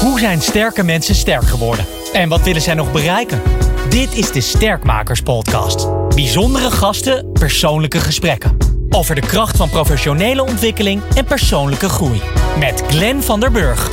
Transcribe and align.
Hoe 0.00 0.18
zijn 0.18 0.40
sterke 0.40 0.82
mensen 0.82 1.14
sterk 1.14 1.42
geworden? 1.42 1.84
En 2.12 2.28
wat 2.28 2.40
willen 2.42 2.62
zij 2.62 2.74
nog 2.74 2.92
bereiken? 2.92 3.42
Dit 3.88 4.14
is 4.14 4.32
de 4.32 4.40
Sterkmakers 4.40 5.20
Podcast. 5.20 5.88
Bijzondere 6.14 6.70
gasten, 6.70 7.32
persoonlijke 7.32 8.00
gesprekken. 8.00 8.56
Over 8.90 9.14
de 9.14 9.20
kracht 9.20 9.56
van 9.56 9.70
professionele 9.70 10.42
ontwikkeling 10.42 11.02
en 11.14 11.24
persoonlijke 11.24 11.88
groei. 11.88 12.20
Met 12.58 12.82
Glenn 12.88 13.22
van 13.22 13.40
der 13.40 13.50
Burg. 13.50 13.90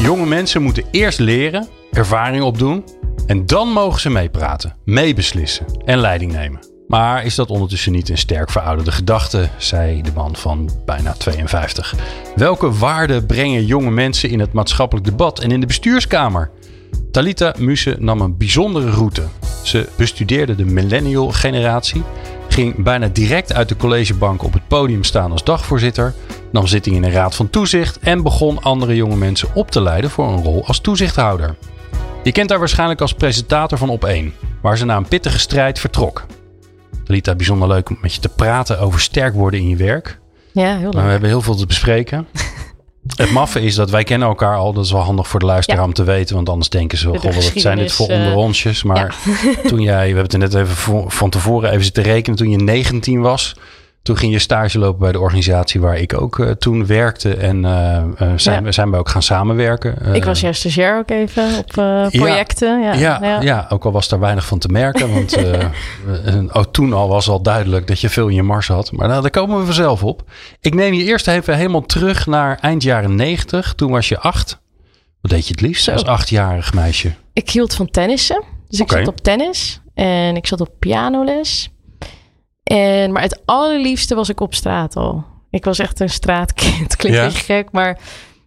Jonge 0.00 0.26
mensen 0.26 0.62
moeten 0.62 0.84
eerst 0.90 1.18
leren, 1.18 1.68
ervaring 1.92 2.42
opdoen 2.42 2.84
en 3.26 3.46
dan 3.46 3.68
mogen 3.68 4.00
ze 4.00 4.10
meepraten, 4.10 4.76
meebeslissen 4.84 5.66
en 5.84 5.98
leiding 5.98 6.32
nemen. 6.32 6.75
Maar 6.88 7.24
is 7.24 7.34
dat 7.34 7.50
ondertussen 7.50 7.92
niet 7.92 8.08
een 8.08 8.18
sterk 8.18 8.50
verouderde 8.50 8.92
gedachte, 8.92 9.48
zei 9.56 10.02
de 10.02 10.12
man 10.14 10.36
van 10.36 10.70
bijna 10.84 11.12
52. 11.12 11.94
Welke 12.36 12.72
waarden 12.72 13.26
brengen 13.26 13.66
jonge 13.66 13.90
mensen 13.90 14.30
in 14.30 14.40
het 14.40 14.52
maatschappelijk 14.52 15.06
debat 15.06 15.38
en 15.38 15.50
in 15.50 15.60
de 15.60 15.66
bestuurskamer? 15.66 16.50
Talita 17.10 17.54
Muse 17.58 17.96
nam 17.98 18.20
een 18.20 18.36
bijzondere 18.36 18.90
route. 18.90 19.22
Ze 19.62 19.88
bestudeerde 19.96 20.54
de 20.54 20.64
millennial 20.64 21.30
generatie, 21.30 22.02
ging 22.48 22.82
bijna 22.82 23.08
direct 23.08 23.52
uit 23.52 23.68
de 23.68 23.76
collegebank 23.76 24.42
op 24.42 24.52
het 24.52 24.68
podium 24.68 25.04
staan 25.04 25.32
als 25.32 25.44
dagvoorzitter, 25.44 26.14
nam 26.52 26.66
zitting 26.66 26.96
in 26.96 27.04
een 27.04 27.10
raad 27.10 27.34
van 27.34 27.50
toezicht 27.50 27.98
en 27.98 28.22
begon 28.22 28.62
andere 28.62 28.94
jonge 28.94 29.16
mensen 29.16 29.48
op 29.54 29.70
te 29.70 29.82
leiden 29.82 30.10
voor 30.10 30.28
een 30.28 30.42
rol 30.42 30.66
als 30.66 30.80
toezichthouder. 30.80 31.56
Je 32.22 32.32
kent 32.32 32.50
haar 32.50 32.58
waarschijnlijk 32.58 33.00
als 33.00 33.12
presentator 33.12 33.78
van 33.78 33.98
Op1, 34.00 34.46
waar 34.62 34.78
ze 34.78 34.84
na 34.84 34.96
een 34.96 35.08
pittige 35.08 35.38
strijd 35.38 35.78
vertrok. 35.78 36.26
Talita, 37.06 37.34
bijzonder 37.34 37.68
leuk 37.68 37.88
om 37.90 37.98
met 38.00 38.14
je 38.14 38.20
te 38.20 38.28
praten 38.28 38.80
over 38.80 39.00
sterk 39.00 39.34
worden 39.34 39.60
in 39.60 39.68
je 39.68 39.76
werk. 39.76 40.18
Ja, 40.52 40.76
heel 40.76 40.80
Maar 40.80 40.90
we 40.90 40.96
leuk. 41.00 41.10
hebben 41.10 41.28
heel 41.28 41.42
veel 41.42 41.54
te 41.54 41.66
bespreken. 41.66 42.26
Het 43.16 43.30
maffe 43.30 43.60
is 43.60 43.74
dat 43.74 43.90
wij 43.90 44.04
kennen 44.04 44.28
elkaar 44.28 44.56
al. 44.56 44.72
Dat 44.72 44.84
is 44.84 44.92
wel 44.92 45.00
handig 45.00 45.28
voor 45.28 45.40
de 45.40 45.46
luisteraar 45.46 45.80
Ja. 45.80 45.86
om 45.86 45.92
te 45.92 46.04
weten. 46.04 46.34
Want 46.36 46.48
anders 46.48 46.68
denken 46.68 46.98
ze 46.98 47.10
De 47.10 47.18
goh, 47.18 47.34
wat 47.34 47.52
zijn 47.54 47.78
dit 47.78 47.92
voor 47.92 48.08
eh. 48.08 48.82
Maar 48.84 49.16
toen 49.68 49.80
jij, 49.80 50.08
we 50.12 50.18
hebben 50.18 50.40
het 50.40 50.52
net 50.52 50.54
even 50.62 50.74
voor- 50.76 51.10
van 51.10 51.30
tevoren 51.30 51.70
even 51.70 51.84
zitten 51.84 52.02
rekenen. 52.02 52.38
Toen 52.38 52.50
je 52.50 52.56
19 52.56 53.20
was, 53.20 53.56
toen 54.06 54.16
ging 54.16 54.32
je 54.32 54.38
stage 54.38 54.78
lopen 54.78 54.98
bij 54.98 55.12
de 55.12 55.20
organisatie 55.20 55.80
waar 55.80 55.98
ik 55.98 56.20
ook 56.20 56.38
eh, 56.38 56.50
toen 56.50 56.86
werkte. 56.86 57.34
En 57.34 57.64
eh, 57.64 58.32
zijn, 58.36 58.58
Ja. 58.58 58.62
we 58.62 58.72
zijn 58.72 58.90
we 58.90 58.96
ook 58.96 59.08
gaan 59.08 59.22
samenwerken. 59.22 60.14
Ik 60.14 60.24
was 60.24 60.40
juist 60.40 60.60
stagiair 60.60 60.98
ook 60.98 61.10
even 61.10 61.58
op 61.58 61.66
projecten. 62.10 62.80
Ja, 62.80 62.92
ja, 62.92 63.40
ja. 63.40 63.66
ook 63.68 63.84
al 63.84 63.92
was 63.92 64.08
daar 64.08 64.20
weinig 64.20 64.46
van 64.46 64.58
te 64.58 64.68
merken. 64.68 65.12
Want 65.14 65.36
oh, 66.56 66.62
toen 66.70 66.92
al 66.92 67.08
was 67.08 67.28
al 67.28 67.42
duidelijk 67.42 67.86
dat 67.86 68.00
je 68.00 68.08
veel 68.08 68.28
in 68.28 68.34
je 68.34 68.42
mars 68.42 68.68
had. 68.68 68.92
Maar 68.92 69.08
nou, 69.08 69.22
daar 69.22 69.30
komen 69.30 69.58
we 69.58 69.64
vanzelf 69.64 70.02
op. 70.02 70.22
Ik 70.60 70.74
neem 70.74 70.94
je 70.94 71.04
eerst 71.04 71.28
even 71.28 71.56
helemaal 71.56 71.86
terug 71.86 72.26
naar 72.26 72.58
eind 72.60 72.82
jaren 72.82 73.14
90. 73.14 73.74
Toen 73.74 73.90
was 73.90 74.08
je 74.08 74.18
acht. 74.18 74.58
Wat 75.20 75.30
deed 75.30 75.46
je 75.46 75.52
het 75.52 75.60
liefst 75.60 75.84
Zo. 75.84 75.92
als 75.92 76.04
achtjarig 76.04 76.74
meisje? 76.74 77.12
Ik 77.32 77.50
hield 77.50 77.74
van 77.74 77.90
tennissen. 77.90 78.42
Dus 78.68 78.80
ik 78.80 78.90
zat 78.90 79.08
op 79.08 79.20
tennis 79.20 79.80
en 79.94 80.36
ik 80.36 80.46
zat 80.46 80.60
op 80.60 80.70
pianoles. 80.78 81.70
En, 82.66 83.12
maar 83.12 83.22
het 83.22 83.40
allerliefste 83.44 84.14
was 84.14 84.28
ik 84.28 84.40
op 84.40 84.54
straat 84.54 84.96
al. 84.96 85.24
Ik 85.50 85.64
was 85.64 85.78
echt 85.78 86.00
een 86.00 86.08
straatkind. 86.10 86.96
Klinkt 86.96 87.18
Ja? 87.18 87.30
gek, 87.30 87.68
maar 87.72 87.98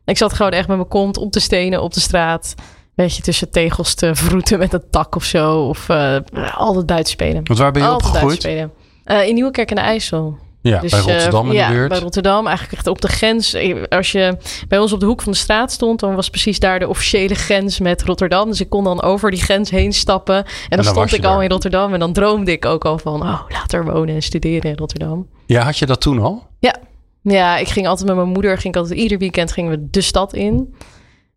ik 0.05 0.17
zat 0.17 0.33
gewoon 0.33 0.51
echt 0.51 0.67
met 0.67 0.77
mijn 0.77 0.89
kont 0.89 1.17
op 1.17 1.31
de 1.31 1.39
stenen 1.39 1.81
op 1.81 1.93
de 1.93 1.99
straat. 1.99 2.53
Een 2.57 2.63
beetje 3.05 3.21
tussen 3.21 3.51
tegels 3.51 3.93
te 3.93 4.15
vroeten 4.15 4.59
met 4.59 4.73
een 4.73 4.83
tak 4.89 5.15
of 5.15 5.23
zo. 5.23 5.67
Of 5.67 5.89
eh, 5.89 6.15
altijd 6.55 6.85
buiten 6.85 7.11
spelen. 7.11 7.41
Want 7.43 7.59
waar 7.59 7.71
ben 7.71 7.81
je 7.81 7.87
altijd 7.87 8.07
opgegroeid? 8.07 8.41
buiten 8.41 8.71
spelen. 9.03 9.21
Eh, 9.21 9.27
in 9.27 9.33
Nieuwekerk 9.33 9.69
aan 9.69 9.75
de 9.75 9.81
IJssel. 9.81 10.37
Ja, 10.61 10.79
Dus, 10.79 10.91
bij 10.91 10.99
eh, 10.99 11.05
Rotterdam 11.05 11.47
in 11.47 11.53
ja, 11.53 11.67
de 11.67 11.73
buurt. 11.73 11.89
bij 11.89 11.99
Rotterdam. 11.99 12.47
Eigenlijk 12.47 12.77
echt 12.77 12.87
op 12.87 13.01
de 13.01 13.07
grens. 13.07 13.55
Als 13.89 14.11
je 14.11 14.37
bij 14.67 14.79
ons 14.79 14.93
op 14.93 14.99
de 14.99 15.05
hoek 15.05 15.21
van 15.21 15.31
de 15.31 15.37
straat 15.37 15.71
stond, 15.71 15.99
dan 15.99 16.15
was 16.15 16.29
precies 16.29 16.59
daar 16.59 16.79
de 16.79 16.87
officiële 16.87 17.35
grens 17.35 17.79
met 17.79 18.03
Rotterdam. 18.03 18.49
Dus 18.49 18.61
ik 18.61 18.69
kon 18.69 18.83
dan 18.83 19.01
over 19.01 19.31
die 19.31 19.41
grens 19.41 19.69
heen 19.69 19.93
stappen. 19.93 20.45
En 20.69 20.77
dan, 20.77 20.85
stond 20.85 21.13
ik 21.13 21.25
al 21.25 21.41
in 21.41 21.49
Rotterdam. 21.49 21.93
En 21.93 21.99
dan 21.99 22.13
droomde 22.13 22.51
ik 22.51 22.65
ook 22.65 22.85
al 22.85 22.97
van, 22.97 23.21
oh, 23.21 23.41
later 23.49 23.85
wonen 23.85 24.15
en 24.15 24.21
studeren 24.21 24.71
in 24.71 24.77
Rotterdam. 24.77 25.27
Ja, 25.45 25.63
had 25.63 25.77
je 25.77 25.85
dat 25.85 26.01
toen 26.01 26.19
al? 26.19 26.47
Ja, 27.21 27.57
ik 27.57 27.67
ging 27.67 27.87
altijd 27.87 28.07
met 28.07 28.15
mijn 28.15 28.27
moeder, 28.27 28.57
ging 28.57 28.73
ik 28.73 28.79
altijd 28.79 28.99
ieder 28.99 29.17
weekend 29.17 29.51
gingen 29.51 29.71
we 29.71 29.87
de 29.89 30.01
stad 30.01 30.33
in. 30.33 30.75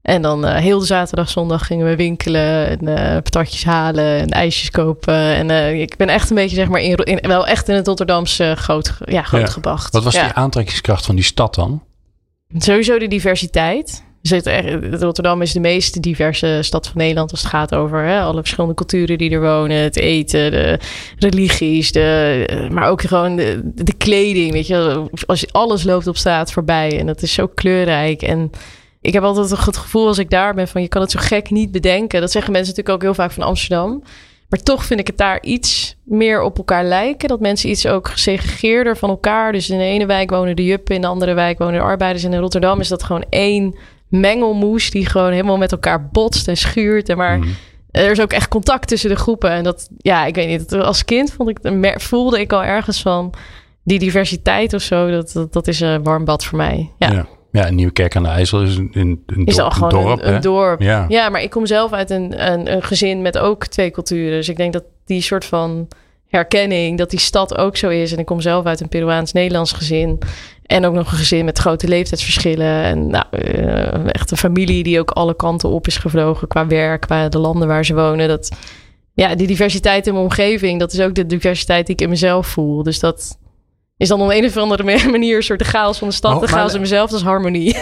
En 0.03 0.23
dan 0.23 0.47
eh, 0.47 0.57
heel 0.57 0.79
de 0.79 0.85
zaterdag, 0.85 1.29
zondag 1.29 1.67
gingen 1.67 1.87
we 1.87 1.97
winkelen 1.97 2.67
en 2.69 2.97
eh, 2.97 3.15
patatjes 3.15 3.65
halen 3.65 4.19
en 4.19 4.29
ijsjes 4.29 4.71
kopen. 4.71 5.15
En 5.15 5.51
eh, 5.51 5.81
ik 5.81 5.97
ben 5.97 6.09
echt 6.09 6.31
een 6.31 6.37
beetje, 6.37 6.57
zeg 6.57 6.69
maar, 6.69 6.81
in, 6.81 6.97
in, 6.97 7.29
wel 7.29 7.47
echt 7.47 7.69
in 7.69 7.75
het 7.75 7.87
Rotterdamse 7.87 8.55
groot, 8.57 8.97
ja, 9.05 9.23
grootgebracht. 9.23 9.93
Wat 9.93 10.05
was 10.05 10.15
ja. 10.15 10.25
die 10.25 10.33
aantrekkingskracht 10.33 11.07
van 11.07 11.15
die 11.15 11.25
stad 11.25 11.55
dan? 11.55 11.83
Sowieso 12.59 12.99
de 12.99 13.09
diversiteit. 13.09 14.05
Dus 14.23 14.43
echt- 14.43 15.03
Rotterdam 15.03 15.43
is 15.43 15.53
de 15.53 15.61
meest 15.61 16.03
diverse 16.03 16.59
stad 16.61 16.87
van 16.87 16.97
Nederland 16.97 17.31
als 17.31 17.41
het 17.41 17.51
gaat 17.51 17.75
over 17.75 18.05
hè, 18.05 18.21
alle 18.21 18.41
verschillende 18.41 18.75
culturen 18.75 19.19
die 19.19 19.31
er 19.31 19.41
wonen. 19.41 19.77
Het 19.77 19.97
eten, 19.97 20.51
de 20.51 20.79
religies, 21.19 21.93
de, 21.93 22.69
maar 22.73 22.89
ook 22.89 23.03
gewoon 23.03 23.37
de, 23.37 23.61
de 23.75 23.95
kleding. 23.95 24.53
Weet 24.53 24.67
je, 24.67 25.05
als 25.27 25.41
je, 25.41 25.49
alles 25.53 25.85
loopt 25.85 26.07
op 26.07 26.17
straat 26.17 26.53
voorbij 26.53 26.99
en 26.99 27.07
dat 27.07 27.23
is 27.23 27.33
zo 27.33 27.47
kleurrijk. 27.47 28.23
En 28.23 28.51
ik 29.03 29.13
heb 29.13 29.23
altijd 29.23 29.51
het 29.51 29.77
gevoel 29.77 30.07
als 30.07 30.19
ik 30.19 30.31
daar 30.31 30.55
ben 30.55 30.69
van 30.69 30.83
je 30.83 30.89
kan 30.89 31.01
het 31.01 31.11
zo 31.11 31.19
gek 31.23 31.51
niet 31.51 31.71
bedenken. 31.73 32.21
Dat 32.21 32.31
zeggen 32.31 32.53
mensen 32.53 32.71
natuurlijk 32.75 33.05
ook 33.05 33.09
heel 33.15 33.25
vaak 33.25 33.33
van 33.35 33.43
Amsterdam. 33.43 34.03
Maar 34.49 34.61
toch 34.63 34.85
vind 34.85 35.01
ik 35.01 35.07
het 35.07 35.19
daar 35.19 35.43
iets 35.43 35.97
meer 36.05 36.43
op 36.43 36.57
elkaar 36.59 36.85
lijken. 36.85 37.29
Dat 37.29 37.41
mensen 37.41 37.71
iets 37.71 37.87
ook 37.87 38.09
gesegregeerder 38.09 38.97
van 38.97 39.09
elkaar. 39.11 39.53
Dus 39.53 39.71
in 39.71 39.79
de 39.79 39.85
ene 39.85 40.07
wijk 40.07 40.31
wonen 40.31 40.57
de 40.57 40.65
juppen, 40.65 40.95
in 40.95 41.01
de 41.01 41.07
andere 41.07 41.35
wijk 41.35 41.59
wonen 41.59 41.75
de 41.75 41.81
arbeiders. 41.81 42.25
En 42.25 42.33
in 42.33 42.41
Rotterdam 42.41 42.81
is 42.81 42.89
dat 42.89 43.03
gewoon 43.03 43.25
één 43.29 43.77
mengelmoes 44.09 44.91
die 44.91 45.07
gewoon 45.07 45.31
helemaal 45.33 45.57
met 45.57 45.73
elkaar 45.73 46.09
botst 46.09 46.49
en 46.49 46.57
schuurt. 46.57 47.09
En 47.09 47.17
maar 47.17 47.39
Mhm. 47.39 47.49
er 47.91 48.11
is 48.11 48.21
ook 48.21 48.33
echt 48.33 48.49
contact 48.49 48.89
tussen 48.89 49.11
de 49.11 49.17
groepen. 49.17 49.51
En 49.51 49.63
dat, 49.65 49.89
ja, 49.99 50.25
ik 50.27 50.35
weet 50.35 50.49
niet. 50.49 50.73
Als 50.73 51.05
kind 51.05 51.33
vond 51.33 51.49
ik, 51.49 51.59
voelde 52.01 52.41
ik 52.41 52.53
al 52.53 52.65
ergens 52.65 53.03
van 53.03 53.35
die 53.85 53.99
diversiteit 53.99 54.75
of 54.75 54.83
zo. 54.83 55.11
Dat, 55.11 55.33
dat, 55.33 55.53
dat 55.53 55.69
is 55.69 55.81
een 55.81 56.03
warm 56.03 56.25
bad 56.25 56.45
voor 56.45 56.59
mij. 56.59 56.91
Ja, 56.99 57.11
Ja. 57.13 57.27
Ja, 57.53 57.67
en 57.67 57.75
Nieuwekerk 57.75 58.17
aan 58.17 58.23
de 58.23 58.29
IJssel 58.29 58.63
is 58.63 58.77
een, 58.77 58.91
een, 58.93 59.23
een 59.27 59.45
is 59.45 59.57
dorp, 59.57 59.73
al 59.73 59.89
gewoon 59.89 59.95
een 59.95 60.05
dorp. 60.05 60.21
een, 60.21 60.29
een 60.29 60.35
hè? 60.35 60.41
dorp. 60.41 60.81
Ja. 60.81 61.05
Ja, 61.09 61.29
maar 61.29 61.43
ik 61.43 61.51
kom 61.51 61.67
zelf 61.67 61.93
uit 61.93 62.11
een, 62.11 62.53
een, 62.53 62.73
een 62.73 62.83
gezin 62.83 63.23
met 63.23 63.39
ook 63.39 63.67
twee 63.67 63.91
culturen. 63.91 64.33
Dus 64.39 64.49
ik 64.49 64.57
denk 64.57 64.73
dat 64.73 64.85
die 65.05 65.21
soort 65.21 65.45
van 65.45 65.89
herkenning, 66.29 66.99
dat 66.99 67.11
die 67.11 67.21
stad 67.21 67.57
ook 67.57 67.77
zo 67.77 67.89
is. 67.89 68.13
En 68.13 68.19
ik 68.19 68.27
kom 68.27 68.41
zelf 68.41 68.65
uit 68.65 68.81
een 68.81 68.89
Peruaans-Nederlands 68.89 69.73
gezin. 69.73 70.19
En 70.67 70.85
ook 70.85 70.95
nog 70.95 71.13
een 71.13 71.19
gezin 71.19 71.45
met 71.45 71.59
grote 71.59 71.89
leeftijdsverschillen. 71.89 72.83
En 72.83 73.07
nou, 73.07 73.25
eh, 73.31 74.15
echt 74.15 74.31
een 74.31 74.37
familie 74.37 74.83
die 74.83 75.01
ook 75.01 75.11
alle 75.11 75.37
kanten 75.37 75.69
op 75.69 75.87
is 75.87 75.97
gevlogen 75.97 76.49
qua 76.49 76.67
werk, 76.67 77.01
qua 77.01 77.29
de 77.29 77.39
landen 77.39 77.69
waar 77.69 77.85
ze 77.85 77.95
wonen. 77.95 78.29
Dat, 78.29 78.57
ja, 79.15 79.35
die 79.35 79.47
diversiteit 79.47 80.07
in 80.07 80.13
mijn 80.13 80.25
omgeving, 80.25 80.81
dat 80.81 80.93
is 80.93 81.01
ook 81.01 81.15
de 81.15 81.27
diversiteit 81.27 81.87
die 81.87 81.95
ik 81.95 82.01
in 82.01 82.09
mezelf 82.09 82.47
voel. 82.47 82.83
Dus 82.83 83.01
dat 83.01 83.39
is 84.03 84.09
dan 84.09 84.21
op 84.23 84.31
een 84.31 84.45
of 84.45 84.57
andere 84.57 84.85
manier 85.11 85.37
een 85.37 85.43
soort 85.43 85.59
de 85.59 85.65
chaos 85.65 85.99
van 85.99 86.09
de 86.09 86.15
stad. 86.15 86.33
De 86.33 86.39
maar- 86.41 86.49
chaos 86.49 86.75
in 86.75 86.81
mezelf, 86.81 87.11
dat 87.11 87.19
is 87.21 87.25
harmonie. 87.27 87.77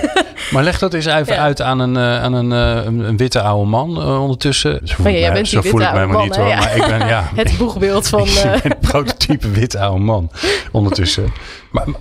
Maar 0.50 0.62
leg 0.64 0.78
dat 0.78 0.94
eens 0.94 1.06
even 1.06 1.34
Ja. 1.34 1.40
uit 1.40 1.60
aan 1.62 1.78
een, 1.78 1.96
eh, 1.96 2.22
aan 2.22 2.32
een, 2.32 2.52
eh, 2.52 2.84
een, 2.84 2.98
een 2.98 3.16
witte 3.16 3.40
oude 3.40 3.68
man 3.70 4.00
eh, 4.00 4.20
ondertussen. 4.20 4.80
Zo 4.84 4.94
voel 4.94 5.04
Maar 5.04 5.14
ik 5.14 5.20
jij 5.20 5.32
bent 5.32 5.48
zo 5.48 5.60
die 5.60 5.70
voel 5.70 5.80
ik 5.80 5.86
witte 5.86 5.98
mij 5.98 6.06
maar 6.08 6.16
man, 6.16 6.26
niet 6.26 6.36
hoor. 6.36 6.46
Ja. 6.48 6.58
Maar 6.58 6.76
ik 6.76 6.86
ben 6.86 7.06
ja, 7.08 7.30
Het 7.34 7.58
boegbeeld 7.58 8.08
van... 8.08 8.26
een 8.62 8.78
prototype 8.80 9.50
witte 9.50 9.78
oude 9.80 10.00
man 10.04 10.30
ondertussen. 10.72 11.24
Maar, 11.70 11.90
maar 11.90 12.00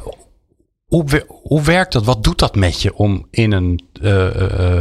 hoe, 0.85 1.03
wer- 1.05 1.25
hoe 1.27 1.61
werkt 1.61 1.93
dat? 1.93 2.05
Wat 2.05 2.23
doet 2.23 2.39
dat 2.39 2.55
met 2.55 2.81
je 2.81 2.95
om 2.95 3.27
in 3.31 3.51
een 3.51 3.83
eh, 4.01 4.27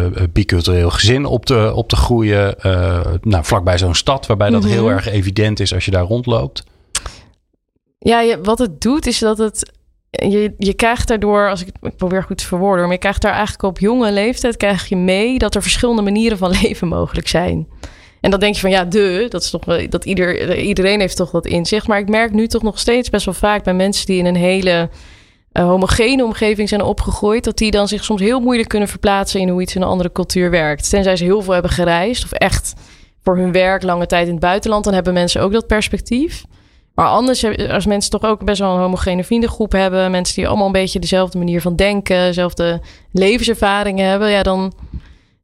eh, 0.06 0.12
bicultureel 0.32 0.90
gezin 0.90 1.24
op 1.24 1.46
te, 1.46 1.72
op 1.74 1.88
te 1.88 1.96
groeien? 1.96 2.60
eh, 2.60 3.00
nou, 3.20 3.44
vlakbij 3.44 3.78
zo'n 3.78 3.94
stad 3.94 4.26
waarbij 4.26 4.50
dat 4.50 4.62
Mhm. 4.62 4.70
heel 4.72 4.88
erg 4.90 5.08
evident 5.08 5.60
is 5.60 5.74
als 5.74 5.84
je 5.84 5.90
daar 5.90 6.04
rondloopt. 6.04 6.64
Ja, 7.98 8.40
wat 8.40 8.58
het 8.58 8.80
doet 8.80 9.06
is 9.06 9.18
dat 9.18 9.38
het... 9.38 9.72
Je, 10.10 10.54
je 10.58 10.74
krijgt 10.74 11.08
daardoor, 11.08 11.50
als 11.50 11.64
ik, 11.64 11.96
probeer 11.96 12.22
goed 12.22 12.38
te 12.38 12.46
verwoorden, 12.46 12.84
maar 12.84 12.92
je 12.92 12.98
krijgt 12.98 13.22
daar 13.22 13.32
eigenlijk 13.32 13.62
op 13.62 13.78
jonge 13.78 14.12
leeftijd 14.12 14.56
krijg 14.56 14.88
je 14.88 14.96
mee 14.96 15.38
dat 15.38 15.54
er 15.54 15.62
verschillende 15.62 16.02
manieren 16.02 16.38
van 16.38 16.50
leven 16.62 16.88
mogelijk 16.88 17.28
zijn. 17.28 17.68
En 18.20 18.30
dan 18.30 18.40
denk 18.40 18.54
je 18.54 18.60
van 18.60 18.70
ja, 18.70 18.84
de, 18.84 19.26
dat 19.28 19.42
is 19.42 19.50
toch 19.50 19.88
dat 19.88 20.04
ieder, 20.04 20.58
iedereen 20.58 21.00
heeft 21.00 21.16
toch 21.16 21.30
dat 21.30 21.46
inzicht. 21.46 21.86
Maar 21.86 21.98
ik 21.98 22.08
merk 22.08 22.32
nu 22.32 22.46
toch 22.46 22.62
nog 22.62 22.78
steeds 22.78 23.10
best 23.10 23.24
wel 23.24 23.34
vaak 23.34 23.64
bij 23.64 23.74
mensen 23.74 24.06
die 24.06 24.18
in 24.18 24.26
een 24.26 24.36
hele 24.36 24.90
eh, 25.52 25.64
homogene 25.64 26.24
omgeving 26.24 26.68
zijn 26.68 26.82
opgegroeid, 26.82 27.44
dat 27.44 27.58
die 27.58 27.70
dan 27.70 27.88
zich 27.88 28.04
soms 28.04 28.20
heel 28.20 28.40
moeilijk 28.40 28.68
kunnen 28.68 28.88
verplaatsen 28.88 29.40
in 29.40 29.48
hoe 29.48 29.62
iets 29.62 29.74
in 29.74 29.82
een 29.82 29.88
andere 29.88 30.12
cultuur 30.12 30.50
werkt. 30.50 30.90
Tenzij 30.90 31.16
ze 31.16 31.24
heel 31.24 31.42
veel 31.42 31.52
hebben 31.52 31.70
gereisd 31.70 32.24
of 32.24 32.32
echt 32.32 32.72
voor 33.22 33.36
hun 33.36 33.52
werk 33.52 33.82
lange 33.82 34.06
tijd 34.06 34.26
in 34.26 34.32
het 34.32 34.40
buitenland, 34.40 34.84
dan 34.84 34.94
hebben 34.94 35.12
mensen 35.12 35.42
ook 35.42 35.52
dat 35.52 35.66
perspectief. 35.66 36.44
Maar 36.98 37.08
anders, 37.08 37.44
als 37.70 37.86
mensen 37.86 38.10
toch 38.10 38.24
ook 38.24 38.44
best 38.44 38.58
wel 38.58 38.74
een 38.74 38.80
homogene 38.80 39.24
vriendengroep 39.24 39.72
hebben, 39.72 40.10
mensen 40.10 40.34
die 40.34 40.48
allemaal 40.48 40.66
een 40.66 40.72
beetje 40.72 40.98
dezelfde 40.98 41.38
manier 41.38 41.60
van 41.60 41.76
denken, 41.76 42.26
dezelfde 42.26 42.80
levenservaringen 43.12 44.08
hebben, 44.08 44.30
ja, 44.30 44.42
dan, 44.42 44.72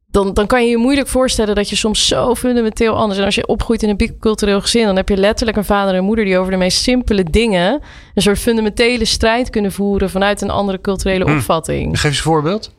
dan, 0.07 0.33
dan 0.33 0.47
kan 0.47 0.63
je 0.63 0.69
je 0.69 0.77
moeilijk 0.77 1.07
voorstellen 1.07 1.55
dat 1.55 1.69
je 1.69 1.75
soms 1.75 2.07
zo 2.07 2.35
fundamenteel 2.35 2.95
anders. 2.95 3.19
En 3.19 3.25
als 3.25 3.35
je 3.35 3.47
opgroeit 3.47 3.83
in 3.83 3.89
een 3.89 3.97
bicultureel 3.97 4.61
gezin, 4.61 4.85
dan 4.85 4.95
heb 4.95 5.09
je 5.09 5.17
letterlijk 5.17 5.57
een 5.57 5.65
vader 5.65 5.95
en 5.95 6.03
moeder 6.03 6.25
die 6.25 6.37
over 6.37 6.51
de 6.51 6.57
meest 6.57 6.81
simpele 6.81 7.23
dingen 7.23 7.81
een 8.13 8.21
soort 8.21 8.39
fundamentele 8.39 9.05
strijd 9.05 9.49
kunnen 9.49 9.71
voeren 9.71 10.09
vanuit 10.09 10.41
een 10.41 10.49
andere 10.49 10.81
culturele 10.81 11.25
Hm. 11.25 11.37
opvatting. 11.37 11.99
Geef 11.99 12.03
eens 12.03 12.17
een 12.17 12.23
voorbeeld. 12.23 12.73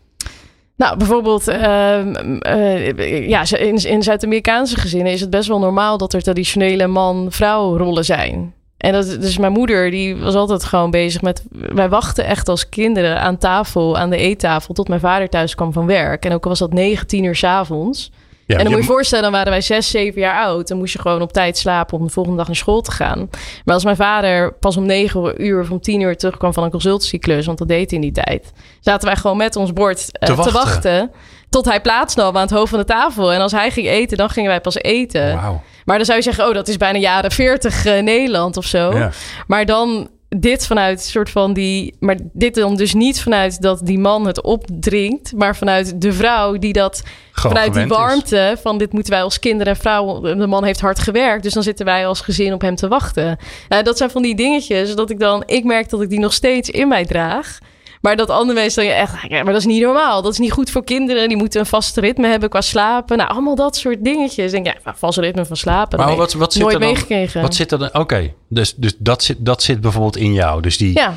Nou, 0.76 0.96
bijvoorbeeld 0.96 1.48
ehm, 1.48 2.36
eh, 2.38 3.28
ja, 3.28 3.44
in, 3.58 3.76
in 3.84 4.02
Zuid-Amerikaanse 4.02 4.76
gezinnen 4.76 5.12
is 5.12 5.20
het 5.20 5.30
best 5.30 5.48
wel 5.48 5.58
normaal 5.58 5.98
dat 5.98 6.12
er 6.12 6.22
traditionele 6.22 6.86
man-vrouw 6.86 7.76
rollen 7.76 8.04
zijn. 8.04 8.54
En 8.76 8.92
dat, 8.92 9.20
dus 9.20 9.38
mijn 9.38 9.52
moeder, 9.52 9.90
die 9.90 10.16
was 10.16 10.34
altijd 10.34 10.64
gewoon 10.64 10.90
bezig 10.90 11.22
met... 11.22 11.44
Wij 11.50 11.88
wachten 11.88 12.24
echt 12.24 12.48
als 12.48 12.68
kinderen 12.68 13.20
aan 13.20 13.38
tafel, 13.38 13.98
aan 13.98 14.10
de 14.10 14.16
eettafel... 14.16 14.74
tot 14.74 14.88
mijn 14.88 15.00
vader 15.00 15.28
thuis 15.28 15.54
kwam 15.54 15.72
van 15.72 15.86
werk. 15.86 16.24
En 16.24 16.32
ook 16.32 16.42
al 16.42 16.50
was 16.50 16.58
dat 16.58 16.72
9, 16.72 17.06
10 17.06 17.24
uur 17.24 17.36
s 17.36 17.44
avonds. 17.44 18.10
Ja, 18.46 18.56
en 18.56 18.62
dan 18.62 18.72
moet 18.72 18.82
je 18.82 18.86
je 18.86 18.92
voorstellen, 18.92 19.24
dan 19.24 19.32
waren 19.32 19.50
wij 19.50 19.60
6, 19.60 19.90
7 19.90 20.20
jaar 20.20 20.44
oud. 20.44 20.68
Dan 20.68 20.78
moest 20.78 20.92
je 20.92 20.98
gewoon 20.98 21.22
op 21.22 21.32
tijd 21.32 21.58
slapen 21.58 21.98
om 21.98 22.06
de 22.06 22.12
volgende 22.12 22.38
dag 22.38 22.46
naar 22.46 22.56
school 22.56 22.80
te 22.80 22.90
gaan. 22.90 23.28
Maar 23.64 23.74
als 23.74 23.84
mijn 23.84 23.96
vader 23.96 24.52
pas 24.52 24.76
om 24.76 24.86
9 24.86 25.44
uur 25.44 25.60
of 25.60 25.70
om 25.70 25.80
10 25.80 26.00
uur 26.00 26.16
terugkwam 26.16 26.52
van 26.52 26.64
een 26.64 26.70
consultieklus... 26.70 27.46
want 27.46 27.58
dat 27.58 27.68
deed 27.68 27.90
hij 27.90 27.98
in 27.98 28.12
die 28.12 28.24
tijd... 28.24 28.52
zaten 28.80 29.06
wij 29.06 29.16
gewoon 29.16 29.36
met 29.36 29.56
ons 29.56 29.72
bord 29.72 29.98
uh, 29.98 30.28
te, 30.28 30.34
wachten. 30.34 30.52
te, 30.52 30.58
wachten. 30.58 31.10
tot 31.48 31.64
hij 31.64 31.80
plaatsnam 31.80 32.36
aan 32.36 32.42
het 32.42 32.50
hoofd 32.50 32.70
van 32.70 32.78
de 32.78 32.84
tafel. 32.84 33.32
En 33.32 33.40
als 33.40 33.52
hij 33.52 33.70
ging 33.70 33.86
eten, 33.86 34.16
dan 34.16 34.30
gingen 34.30 34.50
wij 34.50 34.60
pas 34.60 34.76
eten. 34.76 35.40
Wow. 35.40 35.56
Maar 35.86 35.96
dan 35.96 36.06
zou 36.06 36.18
je 36.18 36.24
zeggen, 36.24 36.48
oh, 36.48 36.54
dat 36.54 36.68
is 36.68 36.76
bijna 36.76 36.98
jaren 36.98 37.30
40 37.30 37.86
uh, 37.86 38.02
Nederland 38.02 38.56
of 38.56 38.64
zo. 38.64 39.10
Maar 39.46 39.66
dan 39.66 40.08
dit 40.28 40.66
vanuit 40.66 41.02
soort 41.02 41.30
van 41.30 41.52
die. 41.52 41.96
Maar 42.00 42.16
dit 42.32 42.54
dan 42.54 42.76
dus 42.76 42.94
niet 42.94 43.20
vanuit 43.20 43.62
dat 43.62 43.80
die 43.82 43.98
man 43.98 44.26
het 44.26 44.42
opdringt, 44.42 45.32
maar 45.36 45.56
vanuit 45.56 46.00
de 46.00 46.12
vrouw 46.12 46.58
die 46.58 46.72
dat. 46.72 47.02
vanuit 47.32 47.74
die 47.74 47.86
warmte 47.86 48.56
van 48.62 48.78
dit 48.78 48.92
moeten 48.92 49.12
wij 49.12 49.22
als 49.22 49.38
kinderen 49.38 49.72
en 49.72 49.80
vrouw. 49.80 50.20
De 50.20 50.46
man 50.46 50.64
heeft 50.64 50.80
hard 50.80 50.98
gewerkt, 50.98 51.42
dus 51.42 51.52
dan 51.52 51.62
zitten 51.62 51.84
wij 51.84 52.06
als 52.06 52.20
gezin 52.20 52.52
op 52.52 52.60
hem 52.60 52.76
te 52.76 52.88
wachten. 52.88 53.38
Nou, 53.68 53.82
dat 53.82 53.96
zijn 53.96 54.10
van 54.10 54.22
die 54.22 54.36
dingetjes 54.36 54.94
dat 54.94 55.10
ik 55.10 55.18
dan. 55.18 55.42
Ik 55.46 55.64
merk 55.64 55.88
dat 55.88 56.02
ik 56.02 56.08
die 56.08 56.20
nog 56.20 56.32
steeds 56.32 56.70
in 56.70 56.88
mij 56.88 57.04
draag. 57.04 57.58
Maar 58.06 58.16
dat 58.16 58.30
andere 58.30 58.60
mensen 58.60 58.82
dan 58.82 58.92
je 58.92 58.98
echt, 58.98 59.12
ja, 59.28 59.42
maar 59.42 59.52
dat 59.52 59.60
is 59.60 59.66
niet 59.66 59.82
normaal. 59.82 60.22
Dat 60.22 60.32
is 60.32 60.38
niet 60.38 60.52
goed 60.52 60.70
voor 60.70 60.84
kinderen. 60.84 61.28
Die 61.28 61.36
moeten 61.36 61.60
een 61.60 61.66
vast 61.66 61.96
ritme 61.96 62.28
hebben 62.28 62.48
qua 62.48 62.60
slapen. 62.60 63.16
Nou, 63.16 63.30
allemaal 63.30 63.54
dat 63.54 63.76
soort 63.76 64.04
dingetjes. 64.04 64.50
Denk 64.50 64.66
ja, 64.66 64.74
vast 64.94 65.18
ritme 65.18 65.44
van 65.44 65.56
slapen. 65.56 65.98
Maar 65.98 66.16
wat, 66.16 66.32
wat 66.32 66.52
zit 66.52 66.62
nooit 66.62 66.74
er 66.74 66.80
dan, 66.80 66.88
meegekregen. 66.88 67.42
Wat 67.42 67.54
zit 67.54 67.72
er 67.72 67.78
dan? 67.78 67.94
Oké, 67.94 68.32
dus, 68.48 68.74
dus 68.74 68.94
dat, 68.98 69.22
zit, 69.22 69.36
dat 69.38 69.62
zit 69.62 69.80
bijvoorbeeld 69.80 70.16
in 70.16 70.32
jou. 70.32 70.62
Dus 70.62 70.76
die, 70.76 70.94
ja. 70.94 71.14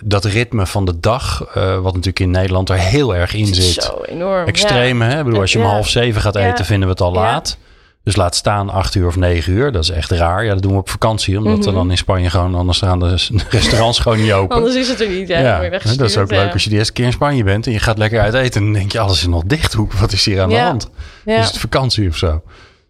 dat 0.00 0.24
ritme 0.24 0.66
van 0.66 0.84
de 0.84 1.00
dag, 1.00 1.46
uh, 1.56 1.74
wat 1.74 1.92
natuurlijk 1.92 2.20
in 2.20 2.30
Nederland 2.30 2.68
er 2.68 2.78
heel 2.78 3.14
erg 3.14 3.34
in 3.34 3.54
zit. 3.54 3.82
Zo 3.82 4.02
enorm. 4.02 4.46
Extreme, 4.46 5.04
hè? 5.04 5.18
Ik 5.18 5.24
bedoel, 5.24 5.40
als 5.40 5.52
je 5.52 5.58
om 5.58 5.64
half 5.64 5.88
zeven 5.88 6.20
gaat 6.20 6.36
eten, 6.36 6.64
vinden 6.64 6.88
we 6.88 6.94
het 6.94 7.02
al 7.02 7.12
laat. 7.12 7.58
Dus 8.04 8.16
laat 8.16 8.34
staan 8.34 8.70
acht 8.70 8.94
uur 8.94 9.06
of 9.06 9.16
negen 9.16 9.52
uur. 9.52 9.72
Dat 9.72 9.82
is 9.82 9.90
echt 9.90 10.10
raar. 10.10 10.44
Ja, 10.44 10.52
dat 10.52 10.62
doen 10.62 10.72
we 10.72 10.78
op 10.78 10.90
vakantie. 10.90 11.38
Omdat 11.38 11.58
mm 11.58 11.66
er 11.66 11.72
dan 11.72 11.90
in 11.90 11.96
Spanje 11.96 12.30
gewoon... 12.30 12.54
Anders 12.54 12.78
gaan 12.78 12.98
de 12.98 13.28
restaurants 13.50 13.98
gewoon 13.98 14.20
niet 14.20 14.32
open. 14.32 14.56
Anders 14.56 14.74
is 14.74 14.88
het 14.88 15.00
er 15.00 15.08
niet. 15.08 15.28
Ja, 15.28 15.62
ja 15.62 15.78
dat 15.78 16.00
is 16.00 16.16
ook 16.16 16.30
leuk 16.30 16.52
als 16.52 16.64
je 16.64 16.70
de 16.70 16.76
eerste 16.76 16.92
keer 16.92 17.04
in 17.04 17.12
Spanje 17.12 17.44
bent. 17.44 17.66
En 17.66 17.72
je 17.72 17.78
gaat 17.78 17.98
lekker 17.98 18.20
uit 18.20 18.34
eten. 18.34 18.60
En 18.60 18.64
dan 18.64 18.72
denk 18.72 18.92
je, 18.92 18.98
alles 18.98 19.20
is 19.20 19.26
nog 19.26 19.42
dicht. 19.44 19.72
Hoe, 19.72 19.88
wat 20.00 20.12
is 20.12 20.24
hier 20.24 20.40
aan 20.40 20.48
de 20.48 20.58
hand? 20.58 20.90
Is 21.24 21.46
het 21.46 21.58
vakantie 21.58 22.08
of 22.08 22.16
zo? 22.16 22.42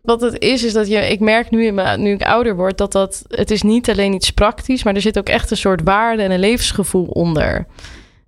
Wat 0.03 0.21
het 0.21 0.39
is, 0.39 0.65
is 0.65 0.73
dat 0.73 0.89
je... 0.89 1.11
Ik 1.11 1.21
merk 1.21 1.51
nu, 1.51 1.71
nu 1.97 2.13
ik 2.13 2.23
ouder 2.23 2.57
word... 2.57 2.79
dat 2.79 2.93
dat... 2.93 3.25
Het 3.29 3.51
is 3.51 3.63
niet 3.63 3.91
alleen 3.91 4.13
iets 4.13 4.31
praktisch... 4.31 4.83
maar 4.83 4.95
er 4.95 5.01
zit 5.01 5.19
ook 5.19 5.29
echt 5.29 5.51
een 5.51 5.57
soort 5.57 5.81
waarde 5.85 6.23
en 6.23 6.31
een 6.31 6.41
levensgevoel 6.41 7.05
onder 7.05 7.67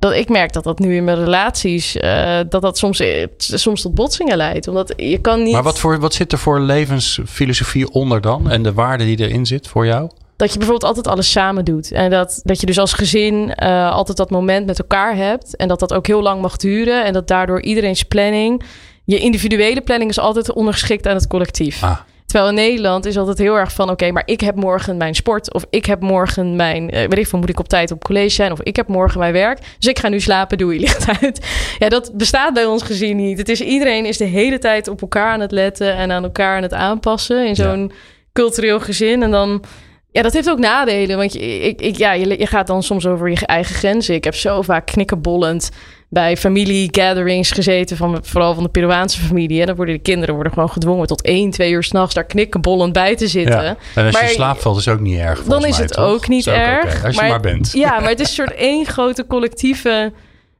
dat 0.04 0.14
ik 0.14 0.28
merk 0.28 0.52
dat 0.52 0.64
dat 0.64 0.78
nu 0.78 0.96
in 0.96 1.04
mijn 1.04 1.24
relaties, 1.24 1.96
uh, 1.96 2.40
dat 2.48 2.62
dat 2.62 2.78
soms, 2.78 3.00
eh, 3.00 3.26
soms 3.36 3.82
tot 3.82 3.94
botsingen 3.94 4.36
leidt. 4.36 4.68
Omdat 4.68 4.92
je 4.96 5.18
kan 5.18 5.42
niet. 5.42 5.52
Maar 5.52 5.62
wat, 5.62 5.78
voor, 5.78 6.00
wat 6.00 6.14
zit 6.14 6.32
er 6.32 6.38
voor 6.38 6.60
levensfilosofie 6.60 7.90
onder 7.90 8.20
dan? 8.20 8.50
En 8.50 8.62
de 8.62 8.72
waarde 8.72 9.04
die 9.04 9.18
erin 9.18 9.46
zit 9.46 9.68
voor 9.68 9.86
jou? 9.86 10.10
Dat 10.36 10.52
je 10.52 10.58
bijvoorbeeld 10.58 10.88
altijd 10.88 11.14
alles 11.14 11.30
samen 11.30 11.64
doet. 11.64 11.92
En 11.92 12.10
dat, 12.10 12.40
dat 12.42 12.60
je 12.60 12.66
dus 12.66 12.78
als 12.78 12.92
gezin 12.92 13.52
uh, 13.62 13.90
altijd 13.90 14.16
dat 14.16 14.30
moment 14.30 14.66
met 14.66 14.78
elkaar 14.78 15.16
hebt. 15.16 15.56
En 15.56 15.68
dat 15.68 15.80
dat 15.80 15.94
ook 15.94 16.06
heel 16.06 16.22
lang 16.22 16.40
mag 16.40 16.56
duren. 16.56 17.04
En 17.04 17.12
dat 17.12 17.28
daardoor 17.28 17.62
iedereen's 17.62 18.02
planning. 18.02 18.62
Je 19.04 19.18
individuele 19.18 19.80
planning 19.80 20.10
is 20.10 20.18
altijd 20.18 20.52
ondergeschikt 20.52 21.06
aan 21.06 21.14
het 21.14 21.26
collectief. 21.26 21.82
Ah. 21.82 21.98
Terwijl 22.26 22.48
in 22.48 22.54
Nederland 22.54 23.06
is 23.06 23.16
altijd 23.16 23.38
heel 23.38 23.54
erg 23.54 23.72
van... 23.72 23.90
oké, 23.90 24.10
maar 24.10 24.22
ik 24.26 24.40
heb 24.40 24.54
morgen 24.54 24.96
mijn 24.96 25.14
sport... 25.14 25.52
of 25.54 25.64
ik 25.70 25.86
heb 25.86 26.00
morgen 26.00 26.56
mijn... 26.56 26.82
Uh, 26.94 27.00
weet 27.00 27.18
ik 27.18 27.26
van, 27.26 27.40
moet 27.40 27.48
ik 27.48 27.58
op 27.58 27.68
tijd 27.68 27.90
op 27.90 28.04
college 28.04 28.28
zijn... 28.28 28.52
of 28.52 28.60
ik 28.62 28.76
heb 28.76 28.88
morgen 28.88 29.18
mijn 29.18 29.32
werk. 29.32 29.58
Dus 29.78 29.90
ik 29.90 29.98
ga 29.98 30.08
nu 30.08 30.20
slapen, 30.20 30.58
doe 30.58 30.74
je 30.74 30.80
licht 30.80 31.06
uit. 31.20 31.46
Ja, 31.78 31.88
dat 31.88 32.10
bestaat 32.14 32.54
bij 32.54 32.64
ons 32.64 32.82
gezien 32.82 33.16
niet. 33.16 33.38
Het 33.38 33.48
is, 33.48 33.60
iedereen 33.60 34.06
is 34.06 34.16
de 34.16 34.24
hele 34.24 34.58
tijd 34.58 34.88
op 34.88 35.00
elkaar 35.00 35.32
aan 35.32 35.40
het 35.40 35.52
letten... 35.52 35.94
en 35.94 36.12
aan 36.12 36.22
elkaar 36.24 36.56
aan 36.56 36.62
het 36.62 36.74
aanpassen 36.74 37.46
in 37.46 37.54
zo'n 37.54 37.92
cultureel 38.32 38.80
gezin. 38.80 39.22
En 39.22 39.30
dan... 39.30 39.64
Ja, 40.14 40.22
dat 40.22 40.32
heeft 40.32 40.50
ook 40.50 40.58
nadelen. 40.58 41.16
Want 41.16 41.32
je, 41.32 41.40
ik, 41.40 41.80
ik, 41.80 41.96
ja, 41.96 42.12
je, 42.12 42.38
je 42.38 42.46
gaat 42.46 42.66
dan 42.66 42.82
soms 42.82 43.06
over 43.06 43.30
je 43.30 43.46
eigen 43.46 43.74
grenzen. 43.74 44.14
Ik 44.14 44.24
heb 44.24 44.34
zo 44.34 44.62
vaak 44.62 44.86
knikkenbollend 44.86 45.70
bij 46.08 46.36
familie-gatherings 46.36 47.50
gezeten, 47.50 47.96
van, 47.96 48.18
vooral 48.22 48.54
van 48.54 48.62
de 48.62 48.68
Peruaanse 48.68 49.20
familie. 49.20 49.60
En 49.60 49.66
dan 49.66 49.76
worden 49.76 49.94
de 49.94 50.00
kinderen 50.00 50.34
worden 50.34 50.52
gewoon 50.52 50.70
gedwongen 50.70 51.06
tot 51.06 51.22
één, 51.22 51.50
twee 51.50 51.72
uur 51.72 51.82
s'nachts 51.82 52.14
daar 52.14 52.24
knikkenbollend 52.24 52.92
bij 52.92 53.16
te 53.16 53.28
zitten. 53.28 53.62
Ja. 53.62 53.76
En 53.94 54.06
als 54.06 54.20
je 54.20 54.26
slaap 54.26 54.58
valt, 54.58 54.78
is 54.78 54.88
ook 54.88 55.00
niet 55.00 55.18
erg. 55.18 55.44
Dan 55.44 55.64
is 55.64 55.76
het 55.76 55.96
ook 55.96 56.28
niet 56.28 56.46
erg. 56.46 57.04
Als 57.04 57.16
je 57.16 57.22
maar, 57.22 57.40
bent. 57.40 57.72
Ja, 57.72 57.98
maar 58.00 58.08
het 58.08 58.20
is 58.20 58.28
een 58.28 58.34
soort 58.34 58.54
één 58.54 58.86
grote 58.86 59.26
collectieve 59.26 60.12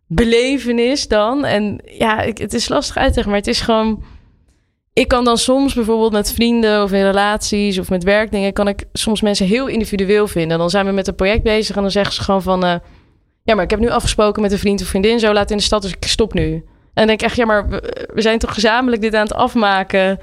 belevenis 0.06 1.08
dan. 1.08 1.44
En 1.44 1.80
ja, 1.84 2.24
het 2.34 2.54
is 2.54 2.68
lastig 2.68 2.96
uit 2.96 3.08
te 3.08 3.14
leggen, 3.14 3.30
maar 3.30 3.40
het 3.40 3.50
is 3.50 3.60
gewoon... 3.60 4.02
Ik 4.94 5.08
kan 5.08 5.24
dan 5.24 5.38
soms 5.38 5.74
bijvoorbeeld 5.74 6.12
met 6.12 6.32
vrienden 6.32 6.82
of 6.82 6.92
in 6.92 7.02
relaties 7.02 7.78
of 7.78 7.90
met 7.90 8.04
werkdingen... 8.04 8.52
kan 8.52 8.68
ik 8.68 8.84
soms 8.92 9.20
mensen 9.20 9.46
heel 9.46 9.66
individueel 9.66 10.26
vinden. 10.26 10.58
Dan 10.58 10.70
zijn 10.70 10.86
we 10.86 10.92
met 10.92 11.08
een 11.08 11.14
project 11.14 11.42
bezig 11.42 11.76
en 11.76 11.82
dan 11.82 11.90
zeggen 11.90 12.14
ze 12.14 12.22
gewoon 12.22 12.42
van... 12.42 12.64
Uh, 12.64 12.74
ja, 13.42 13.54
maar 13.54 13.64
ik 13.64 13.70
heb 13.70 13.80
nu 13.80 13.90
afgesproken 13.90 14.42
met 14.42 14.52
een 14.52 14.58
vriend 14.58 14.80
of 14.80 14.86
vriendin 14.86 15.18
zo 15.18 15.32
laat 15.32 15.50
in 15.50 15.56
de 15.56 15.62
stad, 15.62 15.82
dus 15.82 15.90
ik 15.90 16.04
stop 16.04 16.34
nu. 16.34 16.52
En 16.52 16.62
dan 16.94 17.06
denk 17.06 17.20
ik 17.20 17.26
echt, 17.26 17.36
ja, 17.36 17.44
maar 17.44 17.68
we, 17.68 17.82
zijn 18.14 18.38
toch 18.38 18.54
gezamenlijk 18.54 19.02
dit 19.02 19.14
aan 19.14 19.22
het 19.22 19.34
afmaken. 19.34 20.20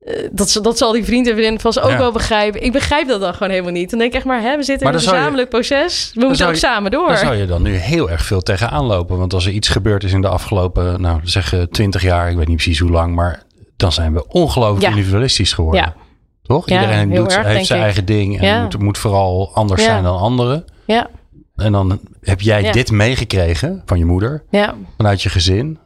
Uh, 0.00 0.28
dat, 0.32 0.58
dat 0.62 0.78
zal 0.78 0.92
die 0.92 1.04
vriend 1.04 1.26
en 1.26 1.32
vriendin 1.32 1.60
vast 1.60 1.80
ook 1.80 1.98
wel 1.98 2.12
begrijpen. 2.12 2.62
Ik 2.62 2.72
begrijp 2.72 3.08
dat 3.08 3.20
dan 3.20 3.32
gewoon 3.32 3.50
helemaal 3.50 3.72
niet. 3.72 3.90
Dan 3.90 3.98
denk 3.98 4.10
ik 4.10 4.16
echt 4.16 4.26
maar, 4.26 4.42
hè, 4.42 4.56
we 4.56 4.62
zitten 4.62 4.86
in 4.86 4.94
een 4.94 5.00
gezamenlijk 5.00 5.48
proces. 5.48 6.10
We 6.14 6.26
moeten 6.26 6.48
ook 6.48 6.54
samen 6.54 6.90
door. 6.90 7.16
Zou 7.16 7.34
je 7.34 7.46
dan 7.46 7.62
nu 7.62 7.74
heel 7.74 8.10
erg 8.10 8.24
veel 8.24 8.40
tegenaan 8.40 8.84
lopen. 8.84 9.18
Want 9.18 9.34
als 9.34 9.46
er 9.46 9.52
iets 9.52 9.68
gebeurd 9.68 10.04
is 10.04 10.12
in 10.12 10.20
de 10.20 10.28
afgelopen, 10.28 11.00
nou 11.00 11.20
zeggen 11.22 11.70
20 11.70 12.02
jaar, 12.02 12.30
ik 12.30 12.36
weet 12.36 12.48
niet 12.48 12.56
precies 12.56 12.78
hoe 12.78 12.90
lang, 12.90 13.14
maar 13.14 13.42
dan 13.80 13.92
zijn 13.92 14.12
we 14.12 14.28
ongelooflijk 14.28 14.88
individualistisch 14.88 15.52
geworden. 15.52 15.80
Ja. 15.80 15.94
Toch? 16.42 16.68
Iedereen 16.68 17.10
doet, 17.14 17.32
erg, 17.32 17.46
heeft 17.46 17.66
zijn 17.66 17.82
eigen 17.82 18.04
ding 18.04 18.40
en 18.40 18.62
moet, 18.62 18.78
moet 18.78 18.98
vooral 18.98 19.50
anders 19.54 19.84
zijn 19.84 20.02
dan 20.02 20.18
anderen. 20.18 20.64
Ja. 20.84 21.10
En 21.56 21.72
dan 21.72 22.00
heb 22.20 22.40
jij 22.40 22.72
dit 22.72 22.90
meegekregen 22.90 23.82
van 23.86 23.98
je 23.98 24.04
moeder, 24.04 24.42
ja. 24.50 24.74
vanuit 24.96 25.22
je 25.22 25.28
gezin. 25.28 25.78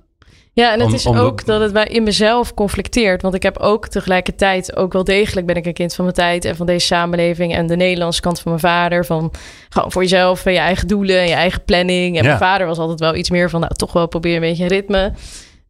Ja, 0.55 0.73
en 0.73 0.81
het 0.81 0.93
is 0.93 1.07
ook 1.07 1.45
dat 1.45 1.61
het 1.61 1.73
bij 1.73 1.87
in 1.87 2.03
mezelf 2.03 2.55
conflicteert. 2.55 3.23
Want 3.23 3.35
ik 3.35 3.43
heb 3.43 3.59
ook 3.59 3.89
tegelijkertijd, 3.89 4.77
ook 4.77 4.93
wel 4.93 5.05
degelijk 5.05 5.47
ben 5.47 5.57
ik 5.57 5.67
een 5.67 5.73
kind 5.73 5.95
van 5.95 6.05
mijn 6.05 6.17
tijd 6.17 6.45
en 6.45 6.57
van 6.57 6.67
deze 6.67 6.87
samenleving 6.87 7.55
en 7.55 7.67
de 7.67 7.77
Nederlandse 7.77 8.21
kant 8.21 8.41
van 8.41 8.51
mijn 8.51 8.63
vader. 8.63 9.05
Van 9.05 9.33
gewoon 9.69 9.93
voor 9.93 10.03
jezelf 10.03 10.47
en 10.47 10.53
je 10.53 10.59
eigen 10.59 10.89
doelen 10.89 11.21
en 11.21 11.29
je 11.29 11.35
eigen 11.35 11.65
planning. 11.65 12.19
En 12.19 12.25
mijn 12.25 12.39
vader 12.39 12.67
was 12.67 12.79
altijd 12.79 13.01
wel 13.01 13.15
iets 13.15 13.31
meer 13.31 13.51
van, 13.51 13.61
nou 13.61 13.75
toch 13.75 13.93
wel 13.93 14.07
probeer 14.07 14.35
een 14.35 14.41
beetje 14.41 14.63
een 14.63 14.69
ritme. 14.69 15.13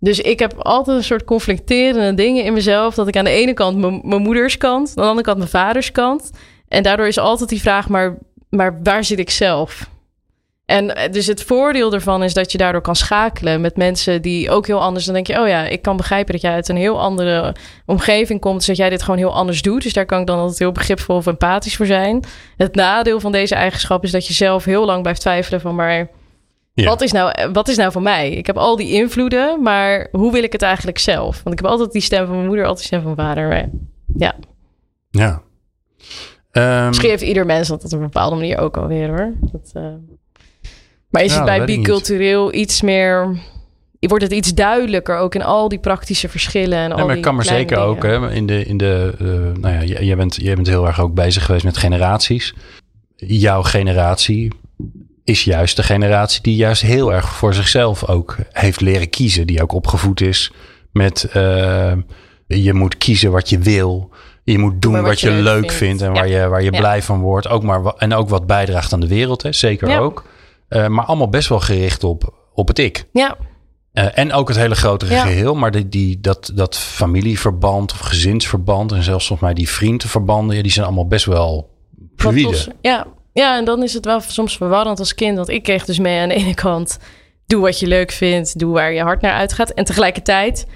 Dus 0.05 0.21
ik 0.21 0.39
heb 0.39 0.55
altijd 0.59 0.97
een 0.97 1.05
soort 1.05 1.25
conflicterende 1.25 2.15
dingen 2.15 2.45
in 2.45 2.53
mezelf. 2.53 2.95
Dat 2.95 3.09
ik 3.09 3.17
aan 3.17 3.25
de 3.25 3.31
ene 3.31 3.53
kant 3.53 4.03
mijn 4.05 4.23
moeders 4.23 4.57
kant, 4.57 4.89
aan 4.89 5.03
de 5.03 5.09
andere 5.09 5.27
kant 5.27 5.39
mijn 5.39 5.51
vaders 5.51 5.93
kant. 5.93 6.31
En 6.69 6.83
daardoor 6.83 7.07
is 7.07 7.19
altijd 7.19 7.49
die 7.49 7.61
vraag, 7.61 7.89
maar, 7.89 8.19
maar 8.49 8.81
waar 8.83 9.05
zit 9.05 9.19
ik 9.19 9.31
zelf? 9.31 9.89
En 10.65 10.97
eh, 10.97 11.13
dus 11.13 11.27
het 11.27 11.43
voordeel 11.43 11.93
ervan 11.93 12.23
is 12.23 12.35
dat 12.35 12.53
je 12.53 12.59
daardoor 12.59 12.81
kan 12.81 12.97
schakelen 12.97 13.61
met 13.61 13.77
mensen 13.77 14.23
die 14.23 14.51
ook 14.51 14.67
heel 14.67 14.81
anders. 14.81 15.05
Dan 15.05 15.15
denk 15.15 15.27
je, 15.27 15.41
oh 15.41 15.49
ja, 15.49 15.65
ik 15.65 15.83
kan 15.83 15.97
begrijpen 15.97 16.33
dat 16.33 16.43
jij 16.43 16.53
uit 16.53 16.69
een 16.69 16.77
heel 16.77 17.01
andere 17.01 17.55
omgeving 17.87 18.41
komt. 18.41 18.57
Dus 18.57 18.67
dat 18.67 18.77
jij 18.77 18.91
dit 18.91 19.03
gewoon 19.03 19.19
heel 19.19 19.35
anders 19.35 19.63
doet. 19.63 19.83
Dus 19.83 19.93
daar 19.93 20.07
kan 20.07 20.21
ik 20.21 20.27
dan 20.27 20.39
altijd 20.39 20.59
heel 20.59 20.73
begripvol 20.73 21.17
of 21.17 21.27
empathisch 21.27 21.77
voor 21.77 21.87
zijn. 21.87 22.25
Het 22.57 22.75
nadeel 22.75 23.21
van 23.21 23.33
deze 23.33 23.55
eigenschap 23.55 24.05
is 24.05 24.11
dat 24.11 24.27
je 24.27 24.33
zelf 24.33 24.65
heel 24.65 24.85
lang 24.85 25.03
blijft 25.03 25.21
twijfelen 25.21 25.61
van, 25.61 25.75
maar 25.75 26.09
wat, 26.75 27.01
is 27.01 27.13
nou, 27.13 27.53
wat 27.53 27.69
is 27.69 27.77
nou 27.77 27.93
voor 27.93 28.03
mij? 28.03 28.31
Ik 28.31 28.47
heb 28.47 28.57
al 28.57 28.77
die 28.77 28.93
invloeden, 28.93 29.63
maar 29.63 30.09
hoe 30.13 30.33
wil 30.33 30.43
ik 30.43 30.53
het 30.53 30.63
eigenlijk 30.63 30.99
zelf? 30.99 31.43
Want 31.43 31.59
ik 31.59 31.63
heb 31.63 31.71
altijd 31.71 31.93
die 31.93 32.03
stem 32.03 32.27
van 32.27 32.35
mijn 32.35 32.47
moeder, 32.47 32.67
altijd 32.67 32.89
die 32.89 32.99
stem 32.99 33.03
van 33.03 33.15
mijn 33.17 33.29
vader. 33.29 33.71
ja. 34.17 34.35
Ja. 35.11 35.43
Um, 36.57 36.87
Misschien 36.87 37.09
heeft 37.09 37.23
ieder 37.23 37.47
mens 37.47 37.69
dat 37.69 37.85
op 37.85 37.93
een 37.93 37.99
bepaalde 37.99 38.37
manier 38.37 38.59
ook 38.59 38.77
alweer 38.77 39.09
hoor. 39.09 39.33
Dat, 39.53 39.73
uh... 39.77 39.83
Maar 41.09 41.23
is 41.23 41.35
het 41.35 41.45
bij 41.45 41.65
bicultureel 41.65 42.55
iets 42.55 42.83
meer... 42.83 43.37
Wordt 44.01 44.25
het 44.25 44.33
iets 44.33 44.55
duidelijker 44.55 45.17
ook 45.17 45.35
in 45.35 45.43
al 45.43 45.69
die 45.69 45.79
praktische 45.79 46.29
verschillen 46.29 46.79
en 46.79 46.93
al 46.93 47.07
maar 47.07 47.17
ik 47.17 47.23
kan 47.23 47.35
maar 47.35 47.45
zeker 47.45 47.79
ook 47.79 48.03
hè, 48.03 48.31
in 48.31 48.47
de, 48.47 48.65
in 48.65 48.77
de 48.77 49.15
uh, 49.21 49.63
nou 49.63 49.87
ja, 49.87 50.01
jij 50.01 50.17
bent, 50.17 50.35
jij 50.35 50.55
bent 50.55 50.67
heel 50.67 50.87
erg 50.87 51.01
ook 51.01 51.15
bezig 51.15 51.45
geweest 51.45 51.65
met 51.65 51.77
generaties. 51.77 52.55
Jouw 53.17 53.63
generatie 53.63 54.53
is 55.25 55.45
juist 55.45 55.77
de 55.77 55.83
generatie 55.83 56.43
die 56.43 56.57
juist 56.57 56.83
heel 56.83 57.13
erg 57.13 57.35
voor 57.35 57.55
zichzelf 57.55 58.09
ook 58.09 58.37
heeft 58.53 58.81
leren 58.81 59.11
kiezen. 59.11 59.47
Die 59.47 59.63
ook 59.63 59.73
opgevoed 59.73 60.21
is 60.21 60.53
met 60.93 61.31
uh, 61.37 61.93
je 62.47 62.75
moet 62.75 62.97
kiezen 62.97 63.31
wat 63.31 63.49
je 63.49 63.59
wil. 63.59 64.11
Je 64.45 64.59
moet 64.59 64.83
doen 64.83 65.03
wat, 65.03 65.21
je, 65.21 65.31
leuk 65.31 65.71
vindt, 65.71 66.03
en 66.03 66.13
waar 66.13 66.29
je, 66.29 66.49
waar 66.49 66.63
je 66.63 66.71
blij 66.71 67.03
van 67.03 67.21
wordt. 67.21 67.49
Ook 67.49 67.63
maar, 67.63 67.85
en 67.85 68.15
ook 68.15 68.29
wat 68.29 68.47
bijdraagt 68.47 68.93
aan 68.93 69.01
de 69.01 69.09
wereld, 69.09 69.43
hè? 69.43 69.53
zeker 69.53 70.01
ook. 70.01 70.25
Uh, 70.69 70.87
maar 70.87 71.05
allemaal 71.05 71.29
best 71.29 71.49
wel 71.49 71.61
gericht 71.61 72.05
op, 72.05 72.35
op 72.55 72.69
het 72.69 72.79
ik. 72.79 73.05
Ja. 73.13 73.37
Eh, 73.93 74.19
en 74.19 74.33
ook 74.33 74.49
het 74.49 74.57
hele 74.57 74.75
grotere 74.75 75.15
geheel. 75.15 75.55
Maar 75.55 75.71
die, 75.71 75.89
die, 75.89 76.21
dat, 76.21 76.51
dat 76.55 76.79
familieverband 76.79 77.93
of 77.93 77.99
gezinsverband... 77.99 78.93
en 78.93 79.03
zelfs 79.03 79.27
volgens 79.27 79.49
mij 79.49 79.59
die 79.59 79.69
vriendenverbanden... 79.69 80.63
Die 80.63 80.73
zijn 80.73 80.87
allemaal 80.87 81.07
best 81.07 81.25
wel 81.25 81.71
fluide. 82.17 82.75
ja. 82.81 83.07
Ja, 83.35 83.59
en 83.59 83.65
dan 83.65 83.83
is 83.83 83.95
het 83.95 84.05
wel 84.05 84.21
soms 84.21 84.57
verwarrend 84.57 84.99
als 84.99 85.15
kind. 85.15 85.37
Want 85.37 85.49
ik 85.49 85.63
kreeg 85.63 85.85
dus 85.85 85.99
mee 85.99 86.21
aan 86.21 86.29
de 86.29 86.35
ene 86.35 86.55
kant... 86.55 86.99
doe 87.47 87.61
wat 87.63 87.79
je 87.81 87.87
leuk 87.87 88.11
vindt, 88.13 88.59
doe 88.59 88.73
waar 88.73 88.93
je 88.93 89.01
hart 89.03 89.21
naar 89.21 89.33
uitgaat. 89.35 89.71
En 89.71 89.85
tegelijkertijd... 89.85 90.67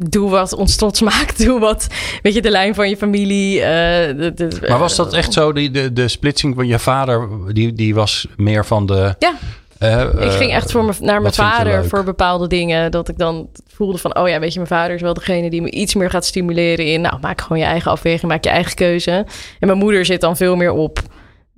Doe 0.00 0.30
wat 0.30 0.52
ons 0.54 0.76
trots 0.76 1.00
maakt. 1.10 1.44
Doe 1.44 1.60
wat, 1.60 1.86
weet 2.22 2.34
je, 2.34 2.42
de 2.42 2.50
lijn 2.50 2.74
van 2.74 2.88
je 2.88 2.96
familie. 2.96 3.60
eh, 3.60 4.16
de, 4.16 4.32
de- 4.34 4.66
Maar 4.68 4.78
was 4.78 4.96
dat 4.96 5.14
echt 5.14 5.32
zo, 5.32 5.52
die, 5.52 5.70
de, 5.70 5.92
de 5.92 6.08
splitsing 6.08 6.54
van 6.54 6.66
je 6.66 6.78
vader... 6.78 7.28
die, 7.54 7.72
die 7.72 7.94
was 7.94 8.26
meer 8.36 8.64
van 8.66 8.86
de... 8.86 9.14
Ja. 9.18 9.34
eh, 9.78 10.00
Ik 10.00 10.18
eh, 10.18 10.36
ging 10.36 10.52
echt 10.52 10.70
voor 10.70 10.84
me, 10.84 10.92
naar 11.00 11.20
mijn 11.20 11.34
vader 11.34 11.84
voor 11.86 12.04
bepaalde 12.04 12.46
dingen. 12.46 12.90
Dat 12.90 13.08
ik 13.08 13.18
dan 13.18 13.48
voelde 13.66 13.98
van, 13.98 14.16
oh 14.18 14.28
ja, 14.28 14.38
weet 14.40 14.52
je, 14.52 14.58
mijn 14.58 14.70
vader 14.70 14.94
is 14.94 15.02
wel 15.02 15.14
degene 15.14 15.50
die 15.50 15.62
me 15.62 15.70
iets 15.70 15.94
meer 15.94 16.10
gaat 16.10 16.24
stimuleren 16.24 16.86
in. 16.86 17.00
Nou, 17.00 17.18
maak 17.20 17.40
gewoon 17.40 17.58
je 17.58 17.64
eigen 17.64 17.90
afweging, 17.90 18.30
maak 18.30 18.44
je 18.44 18.50
eigen 18.50 18.74
keuze. 18.74 19.10
En 19.60 19.66
mijn 19.66 19.78
moeder 19.78 20.04
zit 20.04 20.20
dan 20.20 20.36
veel 20.36 20.56
meer 20.56 20.72
op 20.72 20.98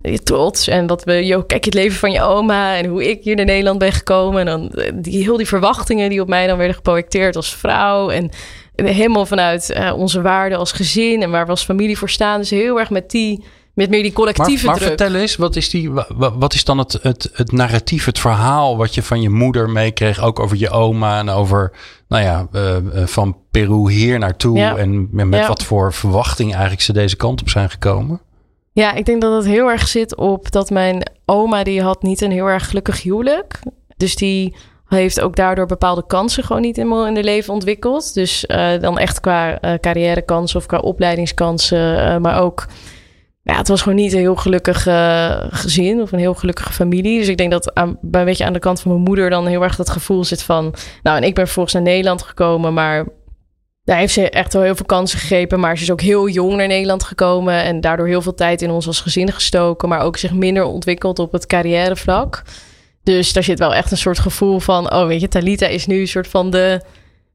je 0.03 0.23
trots 0.23 0.69
en 0.69 0.87
wat 0.87 1.05
we, 1.05 1.27
joh, 1.27 1.47
kijk 1.47 1.65
het 1.65 1.75
leven 1.75 1.99
van 1.99 2.13
je 2.13 2.23
oma 2.23 2.77
en 2.77 2.87
hoe 2.87 3.11
ik 3.11 3.25
hier 3.25 3.37
naar 3.37 3.45
Nederland 3.45 3.79
ben 3.79 3.93
gekomen. 3.93 4.41
En 4.41 4.47
dan 4.47 4.71
eh, 4.71 4.93
die, 4.95 5.23
heel 5.23 5.37
die 5.37 5.47
verwachtingen 5.47 6.11
die 6.11 6.21
op 6.21 6.29
mij 6.29 6.47
dan 6.47 6.57
werden 6.57 6.75
geprojecteerd 6.77 7.37
als 7.37 7.57
vrouw. 7.57 8.11
En 8.11 8.31
helemaal 8.75 9.27
vanuit 9.27 9.71
eh, 9.71 9.93
onze 9.97 10.21
waarden 10.23 10.59
als 10.59 10.73
gezin 10.73 11.23
en 11.23 11.31
waar 11.31 11.45
we 11.45 11.51
als 11.51 11.65
familie 11.65 11.99
voor 11.99 12.11
staan. 12.11 12.39
Dus 12.39 12.51
heel 12.51 12.79
erg 12.79 12.91
met 12.91 13.11
die, 13.11 13.45
met 13.75 13.91
meer 13.91 14.03
die 14.03 14.13
Maar, 14.13 14.21
collectieve 14.21 14.67
maar 14.67 14.75
druk. 14.77 14.89
vertel 14.89 15.15
eens, 15.15 15.37
wat 15.37 15.57
is, 15.57 15.71
die, 15.71 15.91
wa- 15.91 16.07
wa- 16.15 16.37
wat 16.39 16.55
is 16.55 16.65
dan 16.65 16.79
het, 16.79 16.99
het, 17.03 17.31
het 17.33 17.53
narratief, 17.53 18.05
het 18.05 18.19
verhaal 18.19 18.77
wat 18.77 18.95
je 18.95 19.03
van 19.03 19.23
je 19.23 19.31
moeder 19.31 19.71
meekreeg, 19.71 20.21
ook 20.23 20.39
over 20.41 20.57
je 20.57 20.71
oma 20.71 21.19
en 21.19 21.29
over, 21.29 21.73
nou 22.09 22.23
ja, 22.25 22.47
eh, 22.53 22.77
van 23.07 23.37
Peru 23.51 23.91
hier 23.93 24.19
naartoe 24.19 24.59
Ja. 24.59 24.77
en 24.77 25.09
met 25.11 25.27
met 25.27 25.41
Ja. 25.41 25.49
wat 25.49 25.63
voor 25.63 25.93
verwachting 25.93 26.51
eigenlijk 26.53 26.83
ze 26.83 26.93
deze 26.93 27.17
kant 27.17 27.41
op 27.41 27.49
zijn 27.49 27.71
gekomen? 27.71 28.21
Ja, 28.73 28.93
ik 28.93 29.07
denk 29.07 29.21
dat 29.21 29.33
het 29.33 29.53
heel 29.53 29.71
erg 29.71 29.89
zit 29.89 30.17
op 30.17 30.51
dat 30.51 30.71
mijn 30.71 31.11
oma 31.25 31.63
die 31.63 31.83
had 31.83 32.03
niet 32.03 32.21
een 32.21 32.31
heel 32.31 32.47
erg 32.47 32.69
gelukkig 32.69 33.03
huwelijk. 33.03 33.59
Dus 33.97 34.17
die 34.17 34.57
heeft 34.97 35.21
ook 35.21 35.37
daardoor 35.37 35.67
bepaalde 35.67 36.07
kansen 36.07 36.45
gewoon 36.45 36.63
niet 36.63 36.77
helemaal 36.77 37.07
in 37.07 37.15
de 37.15 37.25
leven 37.25 37.53
ontwikkeld. 37.53 38.15
Dus 38.15 38.47
eh, 38.47 38.81
dan 38.81 38.99
echt 38.99 39.21
qua 39.21 39.61
eh, 39.61 39.75
carrièrekansen 39.81 40.59
of 40.59 40.67
qua 40.67 40.79
opleidingskansen, 40.79 42.07
eh, 42.07 42.17
maar 42.17 42.41
ook 42.41 42.67
ja, 43.43 43.57
het 43.57 43.69
was 43.69 43.83
gewoon 43.83 43.99
niet 43.99 44.13
een 44.13 44.19
heel 44.19 44.37
gelukkig 44.37 44.83
gezin 45.51 46.01
of 46.01 46.13
een 46.13 46.19
heel 46.19 46.35
gelukkige 46.35 46.73
familie. 46.73 47.19
Dus 47.19 47.29
ik 47.29 47.37
denk 47.37 47.51
dat 47.51 47.75
aan, 47.75 47.99
bij 48.01 48.21
een 48.21 48.27
beetje 48.27 48.45
aan 48.45 48.53
de 48.53 48.59
kant 48.59 48.81
van 48.81 48.91
mijn 48.93 49.05
moeder 49.05 49.31
dan 49.31 49.47
heel 49.47 49.63
erg 49.63 49.77
dat 49.77 49.91
gevoel 49.91 50.25
zit 50.25 50.43
van... 50.43 50.75
Nou, 51.03 51.17
en 51.17 51.23
ik 51.23 51.35
ben 51.35 51.45
vervolgens 51.45 51.75
naar 51.75 51.83
Nederland 51.83 52.23
gekomen, 52.23 52.75
maar 52.75 53.07
daar 53.91 53.99
heeft 53.99 54.13
ze 54.13 54.31
echt 54.31 54.53
wel 54.53 54.63
heel 54.63 54.75
veel 54.75 54.87
kansen 54.87 55.19
gegrepen. 55.19 55.61
Maar 55.61 55.77
ze 55.77 55.83
is 55.83 55.91
ook 55.91 56.01
heel 56.01 56.29
jong 56.29 56.57
naar 56.57 56.67
Nederland 56.67 57.03
gekomen 57.03 57.63
en 57.63 57.81
daardoor 57.81 58.07
heel 58.07 58.23
veel 58.23 58.35
tijd 58.35 58.63
in 58.63 58.71
ons 58.71 58.87
als 58.87 59.01
gezin 59.01 59.33
gestoken. 59.33 59.89
Maar 59.89 60.01
ook 60.01 60.17
zich 60.17 60.33
minder 60.33 60.65
ontwikkeld 60.65 61.19
op 61.19 61.33
het 61.33 61.47
carrièrevlak. 61.47 62.43
Dus 63.03 63.33
daar 63.33 63.43
zit 63.43 63.59
wel 63.59 63.75
echt 63.75 63.91
een 63.91 63.97
soort 63.97 64.19
gevoel 64.19 64.61
van... 64.61 64.93
Oh, 64.93 65.07
weet 65.07 65.21
je, 65.21 65.29
Talita 65.29 65.67
is 65.67 65.87
nu 65.87 66.01
een 66.01 66.09
soort 66.09 66.29
van 66.29 66.51
de 66.51 66.81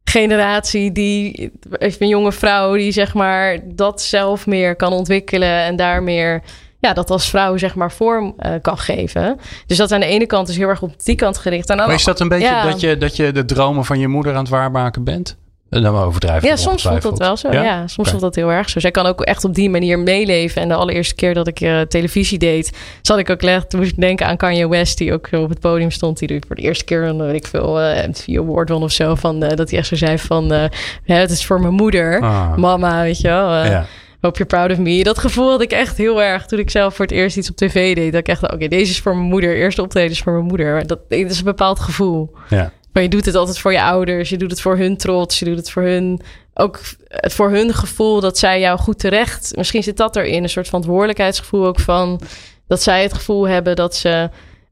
generatie 0.04 0.92
die... 0.92 1.52
Een 1.70 2.08
jonge 2.08 2.32
vrouw 2.32 2.74
die 2.74 2.92
zeg 2.92 3.14
maar 3.14 3.60
dat 3.64 4.02
zelf 4.02 4.46
meer 4.46 4.76
kan 4.76 4.94
ontwikkelen 4.94 5.60
en 5.64 5.76
daar 5.76 6.04
meer... 6.04 6.44
Ja, 6.80 6.94
dat 6.94 7.10
als 7.10 7.30
vrouw 7.30 7.58
zeg 7.58 7.76
maar 7.76 7.92
vorm 7.92 8.34
eh, 8.38 8.52
kan 8.62 8.78
geven. 8.78 9.40
Dus 9.68 9.78
dat 9.78 9.92
aan 9.92 10.00
de 10.00 10.06
ene 10.06 10.26
kant 10.26 10.50
is 10.50 10.58
heel 10.58 10.68
erg 10.68 10.82
op 10.82 11.04
die 11.04 11.16
kant 11.16 11.38
gericht. 11.38 11.70
En 11.70 11.80
aan 11.80 11.88
Maar 11.88 11.96
is 11.96 12.04
dat 12.04 12.20
een 12.20 12.28
beetje 12.28 12.48
ja. 12.48 12.70
dat, 12.70 12.80
je, 12.80 12.98
dat 12.98 13.16
je 13.16 13.32
de 13.32 13.46
dromen 13.46 13.86
van 13.86 14.00
je 14.00 14.08
moeder 14.08 14.34
aan 14.34 14.40
het 14.40 14.50
waarmaken 14.50 15.04
bent? 15.04 15.38
En 15.70 15.82
dan 15.82 15.96
overdrijven. 15.96 16.48
Ja, 16.48 16.56
soms 16.56 16.82
voelt 16.84 17.02
dat 17.02 17.18
wel 17.18 17.38
zo. 17.38 17.52
Ja, 17.52 17.78
soms 17.80 17.98
Oké. 17.98 18.10
voelt 18.10 18.22
dat 18.22 18.36
heel 18.36 18.52
erg 18.52 18.70
zo. 18.70 18.80
Zij 18.80 18.92
kan 18.92 19.06
ook 19.06 19.22
echt 19.22 19.44
op 19.44 19.56
die 19.56 19.70
manier 19.70 20.00
meeleven. 20.00 20.62
En 20.62 20.68
de 20.68 20.74
allereerste 20.74 21.16
keer 21.16 21.34
dat 21.34 21.48
ik 21.48 21.62
eh, 21.62 21.82
televisie 21.82 22.38
deed, 22.38 22.78
zat 23.02 23.18
ik 23.18 23.30
ook 23.30 23.42
echt, 23.42 23.70
toen 23.70 23.80
moest 23.80 23.92
ik 23.92 24.00
denken 24.00 24.26
aan 24.28 24.38
Kanye 24.38 24.68
West, 24.70 24.98
die 24.98 25.14
ook 25.14 25.28
op 25.32 25.50
het 25.50 25.60
podium 25.60 25.92
stond. 25.92 26.20
Die 26.20 26.42
voor 26.48 26.56
de 26.56 26.62
eerste 26.62 26.84
keer 26.84 27.04
een, 27.04 27.18
weet 27.18 27.36
ik 27.36 27.48
veel, 27.48 27.80
eh 27.82 28.08
MTV 28.08 28.38
Award 28.38 28.70
won 28.70 28.84
of 28.84 28.92
zo. 28.92 29.16
Van, 29.16 29.44
eh, 29.44 29.56
dat 29.56 29.70
hij 29.70 29.80
echt 29.80 29.88
zo 29.88 29.96
zei 29.96 30.18
van, 30.20 30.52
eh, 30.54 30.64
het 31.06 31.32
is 31.32 31.46
voor 31.46 31.62
mijn 31.62 31.74
moeder. 31.74 32.22
Ah, 32.22 32.56
Mama, 32.56 33.02
weet 33.02 33.22
je 33.22 33.28
wel. 33.28 33.52
eh, 33.64 33.70
ja. 33.70 33.86
Hope 34.22 34.38
you're 34.38 34.56
proud 34.56 34.72
of 34.72 34.78
me. 34.86 35.04
Dat 35.04 35.20
gevoel 35.20 35.50
had 35.50 35.62
ik 35.62 35.72
echt 35.72 35.98
heel 35.98 36.24
erg 36.24 36.46
toen 36.46 36.60
ik 36.60 36.70
zelf 36.70 36.96
voor 36.96 37.06
het 37.06 37.14
eerst 37.14 37.38
iets 37.38 37.50
op 37.50 37.56
tv 37.56 37.96
deed. 37.96 38.12
Dat 38.12 38.22
ik 38.22 38.28
echt, 38.28 38.52
oké, 38.54 38.68
deze 38.68 38.92
is 38.92 39.00
voor 39.00 39.16
mijn 39.16 39.28
moeder. 39.28 39.56
Eerste 39.56 39.82
optreden 39.82 40.12
is 40.12 40.20
voor 40.22 40.34
mijn 40.34 40.46
moeder. 40.46 40.88
Dat, 40.88 41.00
dat 41.10 41.20
is 41.20 41.38
een 41.38 41.44
bepaald 41.44 41.80
gevoel. 41.80 42.32
Ja. 42.50 42.72
Maar 42.96 43.04
je 43.04 43.10
doet 43.10 43.26
het 43.26 43.36
altijd 43.36 43.60
voor 43.60 43.72
je 43.72 43.82
ouders. 43.82 44.30
Je 44.30 44.38
doet 44.38 44.52
het 44.52 44.62
voor 44.62 44.78
hun 44.78 44.98
trots. 44.98 45.40
Je 45.40 45.46
doet 45.46 45.58
het 45.58 45.72
voor 45.72 45.84
hun... 45.84 46.22
Ook 46.54 46.80
het 47.08 47.34
voor 47.34 47.50
hun 47.50 47.74
gevoel 47.74 48.20
dat 48.20 48.38
zij 48.38 48.60
jou 48.60 48.80
goed 48.80 49.00
terecht... 49.00 49.56
Misschien 49.56 49.84
zit 49.84 49.98
dat 49.98 50.16
erin. 50.16 50.44
Een 50.44 50.50
soort 50.50 50.66
verantwoordelijkheidsgevoel 50.66 51.66
ook 51.66 51.80
van... 51.80 52.20
Dat 52.68 52.82
zij 52.82 53.02
het 53.04 53.14
gevoel 53.14 53.48
hebben 53.48 53.76
dat 53.76 53.96
ze 53.96 54.30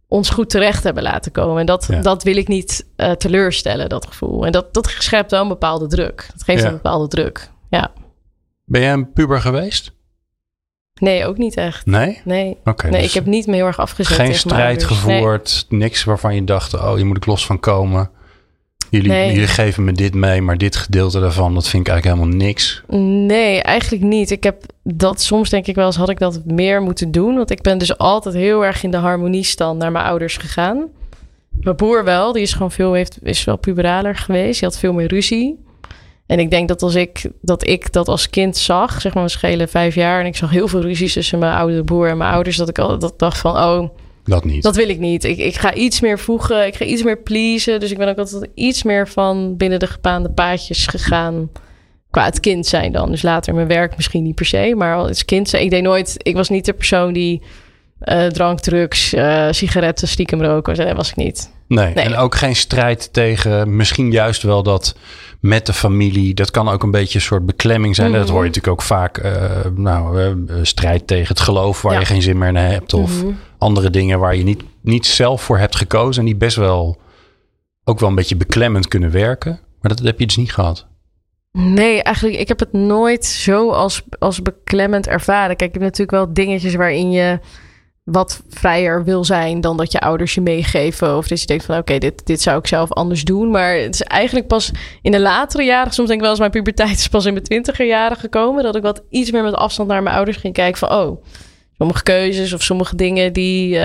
ons 0.07 0.29
goed 0.29 0.49
terecht 0.49 0.83
hebben 0.83 1.03
laten 1.03 1.31
komen. 1.31 1.59
En 1.59 1.65
dat, 1.65 1.85
Ja. 1.89 2.01
dat 2.01 2.23
wil 2.23 2.37
ik 2.37 2.47
niet 2.47 2.85
eh, 2.95 3.11
teleurstellen, 3.11 3.89
dat 3.89 4.07
gevoel. 4.07 4.45
En 4.45 4.51
dat, 4.51 4.73
dat 4.73 4.87
schept 4.99 5.31
wel 5.31 5.41
een 5.41 5.47
bepaalde 5.47 5.87
druk. 5.87 6.27
Dat 6.33 6.43
geeft 6.43 6.61
Ja. 6.61 6.67
een 6.67 6.73
bepaalde 6.73 7.07
druk. 7.07 7.49
Ja. 7.69 7.91
Ben 8.65 8.81
jij 8.81 8.93
een 8.93 9.11
puber 9.13 9.41
geweest? 9.41 9.91
Nee, 11.03 11.25
ook 11.25 11.37
niet 11.37 11.55
echt. 11.55 11.85
Nee? 11.85 12.21
Nee, 12.23 12.57
nee 12.63 12.91
dus 12.91 13.05
ik 13.05 13.11
heb 13.11 13.25
niet 13.25 13.47
me 13.47 13.55
heel 13.55 13.65
erg 13.65 13.79
afgezet. 13.79 14.15
geen 14.15 14.35
strijd. 14.35 14.77
Nee. 14.77 14.87
gevoerd. 14.87 15.65
Niks 15.69 16.03
waarvan 16.03 16.35
je 16.35 16.43
dacht, 16.43 16.73
oh, 16.73 16.93
hier 16.93 17.05
moet 17.05 17.17
ik 17.17 17.25
los 17.25 17.45
van 17.45 17.59
komen. 17.59 18.09
Jullie, 18.89 19.09
Nee. 19.09 19.31
jullie 19.33 19.47
geven 19.47 19.83
me 19.83 19.91
dit 19.91 20.13
mee, 20.13 20.41
maar 20.41 20.57
dit 20.57 20.75
gedeelte 20.75 21.19
daarvan, 21.19 21.53
dat 21.53 21.67
vind 21.67 21.87
ik 21.87 21.93
eigenlijk 21.93 22.21
helemaal 22.21 22.45
niks. 22.45 22.83
Nee, 23.27 23.61
eigenlijk 23.61 24.03
niet. 24.03 24.31
Ik 24.31 24.43
heb 24.43 24.63
dat 24.83 25.21
soms 25.21 25.49
denk 25.49 25.67
ik 25.67 25.75
wel 25.75 25.85
eens 25.85 25.95
had 25.95 26.09
ik 26.09 26.19
dat 26.19 26.41
meer 26.45 26.81
moeten 26.81 27.11
doen. 27.11 27.35
Want 27.35 27.51
ik 27.51 27.61
ben 27.61 27.77
dus 27.77 27.97
altijd 27.97 28.35
heel 28.35 28.65
erg 28.65 28.83
in 28.83 28.91
de 28.91 28.97
harmoniestand 28.97 29.79
naar 29.79 29.91
mijn 29.91 30.05
ouders 30.05 30.37
gegaan. 30.37 30.87
Mijn 31.49 31.75
broer 31.75 32.03
wel, 32.03 32.31
die 32.31 32.41
is 32.41 32.53
gewoon 32.53 32.71
veel, 32.71 32.93
heeft, 32.93 33.17
is 33.21 33.43
wel 33.43 33.57
puberaler 33.57 34.15
geweest. 34.15 34.59
Die 34.59 34.69
had 34.69 34.79
veel 34.79 34.93
meer 34.93 35.07
ruzie. 35.07 35.59
En 36.25 36.39
ik 36.39 36.49
denk 36.49 36.67
dat 36.67 36.81
als 36.81 36.95
ik 36.95 37.29
dat, 37.41 37.67
ik 37.67 37.91
dat 37.91 38.07
als 38.07 38.29
kind 38.29 38.57
zag, 38.57 39.01
zeg 39.01 39.13
maar, 39.13 39.23
we 39.23 39.29
schelen 39.29 39.69
vijf 39.69 39.95
jaar. 39.95 40.19
En 40.19 40.25
ik 40.25 40.35
zag 40.35 40.49
heel 40.49 40.67
veel 40.67 40.81
ruzies 40.81 41.13
tussen 41.13 41.39
mijn 41.39 41.55
oudere 41.55 41.83
broer 41.83 42.09
en 42.09 42.17
mijn 42.17 42.33
ouders. 42.33 42.57
Dat 42.57 42.69
ik 42.69 42.79
al 42.79 42.99
dat 42.99 43.19
dacht 43.19 43.37
van, 43.37 43.57
oh, 43.57 43.89
Dat 44.23 44.45
niet. 44.45 44.63
dat 44.63 44.75
wil 44.75 44.89
ik 44.89 44.99
niet. 44.99 45.23
Ik, 45.23 45.37
ik 45.37 45.55
ga 45.55 45.73
iets 45.73 45.99
meer 45.99 46.19
voegen. 46.19 46.67
Ik 46.67 46.75
ga 46.75 46.85
iets 46.85 47.03
meer 47.03 47.21
pleasen. 47.21 47.79
Dus 47.79 47.91
ik 47.91 47.97
ben 47.97 48.07
ook 48.07 48.17
altijd 48.17 48.49
iets 48.53 48.83
meer 48.83 49.07
van 49.07 49.57
binnen 49.57 49.79
de 49.79 49.87
gepaande 49.87 50.31
paadjes 50.31 50.87
gegaan. 50.87 51.49
Qua 52.09 52.25
het 52.25 52.39
kind 52.39 52.65
zijn 52.65 52.91
dan. 52.91 53.11
Dus 53.11 53.21
later 53.21 53.49
in 53.49 53.55
mijn 53.55 53.67
werk 53.67 53.95
misschien 53.95 54.23
niet 54.23 54.35
per 54.35 54.45
se. 54.45 54.73
Maar 54.77 54.95
als 54.95 55.25
kind 55.25 55.49
zijn. 55.49 55.63
Ik 55.63 55.69
deed 55.69 55.83
nooit... 55.83 56.15
Ik 56.17 56.35
was 56.35 56.49
niet 56.49 56.65
de 56.65 56.73
persoon 56.73 57.13
die 57.13 57.41
eh, 58.03 58.25
drank, 58.27 58.59
drugs, 58.59 59.13
eh, 59.13 59.47
sigaretten, 59.51 60.07
stiekem 60.07 60.41
roken. 60.43 60.75
Dat 60.75 60.95
was 60.95 61.09
ik 61.09 61.15
niet. 61.15 61.51
Nee. 61.67 61.93
Nee. 61.93 62.03
En 62.03 62.15
ook 62.15 62.35
geen 62.35 62.55
strijd 62.55 63.13
tegen, 63.13 63.75
misschien 63.75 64.11
juist 64.11 64.43
wel 64.43 64.63
dat 64.63 64.95
met 65.39 65.65
de 65.65 65.73
familie. 65.73 66.33
Dat 66.33 66.51
kan 66.51 66.69
ook 66.69 66.83
een 66.83 66.91
beetje 66.91 67.15
een 67.19 67.25
soort 67.25 67.45
beklemming 67.45 67.95
zijn. 67.95 68.11
Dat 68.11 68.21
Mhm. 68.23 68.31
hoor 68.31 68.41
je 68.41 68.47
natuurlijk 68.47 68.73
ook 68.73 68.85
vaak. 68.87 69.17
eh, 69.17 69.51
nou, 69.75 70.35
strijd 70.61 71.07
tegen 71.07 71.27
het 71.27 71.39
geloof 71.39 71.81
waar 71.81 71.93
Ja. 71.93 71.99
je 71.99 72.05
geen 72.05 72.21
zin 72.21 72.37
meer 72.37 72.47
in 72.47 72.55
hebt. 72.55 72.93
Of 72.93 73.23
Mhm. 73.23 73.31
andere 73.57 73.89
dingen 73.89 74.19
waar 74.19 74.35
je 74.35 74.43
niet, 74.43 74.63
niet 74.81 75.05
zelf 75.05 75.41
voor 75.41 75.57
hebt 75.57 75.75
gekozen. 75.75 76.19
En 76.19 76.25
die 76.25 76.35
best 76.35 76.55
wel 76.55 76.97
ook 77.83 77.99
wel 77.99 78.09
een 78.09 78.15
beetje 78.15 78.35
beklemmend 78.35 78.87
kunnen 78.87 79.11
werken. 79.11 79.59
Maar 79.81 79.95
dat 79.95 80.05
heb 80.05 80.19
je 80.19 80.25
dus 80.25 80.37
niet 80.37 80.53
gehad. 80.53 80.87
Nee, 81.51 82.03
eigenlijk, 82.03 82.37
ik 82.37 82.47
heb 82.47 82.59
het 82.59 82.73
nooit 82.73 83.25
zo 83.25 83.69
als, 83.71 84.01
als 84.19 84.41
beklemmend 84.41 85.07
ervaren. 85.07 85.55
Kijk, 85.55 85.69
ik 85.69 85.73
heb 85.73 85.83
natuurlijk 85.83 86.11
wel 86.11 86.33
dingetjes 86.33 86.75
waarin 86.75 87.11
je 87.11 87.39
wat 88.03 88.41
vrijer 88.49 89.03
wil 89.03 89.23
zijn 89.25 89.61
dan 89.61 89.77
dat 89.77 89.91
je 89.91 89.99
ouders 89.99 90.33
je 90.33 90.41
meegeven. 90.41 91.17
Of 91.17 91.27
dat 91.27 91.39
je 91.41 91.45
denkt 91.45 91.65
van 91.65 91.77
oké, 91.77 91.97
dit, 91.97 92.25
dit 92.25 92.41
zou 92.41 92.57
ik 92.57 92.67
zelf 92.67 92.91
anders 92.91 93.23
doen. 93.23 93.51
Maar 93.51 93.75
het 93.75 93.93
is 93.93 94.01
eigenlijk 94.01 94.47
pas 94.47 94.71
in 95.01 95.11
de 95.11 95.19
latere 95.19 95.63
jaren, 95.63 95.93
soms 95.93 96.07
denk 96.07 96.19
ik 96.19 96.21
wel 96.21 96.29
eens 96.29 96.39
mijn 96.39 96.51
puberteit 96.51 96.97
is 96.97 97.07
pas 97.07 97.25
in 97.25 97.33
mijn 97.33 97.45
twintiger 97.45 97.85
jaren 97.85 98.17
gekomen. 98.17 98.63
Dat 98.63 98.75
ik 98.75 98.81
wat 98.81 99.03
iets 99.09 99.31
meer 99.31 99.43
met 99.43 99.53
afstand 99.55 99.89
naar 99.89 100.03
mijn 100.03 100.15
ouders 100.15 100.37
ging 100.37 100.53
kijken 100.53 100.79
van 100.79 100.89
oh, 100.91 101.23
sommige 101.77 102.03
keuzes 102.03 102.53
of 102.53 102.61
sommige 102.63 102.95
dingen 102.95 103.33
die, 103.33 103.75
eh 103.75 103.81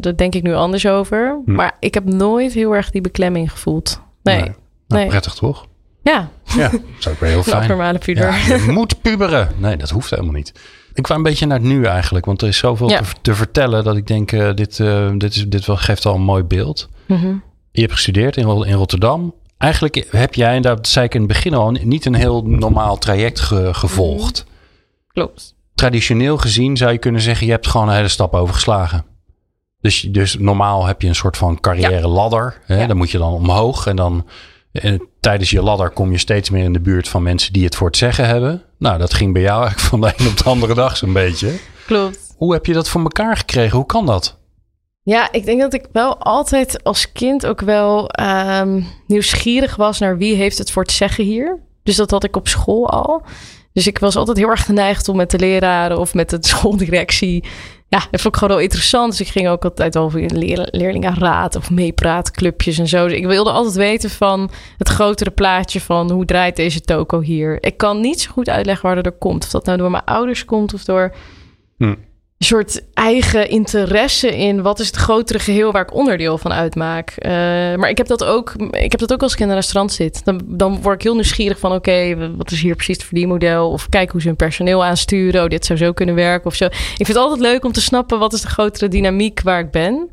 daar 0.00 0.16
denk 0.16 0.34
ik 0.34 0.42
nu 0.42 0.54
anders 0.54 0.86
over. 0.86 1.40
Hm. 1.44 1.52
Maar 1.54 1.76
ik 1.80 1.94
heb 1.94 2.04
nooit 2.04 2.52
heel 2.52 2.72
erg 2.74 2.90
die 2.90 3.00
beklemming 3.00 3.50
gevoeld. 3.50 4.00
Nee. 4.22 4.36
Nou, 4.38 4.50
Nee. 4.88 5.06
prettig 5.06 5.34
toch? 5.34 5.66
Ja, 6.02 6.28
Ja, 6.56 6.68
dat 6.68 6.80
is 6.98 7.08
ook 7.08 7.20
weer 7.20 7.30
heel 7.30 7.42
fijn. 7.42 7.62
abnormale 7.62 7.98
puber. 7.98 8.22
Ja, 8.22 8.54
je 8.54 8.64
moet 8.70 9.00
puberen. 9.02 9.48
Nee, 9.56 9.76
dat 9.76 9.90
hoeft 9.90 10.10
helemaal 10.10 10.32
niet. 10.32 10.52
Ik 10.94 11.02
kwam 11.02 11.16
een 11.16 11.22
beetje 11.22 11.46
naar 11.46 11.58
het 11.58 11.66
nu 11.66 11.84
eigenlijk. 11.84 12.24
Want 12.24 12.42
er 12.42 12.48
is 12.48 12.56
zoveel 12.56 12.88
Ja. 12.90 13.00
te, 13.00 13.12
te 13.22 13.34
vertellen 13.34 13.84
dat 13.84 13.96
ik 13.96 14.06
denk, 14.06 14.32
eh, 14.32 14.54
dit, 14.54 14.80
eh, 14.80 15.10
dit, 15.16 15.34
is, 15.34 15.48
dit 15.48 15.66
wel, 15.66 15.76
geeft 15.76 16.06
al 16.06 16.14
een 16.14 16.20
mooi 16.22 16.42
beeld. 16.42 16.88
Mhm. 17.06 17.34
Je 17.72 17.80
hebt 17.80 17.92
gestudeerd 17.92 18.36
in, 18.36 18.48
in 18.48 18.72
Rotterdam. 18.74 19.34
Eigenlijk 19.58 20.06
heb 20.10 20.34
jij, 20.34 20.54
en 20.54 20.62
dat 20.62 20.88
zei 20.88 21.04
ik 21.06 21.14
in 21.14 21.20
het 21.20 21.28
begin 21.28 21.54
al, 21.54 21.70
niet 21.70 22.04
een 22.04 22.14
heel 22.14 22.42
normaal 22.46 22.98
traject 22.98 23.40
ge- 23.40 23.74
gevolgd. 23.74 24.44
Klopt. 25.12 25.54
Traditioneel 25.74 26.36
gezien 26.36 26.76
zou 26.76 26.92
je 26.92 26.98
kunnen 26.98 27.20
zeggen, 27.20 27.46
je 27.46 27.52
hebt 27.52 27.66
gewoon 27.66 27.88
een 27.88 27.94
hele 27.94 28.08
stap 28.08 28.34
overgeslagen. 28.34 29.04
Dus, 29.80 30.00
dus 30.00 30.38
normaal 30.38 30.86
heb 30.86 31.02
je 31.02 31.08
een 31.08 31.14
soort 31.14 31.36
van 31.36 31.60
carrière 31.60 32.08
ladder. 32.08 32.60
Hè? 32.64 32.80
Ja. 32.80 32.86
Dan 32.86 32.96
moet 32.96 33.10
je 33.10 33.18
dan 33.18 33.32
omhoog 33.32 33.86
en 33.86 33.96
dan 33.96 34.26
En 34.72 35.08
tijdens 35.20 35.50
je 35.50 35.62
ladder 35.62 35.90
kom 35.90 36.10
je 36.10 36.18
steeds 36.18 36.50
meer 36.50 36.64
in 36.64 36.72
de 36.72 36.80
buurt 36.80 37.08
van 37.08 37.22
mensen 37.22 37.52
die 37.52 37.64
het 37.64 37.74
voor 37.76 37.86
het 37.86 37.96
zeggen 37.96 38.26
hebben. 38.26 38.62
Nou, 38.82 38.98
dat 38.98 39.14
ging 39.14 39.32
bij 39.32 39.42
jou 39.42 39.60
eigenlijk 39.60 39.88
van 39.90 40.00
de 40.00 40.12
een 40.16 40.30
op 40.30 40.36
de 40.36 40.44
andere 40.44 40.74
dag 40.74 40.96
zo'n 40.96 41.12
beetje. 41.12 41.52
Klopt. 41.86 42.34
Hoe 42.36 42.52
heb 42.52 42.66
je 42.66 42.72
dat 42.72 42.88
voor 42.88 43.00
elkaar 43.00 43.36
gekregen? 43.36 43.76
Hoe 43.76 43.86
kan 43.86 44.06
dat? 44.06 44.38
Ja, 45.02 45.32
ik 45.32 45.44
denk 45.44 45.60
dat 45.60 45.74
ik 45.74 45.86
wel 45.92 46.18
altijd 46.18 46.84
als 46.84 47.12
kind 47.12 47.46
ook 47.46 47.60
wel 47.60 48.08
ehm, 48.08 48.82
nieuwsgierig 49.06 49.76
was 49.76 49.98
naar 49.98 50.18
wie 50.18 50.34
heeft 50.34 50.58
het 50.58 50.70
voor 50.70 50.82
het 50.82 50.92
zeggen 50.92 51.24
hier. 51.24 51.58
Dus 51.82 51.96
dat 51.96 52.10
had 52.10 52.24
ik 52.24 52.36
op 52.36 52.48
school 52.48 52.90
al. 52.90 53.22
Dus 53.72 53.86
ik 53.86 53.98
was 53.98 54.16
altijd 54.16 54.36
heel 54.36 54.48
erg 54.48 54.64
geneigd 54.64 55.08
om 55.08 55.16
met 55.16 55.30
de 55.30 55.38
leraren 55.38 55.98
of 55.98 56.14
met 56.14 56.30
de 56.30 56.38
schooldirectie. 56.48 57.44
Ja, 57.92 57.98
dat 58.10 58.20
vond 58.20 58.34
ik 58.34 58.40
gewoon 58.40 58.54
wel 58.54 58.64
interessant. 58.64 59.10
Dus 59.10 59.20
ik 59.20 59.28
ging 59.28 59.48
ook 59.48 59.64
altijd 59.64 59.98
over 59.98 60.20
leer, 60.20 60.68
leerlingenraad 60.70 61.56
of 61.56 61.70
meepraatclubjes 61.70 62.78
en 62.78 62.88
zo. 62.88 63.08
Dus 63.08 63.16
ik 63.16 63.26
wilde 63.26 63.50
altijd 63.50 63.74
weten 63.74 64.10
van 64.10 64.50
het 64.78 64.88
grotere 64.88 65.30
plaatje 65.30 65.80
van 65.80 66.10
hoe 66.10 66.24
draait 66.24 66.56
deze 66.56 66.80
toko 66.80 67.20
hier. 67.20 67.62
Ik 67.64 67.76
kan 67.76 68.00
niet 68.00 68.20
zo 68.20 68.30
goed 68.30 68.48
uitleggen 68.48 68.86
waar 68.86 68.94
dat 68.94 69.06
er 69.06 69.18
komt. 69.18 69.44
Of 69.44 69.50
dat 69.50 69.64
nou 69.64 69.78
door 69.78 69.90
mijn 69.90 70.04
ouders 70.04 70.44
komt 70.44 70.74
of 70.74 70.84
door 70.84 71.14
Hm. 71.76 71.94
Soort 72.44 72.82
eigen 72.94 73.48
interesse 73.48 74.36
in 74.36 74.62
wat 74.62 74.80
is 74.80 74.86
het 74.86 74.96
grotere 74.96 75.38
geheel 75.38 75.72
waar 75.72 75.82
ik 75.82 75.94
onderdeel 75.94 76.38
van 76.38 76.52
uitmaak. 76.52 77.10
Eh, 77.10 77.30
maar 77.74 77.88
ik 77.88 77.98
heb 77.98 78.06
dat 78.06 78.24
ook, 78.24 78.52
ik 78.70 78.90
heb 78.90 79.00
dat 79.00 79.12
ook 79.12 79.22
als 79.22 79.32
ik 79.32 79.40
in 79.40 79.48
een 79.48 79.54
restaurant 79.54 79.92
zit. 79.92 80.24
Dan, 80.24 80.40
dan 80.46 80.82
word 80.82 80.94
ik 80.94 81.02
heel 81.02 81.14
nieuwsgierig 81.14 81.58
van 81.58 81.72
oké, 81.72 82.16
wat 82.36 82.50
is 82.50 82.62
hier 82.62 82.74
precies 82.74 82.96
het 82.96 83.06
verdienmodel? 83.06 83.70
Of 83.70 83.88
kijk 83.88 84.10
hoe 84.10 84.20
ze 84.20 84.26
hun 84.26 84.36
personeel 84.36 84.84
aansturen. 84.84 85.42
Oh, 85.42 85.48
dit 85.48 85.66
zou 85.66 85.78
zo 85.78 85.92
kunnen 85.92 86.14
werken 86.14 86.46
of 86.46 86.54
zo. 86.54 86.64
Ik 86.64 86.72
vind 86.96 87.08
het 87.08 87.16
altijd 87.16 87.40
leuk 87.40 87.64
om 87.64 87.72
te 87.72 87.80
snappen 87.80 88.18
wat 88.18 88.32
is 88.32 88.40
de 88.40 88.48
grotere 88.48 88.88
dynamiek 88.88 89.40
waar 89.42 89.60
ik 89.60 89.70
ben. 89.70 90.10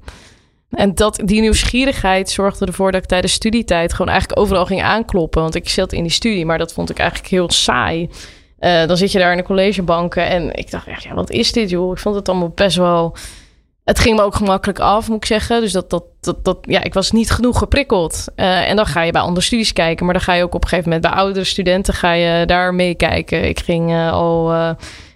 En 0.70 0.96
dat, 0.96 1.22
die 1.26 1.42
nieuwsgierigheid 1.42 2.30
zorgde 2.30 2.66
ervoor 2.66 2.92
dat 2.92 3.02
ik 3.02 3.08
tijdens 3.08 3.34
studietijd 3.34 3.94
gewoon 3.94 4.12
eigenlijk 4.12 4.40
overal 4.40 4.66
ging 4.66 4.84
aankloppen. 4.84 5.42
Want 5.42 5.56
ik 5.56 5.70
zat 5.70 5.94
in 5.94 6.04
die 6.04 6.12
studie, 6.12 6.46
maar 6.46 6.58
dat 6.58 6.74
vond 6.74 6.90
ik 6.90 6.98
eigenlijk 6.98 7.30
heel 7.30 7.52
saai. 7.52 8.10
Eh, 8.60 8.88
dan 8.88 8.98
zit 8.98 9.12
je 9.12 9.20
daar 9.20 9.32
in 9.32 9.38
de 9.38 9.44
collegebanken 9.44 10.28
en 10.28 10.54
ik 10.54 10.72
dacht 10.72 10.88
echt, 10.88 11.04
ja, 11.04 11.14
wat 11.14 11.30
is 11.30 11.52
dit 11.52 11.70
joh? 11.70 11.92
Ik 11.92 11.98
vond 11.98 12.16
het 12.16 12.30
allemaal 12.30 12.52
best 12.56 12.78
wel... 12.78 13.16
Het 13.84 14.00
ging 14.00 14.16
me 14.16 14.24
ook 14.24 14.36
gemakkelijk 14.36 14.80
af, 14.80 15.08
moet 15.08 15.18
ik 15.18 15.26
zeggen. 15.26 15.62
Dus 15.62 15.72
dat, 15.72 15.90
dat, 15.90 16.04
dat, 16.20 16.46
dat 16.46 16.58
ja, 16.62 16.84
ik 16.84 16.94
was 16.94 17.12
niet 17.12 17.32
genoeg 17.32 17.58
geprikkeld. 17.58 18.26
Eh, 18.36 18.70
en 18.70 18.76
dan 18.76 18.86
ga 18.86 19.02
je 19.02 19.12
bij 19.12 19.22
andere 19.22 19.46
studies 19.46 19.74
kijken. 19.74 20.06
Maar 20.06 20.14
dan 20.14 20.24
ga 20.24 20.34
je 20.34 20.44
ook 20.44 20.54
op 20.54 20.64
een 20.64 20.70
gegeven 20.70 20.90
moment 20.90 21.12
bij 21.12 21.22
oudere 21.22 21.46
studenten 21.46 21.94
ga 21.94 22.12
je 22.12 22.46
daar 22.46 22.74
meekijken. 22.74 23.48
Ik 23.48 23.60
ging 23.60 23.92
eh, 23.92 24.12
al 24.12 24.52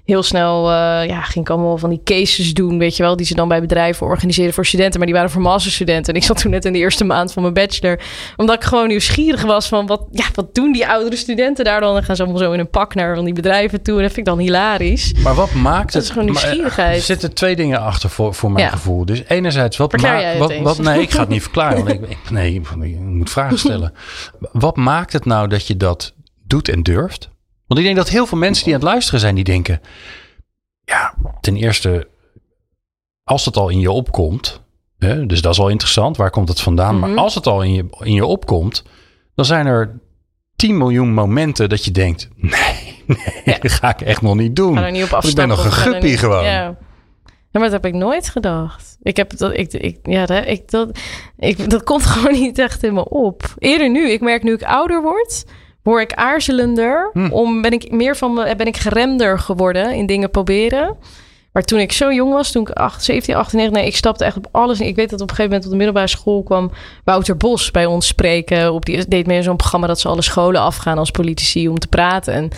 heel 0.05 0.23
snel, 0.23 0.69
eh, 0.71 1.07
ja, 1.07 1.21
ging 1.21 1.45
ik 1.45 1.51
allemaal 1.51 1.77
van 1.77 1.89
die 1.89 2.01
cases 2.03 2.53
doen, 2.53 2.77
weet 2.77 2.97
je 2.97 3.03
wel. 3.03 3.15
Die 3.15 3.25
ze 3.25 3.35
dan 3.35 3.47
bij 3.47 3.61
bedrijven 3.61 4.05
organiseren 4.07 4.53
voor 4.53 4.65
studenten. 4.65 4.97
Maar 4.97 5.07
die 5.07 5.15
waren 5.15 5.29
voor 5.31 5.41
masterstudenten. 5.41 6.13
En 6.13 6.19
ik 6.19 6.25
zat 6.25 6.37
toen 6.41 6.51
net 6.51 6.65
in 6.65 6.73
de 6.73 6.79
eerste 6.79 7.03
maand 7.03 7.31
van 7.33 7.41
mijn 7.41 7.53
bachelor. 7.53 7.99
Omdat 8.35 8.55
ik 8.55 8.63
gewoon 8.63 8.87
nieuwsgierig 8.87 9.41
was 9.41 9.67
van, 9.67 9.85
wat, 9.85 10.05
ja, 10.11 10.25
wat 10.33 10.55
doen 10.55 10.71
die 10.71 10.87
oudere 10.87 11.15
studenten 11.15 11.65
daar 11.65 11.79
dan? 11.81 11.93
Dan 11.93 12.03
gaan 12.03 12.15
ze 12.15 12.23
allemaal 12.23 12.41
zo 12.41 12.51
in 12.51 12.59
een 12.59 12.69
pak 12.69 12.95
naar 12.95 13.15
van 13.15 13.25
die 13.25 13.33
bedrijven 13.33 13.81
toe. 13.81 13.95
En 13.95 14.01
dat 14.03 14.11
vind 14.13 14.27
ik 14.27 14.33
dan 14.33 14.41
hilarisch. 14.43 15.13
Maar 15.23 15.35
wat 15.35 15.53
maakt 15.53 15.83
Dat 15.85 15.93
het? 15.93 16.03
is 16.03 16.09
gewoon 16.09 16.27
eh, 16.27 16.31
nieuwsgierigheid. 16.33 16.95
Er 16.97 17.01
zitten 17.03 17.33
twee 17.33 17.55
dingen 17.55 17.79
achter 17.79 18.09
voor, 18.09 18.33
voor 18.33 18.51
mijn 18.51 18.65
Ja. 18.65 18.71
gevoel. 18.71 19.05
Dus 19.05 19.23
enerzijds, 19.27 19.77
wat 19.77 19.97
maakt. 20.01 20.37
Wat, 20.37 20.57
wat, 20.57 20.77
nee, 20.77 21.01
ik 21.01 21.11
ga 21.11 21.19
het 21.19 21.29
niet 21.29 21.41
verklaren. 21.49 21.85
Want 21.85 21.89
ik- 21.89 22.17
nee, 22.29 22.53
ik 22.53 22.99
moet 22.99 23.29
vragen 23.29 23.59
stellen. 23.59 23.93
wat 24.51 24.75
maakt 24.75 25.13
het 25.13 25.25
nou 25.25 25.47
dat 25.47 25.67
je 25.67 25.77
dat 25.77 26.13
doet 26.47 26.69
en 26.69 26.83
durft? 26.83 27.29
Want 27.67 27.79
ik 27.79 27.85
denk 27.85 27.97
dat 27.97 28.09
heel 28.09 28.25
veel 28.25 28.37
mensen 28.37 28.63
die 28.65 28.73
aan 28.73 28.79
het 28.79 28.89
luisteren 28.89 29.19
zijn, 29.19 29.35
die 29.35 29.43
denken. 29.43 29.81
Ja, 30.85 31.13
ten 31.41 31.55
eerste, 31.55 32.07
als 33.23 33.45
het 33.45 33.57
al 33.57 33.69
in 33.69 33.79
je 33.79 33.91
opkomt. 33.91 34.61
Hè, 34.97 35.25
dus 35.25 35.41
dat 35.41 35.53
is 35.53 35.59
al 35.59 35.69
interessant. 35.69 36.17
Waar 36.17 36.29
komt 36.29 36.49
het 36.49 36.61
vandaan? 36.61 36.97
Mhm. 36.99 37.09
Maar 37.13 37.23
als 37.23 37.35
het 37.35 37.47
al 37.47 37.61
in 37.61 37.73
je, 37.73 37.85
in 37.99 38.13
je 38.13 38.25
opkomt, 38.25 38.83
dan 39.35 39.45
zijn 39.45 39.65
er 39.65 39.99
10 40.55 40.77
miljoen 40.77 41.13
momenten 41.13 41.69
dat 41.69 41.85
je 41.85 41.91
denkt: 41.91 42.29
nee, 42.35 43.03
nee, 43.45 43.59
dat 43.59 43.71
ga 43.71 43.89
ik 43.89 44.01
echt 44.01 44.21
nog 44.21 44.35
niet 44.35 44.55
doen. 44.55 44.71
Ik 44.73 44.77
ga 44.79 44.85
er 44.85 44.91
niet 44.91 45.03
op 45.03 45.09
Want 45.09 45.27
ik 45.27 45.35
ben 45.35 45.47
nog 45.47 45.65
een 45.65 45.71
guppy 45.71 46.05
niet- 46.05 46.19
gewoon. 46.19 46.43
Ja. 46.43 46.77
Ja, 47.51 47.59
maar 47.59 47.69
dat 47.69 47.83
heb 47.83 47.93
ik 47.93 47.99
nooit 47.99 48.29
gedacht. 48.29 48.97
Ik 49.01 49.17
heb 49.17 49.37
dat, 49.37 49.53
ik, 49.57 49.73
ik, 49.73 49.99
ja, 50.03 50.25
dat, 50.25 50.47
ik, 50.47 50.71
dat, 50.71 50.99
ik, 51.37 51.69
dat 51.69 51.83
komt 51.83 52.05
gewoon 52.11 52.31
niet 52.33 52.59
echt 52.59 52.83
in 52.83 52.93
me 52.93 53.09
op. 53.09 53.53
Eerder 53.57 53.89
nu, 53.89 54.09
ik 54.09 54.21
merk 54.21 54.43
nu 54.43 54.53
ik 54.53 54.63
ouder 54.63 55.01
word, 55.01 55.45
word 55.83 56.01
ik 56.01 56.13
aarzelender. 56.13 57.09
Hm. 57.13 57.29
Om, 57.31 57.61
ben 57.61 57.71
ik 57.71 57.91
meer 57.91 58.17
van 58.17 58.33
me, 58.33 58.55
ben 58.55 58.67
ik 58.67 58.77
geremder 58.77 59.39
geworden 59.39 59.93
in 59.93 60.05
dingen 60.05 60.29
proberen. 60.29 60.97
Maar 61.53 61.63
toen 61.63 61.79
ik 61.79 61.91
zo 61.91 62.13
jong 62.13 62.33
was, 62.33 62.51
toen 62.51 62.61
ik 62.61 62.69
8, 62.69 63.03
17, 63.03 63.35
18, 63.35 63.57
19, 63.57 63.81
nee, 63.83 63.91
ik 63.91 63.97
stapte 63.97 64.25
echt 64.25 64.37
op 64.37 64.47
alles. 64.51 64.79
Ik 64.79 64.95
weet 64.95 65.09
dat 65.09 65.21
op 65.21 65.29
een 65.29 65.35
gegeven 65.35 65.51
moment 65.51 65.63
op 65.63 65.71
de 65.71 65.77
middelbare 65.77 66.07
school 66.07 66.43
kwam 66.43 66.71
Wouter 67.03 67.37
Bos 67.37 67.71
bij 67.71 67.85
ons 67.85 68.07
spreken. 68.07 68.73
Op 68.73 68.85
die 68.85 69.07
deed 69.07 69.27
meer 69.27 69.43
zo'n 69.43 69.55
programma 69.55 69.87
dat 69.87 69.99
ze 69.99 70.07
alle 70.07 70.21
scholen 70.21 70.61
afgaan 70.61 70.97
als 70.97 71.11
politici 71.11 71.69
om 71.69 71.79
te 71.79 71.87
praten. 71.87 72.33
En 72.33 72.49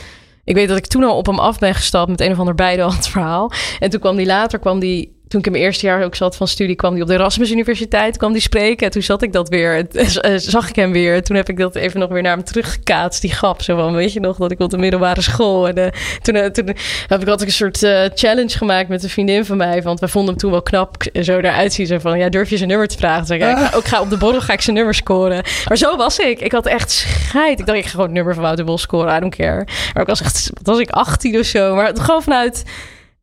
ik 0.43 0.55
weet 0.55 0.67
dat 0.67 0.77
ik 0.77 0.87
toen 0.87 1.03
al 1.03 1.17
op 1.17 1.25
hem 1.25 1.39
af 1.39 1.59
ben 1.59 1.75
gestapt 1.75 2.09
met 2.09 2.21
een 2.21 2.31
of 2.31 2.39
ander 2.39 2.55
beidehand 2.55 3.07
verhaal. 3.07 3.51
En 3.79 3.89
toen 3.89 3.99
kwam 3.99 4.15
die 4.15 4.25
later, 4.25 4.59
kwam 4.59 4.79
die, 4.79 5.14
toen 5.27 5.39
ik 5.39 5.45
in 5.45 5.51
mijn 5.51 5.63
eerste 5.63 5.85
jaar 5.85 6.03
ook 6.03 6.15
zat 6.15 6.35
van 6.35 6.47
studie, 6.47 6.75
kwam 6.75 6.93
die 6.93 7.01
op 7.01 7.07
de 7.07 7.13
Erasmus 7.13 7.51
Universiteit, 7.51 8.17
kwam 8.17 8.31
die 8.31 8.41
spreken. 8.41 8.85
En 8.85 8.91
toen 8.91 9.01
zat 9.01 9.21
ik 9.21 9.33
dat 9.33 9.49
weer, 9.49 9.75
en, 9.77 9.89
eh, 10.21 10.33
zag 10.35 10.69
ik 10.69 10.75
hem 10.75 10.91
weer. 10.91 11.23
Toen 11.23 11.35
heb 11.35 11.49
ik 11.49 11.57
dat 11.57 11.75
even 11.75 11.99
nog 11.99 12.09
weer 12.09 12.21
naar 12.21 12.35
hem 12.35 12.43
teruggekaatst, 12.43 13.21
die 13.21 13.31
grap. 13.31 13.61
Zo 13.61 13.75
van, 13.75 13.93
weet 13.93 14.13
je 14.13 14.19
nog, 14.19 14.37
dat 14.37 14.51
ik 14.51 14.59
op 14.59 14.69
de 14.69 14.77
middelbare 14.77 15.21
school. 15.21 15.67
En 15.67 15.75
eh, 15.77 15.91
toen, 16.21 16.35
eh, 16.35 16.45
toen 16.45 16.67
heb 17.07 17.21
ik 17.21 17.27
altijd 17.27 17.41
een 17.41 17.51
soort 17.51 17.83
eh, 17.83 18.03
challenge 18.13 18.57
gemaakt 18.57 18.89
met 18.89 19.03
een 19.03 19.09
vriendin 19.09 19.45
van 19.45 19.57
mij. 19.57 19.81
Want 19.81 19.99
wij 19.99 20.09
vonden 20.09 20.29
hem 20.29 20.39
toen 20.39 20.51
wel 20.51 20.61
knap, 20.61 21.03
eh, 21.03 21.23
zo 21.23 21.37
eruit 21.37 21.73
zien. 21.73 21.87
Zo 21.87 21.99
van, 21.99 22.17
ja, 22.17 22.29
durf 22.29 22.49
je 22.49 22.57
zijn 22.57 22.69
nummer 22.69 22.87
te 22.87 22.97
vragen? 22.97 23.25
Zei 23.25 23.39
ik, 23.39 23.57
ga, 23.57 23.71
ook 23.75 23.85
ga 23.85 24.01
op 24.01 24.09
de 24.09 24.17
borrel 24.17 24.41
ga 24.41 24.53
ik 24.53 24.61
zijn 24.61 24.75
nummer 24.75 24.93
scoren. 24.93 25.43
Maar 25.67 25.77
zo 25.77 25.97
was 25.97 26.19
ik. 26.19 26.39
Ik 26.39 26.51
had 26.51 26.65
echt 26.65 26.91
scheid. 26.91 27.59
Ik 27.59 27.65
dacht, 27.65 27.77
ik 27.77 27.83
ga 27.83 27.89
gewoon 27.89 28.05
het 28.05 28.15
nummer 28.15 28.33
van 28.33 28.43
Wouter 28.43 28.65
Bos 28.65 28.81
scoren. 28.81 29.15
I 29.15 29.19
don't 29.19 29.35
care. 29.35 29.67
Maar 29.93 30.01
ik 30.01 30.07
was 30.07 30.21
echt, 30.21 30.49
was 30.63 30.79
ik, 30.79 30.89
18 30.89 31.39
of 31.39 31.45
zo. 31.45 31.75
Maar 31.75 31.91
gewoon 31.95 32.23
vanuit... 32.23 32.63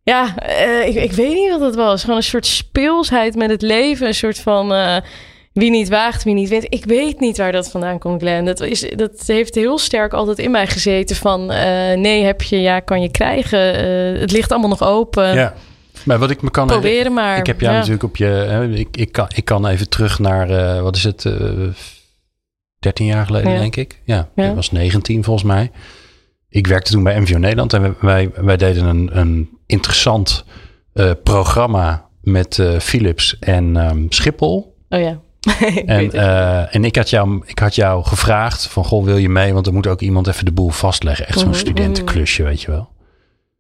Ja, 0.03 0.37
eh, 0.39 0.87
ik, 0.89 0.95
ik 0.95 1.13
weet 1.13 1.35
niet 1.35 1.51
wat 1.51 1.61
het 1.61 1.75
was. 1.75 2.01
Gewoon 2.01 2.17
een 2.17 2.23
soort 2.23 2.47
speelsheid 2.47 3.35
met 3.35 3.51
het 3.51 3.63
leven. 3.63 4.07
Een 4.07 4.15
soort 4.15 4.39
van 4.39 4.73
eh, 4.73 4.97
wie 5.53 5.71
niet 5.71 5.89
waagt, 5.89 6.25
wie 6.25 6.35
niet 6.35 6.49
wint. 6.49 6.67
Ik 6.69 6.85
weet 6.85 7.21
niet 7.21 7.37
waar 7.39 7.53
dat 7.53 7.71
vandaan 7.71 7.99
komt, 7.99 8.21
Glenn. 8.21 8.45
Dat, 8.45 8.61
is, 8.61 8.81
dat 8.97 9.23
heeft 9.27 9.55
heel 9.55 9.79
sterk 9.79 10.13
altijd 10.13 10.39
in 10.39 10.51
mij 10.51 10.67
gezeten. 10.67 11.17
Van 11.17 11.51
eh, 11.51 11.97
nee, 11.99 12.25
heb 12.25 12.43
je, 12.43 12.61
ja, 12.61 12.81
kan 12.81 13.03
je 13.03 13.11
krijgen. 13.11 13.59
Het 14.21 14.31
ligt 14.33 14.51
allemaal 14.51 14.69
nog 14.71 14.83
open. 14.83 15.35
Ja. 15.35 15.55
Maar 16.05 16.19
wat 16.19 16.31
ik 16.31 16.43
me 16.43 16.51
kan 16.51 16.67
Proberen 16.67 17.13
maar. 17.13 17.39
Ik 17.39 17.47
heb 17.47 17.61
jou 17.61 17.73
Ja. 17.73 17.79
natuurlijk 17.79 18.05
op 18.05 18.17
je. 18.17 18.25
hè, 18.25 18.69
ik, 18.69 18.97
ik, 18.97 19.13
kan, 19.13 19.27
ik 19.35 19.45
kan 19.45 19.67
even 19.67 19.89
terug 19.89 20.19
naar. 20.19 20.83
wat 20.83 20.97
is 20.97 21.05
het? 21.05 21.25
eh 21.25 21.35
13 22.83 23.07
jaar 23.07 23.27
geleden, 23.27 23.53
Ja. 23.53 23.59
denk 23.59 23.77
ik. 23.77 24.01
Ja, 24.05 24.29
Ja. 24.35 24.49
ik 24.49 24.55
was 24.55 24.71
19 24.71 25.25
volgens 25.25 25.45
mij. 25.47 25.71
Ik 26.49 26.67
werkte 26.67 26.93
toen 26.93 27.03
bij 27.03 27.21
MVO 27.21 27.39
Nederland 27.39 27.73
en 27.73 27.83
wij, 27.83 27.95
wij, 28.01 28.31
wij 28.45 28.57
deden 28.57 28.85
een, 28.85 29.11
een 29.13 29.52
interessant 29.67 30.45
eh, 30.93 31.11
programma 31.25 32.07
met 32.23 32.59
eh, 32.59 32.79
Philips 32.79 33.39
en 33.39 33.77
ehm, 33.77 34.07
Schiphol. 34.09 34.77
Oh 34.89 35.01
ja. 35.01 35.19
Ik 35.75 35.83
En, 35.87 36.13
eh, 36.13 36.75
en 36.75 36.85
ik, 36.85 36.97
had 36.97 37.11
jou, 37.11 37.43
ik 37.47 37.59
had 37.59 37.75
jou 37.75 38.05
gevraagd 38.05 38.67
van, 38.67 38.85
goh, 38.85 39.05
wil 39.05 39.17
je 39.17 39.29
mee? 39.29 39.53
Want 39.53 39.67
er 39.67 39.73
moet 39.73 39.87
ook 39.87 40.01
iemand 40.01 40.27
even 40.27 40.45
de 40.45 40.53
boel 40.53 40.71
vastleggen. 40.71 41.27
Echt 41.27 41.39
zo'n 41.39 41.49
Mhm, 41.49 41.59
studentenklusje, 41.59 42.43
weet 42.43 42.63
je 42.63 42.71
wel. 42.71 42.91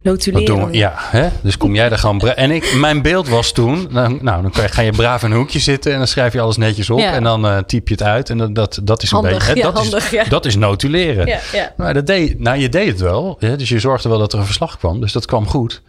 Notuleren. 0.03 0.47
doen 0.47 0.67
we? 0.71 0.77
Ja, 0.77 0.93
hè? 0.97 1.29
dus 1.43 1.57
kom 1.57 1.75
jij 1.75 1.89
daar 1.89 1.99
gewoon. 1.99 2.21
En 2.21 2.51
ik, 2.51 2.75
mijn 2.75 3.03
beeld 3.03 3.29
was 3.29 3.53
toen. 3.53 3.87
Nou, 3.91 4.19
nou 4.23 4.43
dan 4.43 4.53
ga 4.55 4.83
je 4.83 4.91
braaf 4.91 5.23
in 5.23 5.31
een 5.31 5.37
hoekje 5.37 5.59
zitten 5.59 5.93
en 5.93 5.99
dan 5.99 6.07
schrijf 6.07 6.33
je 6.33 6.41
alles 6.41 6.57
netjes 6.57 6.91
op. 6.91 6.99
Ja. 6.99 7.13
En 7.13 7.23
dan 7.23 7.47
eh, 7.47 7.59
typ 7.59 7.89
je 7.89 7.95
het 7.95 8.03
uit. 8.03 8.31
En 8.31 8.39
dat, 8.39 8.55
dat, 8.55 8.81
dat 8.83 9.03
is 9.03 9.11
een 9.11 9.17
Handig, 9.17 9.33
beetje. 9.47 9.53
hè, 9.53 9.59
ja, 9.59 9.63
dat, 9.63 9.83
handig, 9.83 10.05
is, 10.05 10.11
ja. 10.11 10.25
dat 10.25 10.45
is 10.45 10.57
notuleren. 10.57 11.27
Ja, 11.27 11.39
ja. 11.53 11.73
Maar 11.77 11.95
dat 11.95 12.07
deed, 12.07 12.39
nou, 12.39 12.59
je 12.59 12.69
deed 12.69 12.89
het 12.89 13.01
wel. 13.01 13.37
Hè? 13.39 13.57
Dus 13.57 13.69
je 13.69 13.79
zorgde 13.79 14.09
wel 14.09 14.19
dat 14.19 14.33
er 14.33 14.39
een 14.39 14.45
verslag 14.45 14.79
kwam. 14.79 15.01
Dus 15.01 15.13
dat 15.13 15.27
kwam 15.27 15.47
goed. 15.49 15.83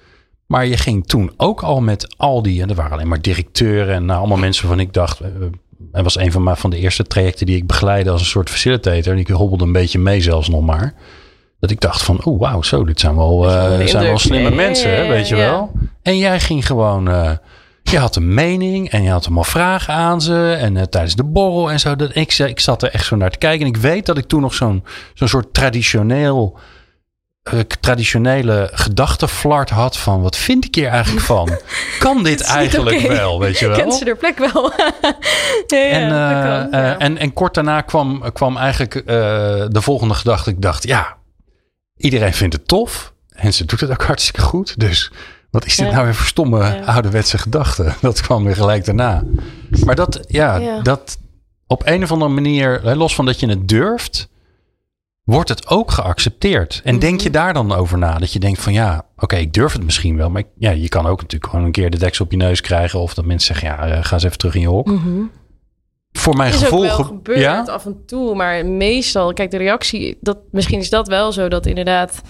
Maar 0.45 0.65
je 0.65 0.77
ging 0.77 1.08
toen 1.08 1.32
ook 1.38 1.62
al 1.62 1.82
met 1.82 2.13
al 2.17 2.41
die. 2.41 2.62
En 2.62 2.69
er 2.69 2.75
waren 2.75 2.91
alleen 2.91 3.08
maar 3.08 3.21
directeuren 3.21 3.95
en 3.95 4.06
nou, 4.06 4.19
allemaal 4.19 4.38
mensen 4.38 4.67
van 4.67 4.79
ik 4.79 4.93
dacht. 4.93 5.19
eh, 5.19 5.27
hij 5.91 6.03
was 6.03 6.17
een 6.17 6.32
van, 6.32 6.43
mijn, 6.43 6.58
van 6.58 6.69
de 6.69 6.77
eerste 6.77 7.03
trajecten 7.03 7.45
die 7.45 7.56
ik 7.56 7.67
begeleidde 7.67 8.12
als 8.12 8.21
een 8.21 8.27
soort 8.27 8.49
facilitator. 8.49 9.13
En 9.13 9.19
ik 9.19 9.27
hobbelde 9.27 9.63
een 9.63 9.71
beetje 9.71 9.99
mee 9.99 10.21
zelfs 10.21 10.49
nog 10.49 10.62
maar. 10.62 10.93
Dat 11.60 11.71
ik 11.71 11.82
dacht 11.82 12.03
van, 12.03 12.23
oh 12.23 12.39
wauw, 12.39 12.62
zo, 12.62 12.84
dit 12.86 12.99
zijn 12.99 13.15
wel, 13.15 13.49
eh, 13.49 13.88
zijn 13.88 14.03
wel 14.03 14.17
slimme 14.17 14.51
mensen, 14.51 14.95
hè, 14.95 15.08
weet 15.08 15.27
je 15.27 15.36
ja. 15.36 15.49
wel. 15.49 15.71
En 16.01 16.17
jij 16.17 16.39
ging 16.39 16.65
gewoon, 16.65 17.10
eh, 17.10 17.32
je 17.84 17.97
had 17.97 18.15
een 18.15 18.34
mening 18.34 18.89
en 18.89 19.03
je 19.03 19.10
had 19.10 19.25
allemaal 19.25 19.43
vragen 19.43 19.93
aan 19.93 20.21
ze. 20.21 20.58
En 20.60 20.77
eh, 20.77 20.84
tijdens 20.84 21.15
de 21.15 21.23
borrel 21.23 21.71
en 21.71 21.79
zo. 21.79 21.95
Dat, 21.95 22.15
ik, 22.15 22.34
ik 22.34 22.60
zat 22.60 22.84
er 22.84 22.89
echt 22.89 23.06
zo 23.06 23.15
naar 23.15 23.32
te 23.32 23.38
kijken. 23.38 23.62
En 23.62 23.73
ik 23.73 23.77
weet 23.77 24.06
dat 24.06 24.17
ik 24.17 24.27
toen 24.27 24.41
nog 24.41 24.53
zo'n 24.53 24.84
zo'n 25.13 25.27
soort 25.27 25.53
traditioneel, 25.53 26.58
eh, 26.58 26.63
traditionele 27.79 28.69
gedachtenflart 28.73 29.69
had 29.69 29.97
van, 29.97 30.21
wat 30.21 30.38
vind 30.38 30.65
ik 30.65 30.75
hier 30.75 30.88
eigenlijk 30.88 31.25
van? 31.25 31.49
Kan 31.99 32.23
dit 32.29 32.41
eigenlijk 32.41 32.99
wel, 32.99 33.39
weet 33.39 33.60
je 33.60 33.67
wel? 33.67 33.77
Kent 33.77 33.93
ze 33.93 34.06
haar 34.06 34.15
plek 34.15 34.38
wel? 34.38 34.71
ja, 35.67 35.77
ja, 35.77 35.89
En, 35.89 36.03
eh, 36.03 36.41
kan, 36.43 36.71
eh, 36.71 36.86
ja. 36.86 36.97
en, 36.97 37.17
en 37.17 37.34
kort 37.34 37.53
daarna 37.53 37.82
kwam, 37.82 38.32
kwam 38.34 38.58
eigenlijk 38.58 38.95
eh, 38.95 39.06
de 39.69 39.82
volgende 39.82 40.13
gedachte. 40.13 40.49
Ik 40.49 40.62
dacht, 40.62 40.84
ja, 40.84 41.17
iedereen 41.97 42.34
vindt 42.34 42.56
het 42.56 42.67
tof. 42.67 43.13
En 43.29 43.53
ze 43.53 43.65
doet 43.65 43.79
het 43.79 43.91
ook 43.91 44.03
hartstikke 44.03 44.41
goed. 44.41 44.79
Dus 44.79 45.12
wat 45.51 45.65
is 45.65 45.75
dit 45.75 45.91
nou 45.91 46.06
weer 46.06 46.15
voor 46.15 46.25
stomme 46.25 46.86
ouderwetse 46.86 47.38
gedachten? 47.38 47.95
Dat 48.01 48.21
kwam 48.21 48.43
weer 48.43 48.56
gelijk 48.56 48.86
daarna. 48.86 49.23
Maar 49.86 49.95
dat, 49.95 50.19
ja, 50.27 50.79
dat 50.82 51.17
op 51.67 51.82
een 51.86 52.03
of 52.03 52.12
andere 52.12 52.32
manier, 52.32 52.95
los 52.95 53.15
van 53.15 53.25
dat 53.25 53.39
je 53.39 53.47
het 53.47 53.67
durft, 53.67 54.29
wordt 55.23 55.49
het 55.49 55.67
ook 55.67 55.91
geaccepteerd. 55.91 56.81
En 56.83 56.99
denk 56.99 57.13
Mhm. 57.15 57.23
je 57.23 57.29
daar 57.29 57.53
dan 57.53 57.71
over 57.73 57.97
na? 57.97 58.17
Dat 58.17 58.33
je 58.33 58.39
denkt 58.39 58.59
van 58.62 58.73
ja, 58.73 59.05
oké, 59.17 59.36
ik 59.36 59.53
durf 59.53 59.73
het 59.73 59.83
misschien 59.83 60.17
wel. 60.17 60.29
Maar 60.29 60.41
ik- 60.41 60.47
ja, 60.57 60.71
je 60.71 60.89
kan 60.89 61.05
ook 61.05 61.21
natuurlijk 61.21 61.51
gewoon 61.51 61.65
een 61.65 61.71
keer 61.71 61.89
de 61.89 61.97
deksel 61.97 62.25
op 62.25 62.31
je 62.31 62.38
neus 62.38 62.62
krijgen. 62.62 62.99
Of 62.99 63.13
dat 63.13 63.25
mensen 63.25 63.55
zeggen, 63.55 63.67
ja, 63.86 63.95
eh, 63.97 64.03
ga 64.03 64.13
eens 64.13 64.23
even 64.23 64.38
terug 64.38 64.55
in 64.55 64.62
je 64.62 64.67
hok. 64.67 64.89
Voor 66.12 66.36
mijn 66.36 66.53
is 66.53 66.57
gevoel... 66.59 66.79
ook 66.79 66.86
wel 66.86 66.95
ge- 66.95 67.03
gebeurd 67.03 67.39
ja? 67.39 67.62
af 67.63 67.86
en 67.86 68.03
toe, 68.05 68.36
maar 68.36 68.65
meestal, 68.65 69.33
kijk, 69.33 69.51
de 69.51 69.57
reactie, 69.57 70.17
dat, 70.21 70.38
misschien 70.51 70.79
is 70.79 70.89
dat 70.89 71.07
wel 71.07 71.31
zo 71.31 71.47
dat 71.47 71.65
inderdaad, 71.65 72.21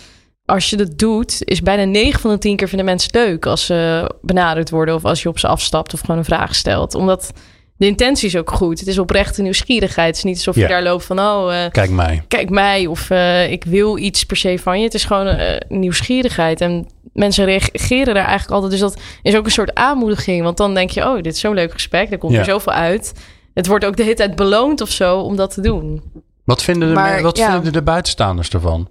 als 0.46 0.70
je 0.70 0.78
dat 0.78 0.98
doet, 0.98 1.42
is 1.44 1.62
bijna 1.62 1.84
9 1.84 2.20
van 2.20 2.32
de 2.32 2.38
10 2.38 2.56
keer 2.56 2.68
vinden 2.68 2.86
mensen 2.86 3.10
leuk 3.14 3.46
als 3.46 3.66
ze 3.66 4.10
benaderd 4.22 4.70
worden 4.70 4.96
of 4.96 5.06
als 5.06 5.22
je 5.22 5.30
op 5.30 5.40
ze 5.40 5.48
afstapt 5.48 5.94
of 5.94 6.00
gewoon 6.00 6.18
een 6.18 6.26
vraag 6.26 6.56
stelt. 6.56 6.96
Omdat 6.96 7.32
de 7.78 7.86
intentie 7.86 8.28
is 8.28 8.38
ook 8.38 8.52
goed. 8.52 8.80
Het 8.80 8.88
is 8.88 8.98
oprechte 8.98 9.42
nieuwsgierigheid. 9.42 10.08
Het 10.08 10.18
is 10.18 10.24
niet 10.24 10.36
alsof 10.36 10.56
Ja. 10.56 10.62
je 10.62 10.68
daar 10.68 10.84
loopt 10.84 11.06
van, 11.06 11.20
oh, 11.20 11.64
eh, 11.66 11.72
Kijk 11.72 11.90
mij. 11.90 12.24
kijk 12.28 12.50
mij 12.50 12.86
of 12.86 13.10
eh, 13.10 13.52
ik 13.52 13.64
wil 13.64 13.98
iets 13.98 14.24
per 14.24 14.38
se 14.38 14.60
van 14.60 14.78
je. 14.78 14.84
Het 14.84 14.94
is 14.94 15.04
gewoon 15.06 15.28
eh, 15.28 15.58
nieuwsgierigheid. 15.68 16.62
En 16.62 16.88
mensen 17.14 17.46
reageren 17.46 18.06
daar 18.14 18.26
eigenlijk 18.26 18.52
altijd. 18.52 18.72
Dus 18.72 18.80
dat 18.80 19.02
is 19.22 19.36
ook 19.36 19.46
een 19.46 19.52
soort 19.52 19.76
aanmoediging. 19.76 20.44
Want 20.44 20.58
dan 20.58 20.74
denk 20.74 20.90
je, 20.90 21.02
oh, 21.08 21.16
dit 21.22 21.34
is 21.34 21.40
zo'n 21.40 21.54
leuk 21.54 21.72
gesprek. 21.72 22.12
Er 22.12 22.18
komt 22.18 22.34
Ja. 22.34 22.40
er 22.40 22.46
zoveel 22.46 22.74
uit. 22.74 23.14
Het 23.54 23.68
wordt 23.68 23.86
ook 23.86 23.96
de 23.98 24.04
hele 24.04 24.16
tijd 24.16 24.36
beloond 24.36 24.82
of 24.82 24.90
zo 24.90 25.20
om 25.20 25.36
dat 25.36 25.54
te 25.54 25.62
doen. 25.62 26.02
Wat 26.44 26.64
vinden 26.64 26.88
de, 26.88 26.94
Maar, 26.94 27.22
wat 27.22 27.38
ja. 27.38 27.52
vinden 27.52 27.74
de 27.74 27.82
buitenstaanders 27.82 28.50
ervan? 28.50 28.90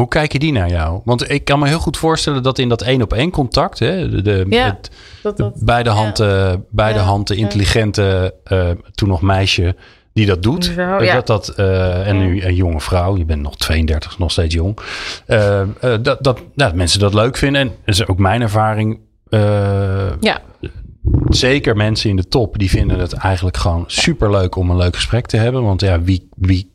Hoe 0.00 0.08
kijken 0.08 0.40
die 0.40 0.52
naar 0.52 0.68
jou? 0.68 1.00
Want 1.04 1.30
ik 1.30 1.44
kan 1.44 1.58
me 1.58 1.68
heel 1.68 1.78
goed 1.78 1.96
voorstellen 1.96 2.42
dat 2.42 2.58
in 2.58 2.68
dat 2.68 2.82
één 2.82 3.02
op 3.02 3.12
één 3.12 3.30
contact, 3.30 3.78
hè, 3.78 4.08
de, 4.08 4.22
de, 4.22 4.46
Ja, 4.48 4.64
het, 4.64 4.90
Dat, 5.22 5.36
de 5.36 5.50
beide 5.54 5.90
handen, 5.90 6.64
beide 6.70 7.34
intelligente, 7.34 8.34
eh, 8.44 8.70
toen 8.94 9.08
nog 9.08 9.22
meisje, 9.22 9.76
die 10.12 10.26
dat 10.26 10.42
doet. 10.42 10.72
Ja. 10.76 10.98
dat, 10.98 11.26
dat, 11.26 11.48
eh, 11.48 12.08
en 12.08 12.18
nu 12.18 12.42
een 12.42 12.54
jonge 12.54 12.80
vrouw, 12.80 13.16
je 13.16 13.24
bent 13.24 13.42
nog 13.42 13.56
32, 13.56 14.18
nog 14.18 14.30
steeds 14.30 14.54
jong. 14.54 14.78
Eh, 15.26 15.62
dat, 16.02 16.24
dat, 16.54 16.74
mensen 16.74 17.00
dat 17.00 17.14
leuk 17.14 17.36
vinden. 17.36 17.60
En 17.60 17.68
dat 17.68 17.94
is 17.94 18.06
ook 18.06 18.18
mijn 18.18 18.42
ervaring. 18.42 19.00
ja, 20.20 20.40
zeker 21.28 21.76
mensen 21.76 22.10
in 22.10 22.16
de 22.16 22.28
top, 22.28 22.58
die 22.58 22.70
vinden 22.70 22.98
het 22.98 23.12
eigenlijk 23.12 23.56
gewoon 23.56 23.84
super 23.86 24.30
leuk 24.30 24.56
om 24.56 24.70
een 24.70 24.76
leuk 24.76 24.94
gesprek 24.94 25.26
te 25.26 25.36
hebben. 25.36 25.62
Want 25.62 25.80
ja, 25.80 26.02
wie, 26.02 26.28
wie, 26.36 26.72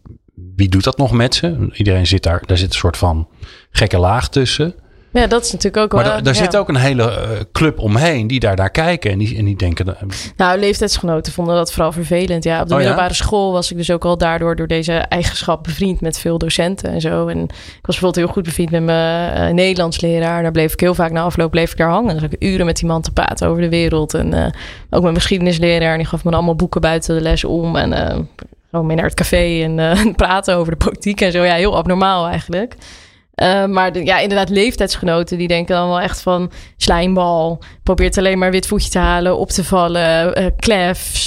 wie 0.56 0.70
doet 0.70 0.84
dat 0.84 0.98
nog 0.98 1.12
met 1.12 1.36
ze? 1.36 1.70
Iedereen 1.74 2.08
zit 2.08 2.24
daar, 2.24 2.42
daar 2.46 2.58
zit 2.58 2.68
een 2.70 2.76
soort 2.76 2.98
van 2.98 3.28
gekke 3.72 3.98
laag 3.98 4.30
tussen. 4.30 4.74
ja, 5.12 5.28
dat 5.28 5.44
is 5.46 5.52
natuurlijk 5.52 5.84
ook 5.84 5.94
Maar 5.94 6.04
wel... 6.04 6.16
da- 6.16 6.22
daar 6.22 6.34
ja. 6.34 6.40
zit 6.44 6.58
ook 6.58 6.70
een 6.70 6.76
hele 6.76 7.12
eh, 7.12 7.30
club 7.52 7.80
omheen 7.80 8.28
die 8.28 8.40
daar 8.40 8.56
naar 8.56 8.70
kijken. 8.72 9.12
En 9.12 9.18
die, 9.18 9.38
en 9.38 9.46
die 9.46 9.56
denken, 9.56 9.96
Nou, 10.38 10.60
leeftijdsgenoten 10.60 11.34
vonden 11.34 11.56
dat 11.56 11.72
vooral 11.72 11.92
vervelend. 11.92 12.44
Ja, 12.44 12.62
op 12.62 12.68
de 12.68 12.74
Oh, 12.74 12.80
ja? 12.80 12.86
middelbare 12.86 13.14
school 13.14 13.52
was 13.52 13.72
ik 13.72 13.78
dus 13.78 13.92
ook 13.92 14.06
al 14.06 14.18
daardoor 14.18 14.56
door 14.56 14.68
deze 14.68 14.94
eigenschap 14.94 15.64
bevriend 15.64 16.02
met 16.02 16.20
veel 16.20 16.38
docenten 16.38 16.90
en 16.92 17.02
zo. 17.02 17.28
En 17.28 17.38
ik 17.44 17.50
was 17.82 18.00
bijvoorbeeld 18.00 18.16
heel 18.16 18.28
goed 18.34 18.44
bevriend 18.44 18.72
met 18.72 18.84
mijn 18.84 19.34
eh, 19.34 19.54
Nederlands 19.54 20.02
leraar. 20.02 20.42
Daar 20.42 20.52
bleef 20.52 20.74
ik 20.74 20.80
heel 20.80 20.96
vaak 20.96 21.12
na 21.12 21.22
afloop 21.22 21.52
bleef 21.52 21.72
ik 21.72 21.78
daar 21.78 21.90
hangen. 21.90 22.12
Dan 22.12 22.20
zat 22.20 22.34
ik 22.34 22.44
uren 22.44 22.66
met 22.66 22.78
die 22.78 22.88
man 22.88 23.02
te 23.02 23.12
praten 23.12 23.48
over 23.48 23.62
de 23.62 23.70
wereld. 23.70 24.14
En 24.14 24.34
eh, 24.34 24.44
ook 24.46 24.52
met 24.90 25.02
mijn 25.02 25.16
geschiedenisleraar. 25.16 25.92
En 25.92 25.98
die 25.98 26.08
gaf 26.08 26.24
me 26.24 26.32
allemaal 26.32 26.56
boeken 26.56 26.82
buiten 26.82 27.16
de 27.16 27.22
les 27.22 27.44
om. 27.44 27.76
En 27.76 27.94
gewoon 28.70 28.86
mee 28.86 28.96
naar 28.96 29.06
het 29.06 29.14
café 29.14 29.62
en 29.64 29.80
eh, 29.80 30.06
praten 30.16 30.56
over 30.56 30.72
de 30.78 30.86
politiek 30.86 31.22
en 31.22 31.32
zo. 31.32 31.44
Ja, 31.44 31.54
heel 31.54 31.78
abnormaal 31.78 32.28
eigenlijk. 32.28 32.76
Eh, 33.36 33.66
maar 33.66 33.92
de, 33.92 34.06
ja, 34.06 34.20
inderdaad, 34.20 34.50
leeftijdsgenoten 34.50 35.38
die 35.38 35.48
denken 35.48 35.76
dan 35.76 35.88
wel 35.88 36.00
echt 36.02 36.22
van 36.22 36.52
slijmbal. 36.78 37.62
Probeert 37.84 38.18
alleen 38.18 38.38
maar 38.38 38.52
wit 38.52 38.68
voetje 38.68 38.90
te 38.90 39.00
halen, 39.00 39.38
op 39.38 39.50
te 39.50 39.64
vallen, 39.64 40.36
eh 40.36 40.46
klef. 40.60 41.26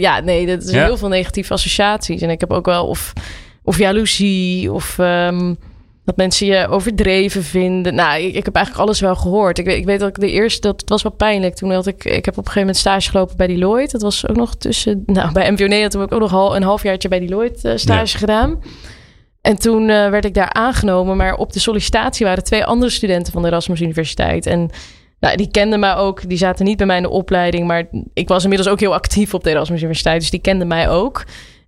ja, 0.00 0.20
nee, 0.20 0.46
dat 0.46 0.62
is 0.62 0.70
Ja. 0.70 0.84
heel 0.84 0.96
veel 0.96 1.08
negatieve 1.08 1.52
associaties. 1.52 2.20
En 2.20 2.30
ik 2.30 2.40
heb 2.40 2.52
ook 2.52 2.66
wel 2.66 2.86
of, 2.86 3.12
of 3.62 3.78
jaloezie 3.78 4.72
of 4.72 4.98
ehm, 4.98 5.54
dat 6.04 6.16
mensen 6.16 6.46
je 6.46 6.68
overdreven 6.68 7.42
vinden. 7.42 7.94
Nou, 7.94 8.20
ik, 8.20 8.34
ik 8.34 8.44
heb 8.44 8.54
eigenlijk 8.54 8.86
alles 8.86 9.00
wel 9.00 9.16
gehoord. 9.16 9.58
Ik 9.58 9.64
weet, 9.64 9.78
ik 9.78 9.84
weet 9.84 10.00
dat 10.00 10.08
ik 10.08 10.20
de 10.20 10.30
eerste, 10.30 10.68
dat 10.68 10.88
was 10.88 11.02
wel 11.02 11.12
pijnlijk. 11.12 11.54
Toen 11.54 11.70
had 11.70 11.86
ik, 11.86 12.04
ik 12.04 12.24
heb 12.24 12.38
op 12.38 12.46
een 12.46 12.52
gegeven 12.52 12.60
moment 12.60 12.76
stage 12.76 13.10
gelopen 13.10 13.36
bij 13.36 13.46
Deloitte. 13.46 13.92
Dat 13.92 14.02
was 14.02 14.28
ook 14.28 14.36
nog 14.36 14.56
tussen, 14.56 15.02
nou, 15.06 15.32
bij 15.32 15.50
Nederland 15.50 15.92
heb 15.92 16.02
ik 16.02 16.12
ook 16.12 16.20
nog 16.20 16.34
al 16.34 16.56
een 16.56 16.62
halfjaartje 16.62 17.08
bij 17.08 17.20
Deloitte 17.20 17.68
eh, 17.68 17.76
stage 17.76 18.18
gedaan. 18.18 18.62
En 19.40 19.58
toen 19.58 19.88
eh, 19.88 20.08
werd 20.08 20.24
ik 20.24 20.34
daar 20.34 20.52
aangenomen. 20.52 21.16
Maar 21.16 21.34
op 21.34 21.52
de 21.52 21.60
sollicitatie 21.60 22.26
waren 22.26 22.44
twee 22.44 22.64
andere 22.64 22.90
studenten 22.90 23.32
van 23.32 23.42
de 23.42 23.48
Erasmus 23.48 23.80
Universiteit. 23.80 24.46
En 24.46 24.70
nou, 25.20 25.36
die 25.36 25.50
kenden 25.50 25.80
mij 25.80 25.94
ook. 25.94 26.28
Die 26.28 26.38
zaten 26.38 26.64
niet 26.64 26.76
bij 26.76 26.86
mij 26.86 26.96
in 26.96 27.02
de 27.02 27.08
opleiding. 27.08 27.66
Maar 27.66 27.84
ik 28.14 28.28
was 28.28 28.42
inmiddels 28.42 28.70
ook 28.70 28.80
heel 28.80 28.94
actief 28.94 29.34
op 29.34 29.44
de 29.44 29.50
Erasmus 29.50 29.80
Universiteit. 29.80 30.20
Dus 30.20 30.30
die 30.30 30.40
kenden 30.40 30.66
mij 30.66 30.88
ook. 30.88 31.24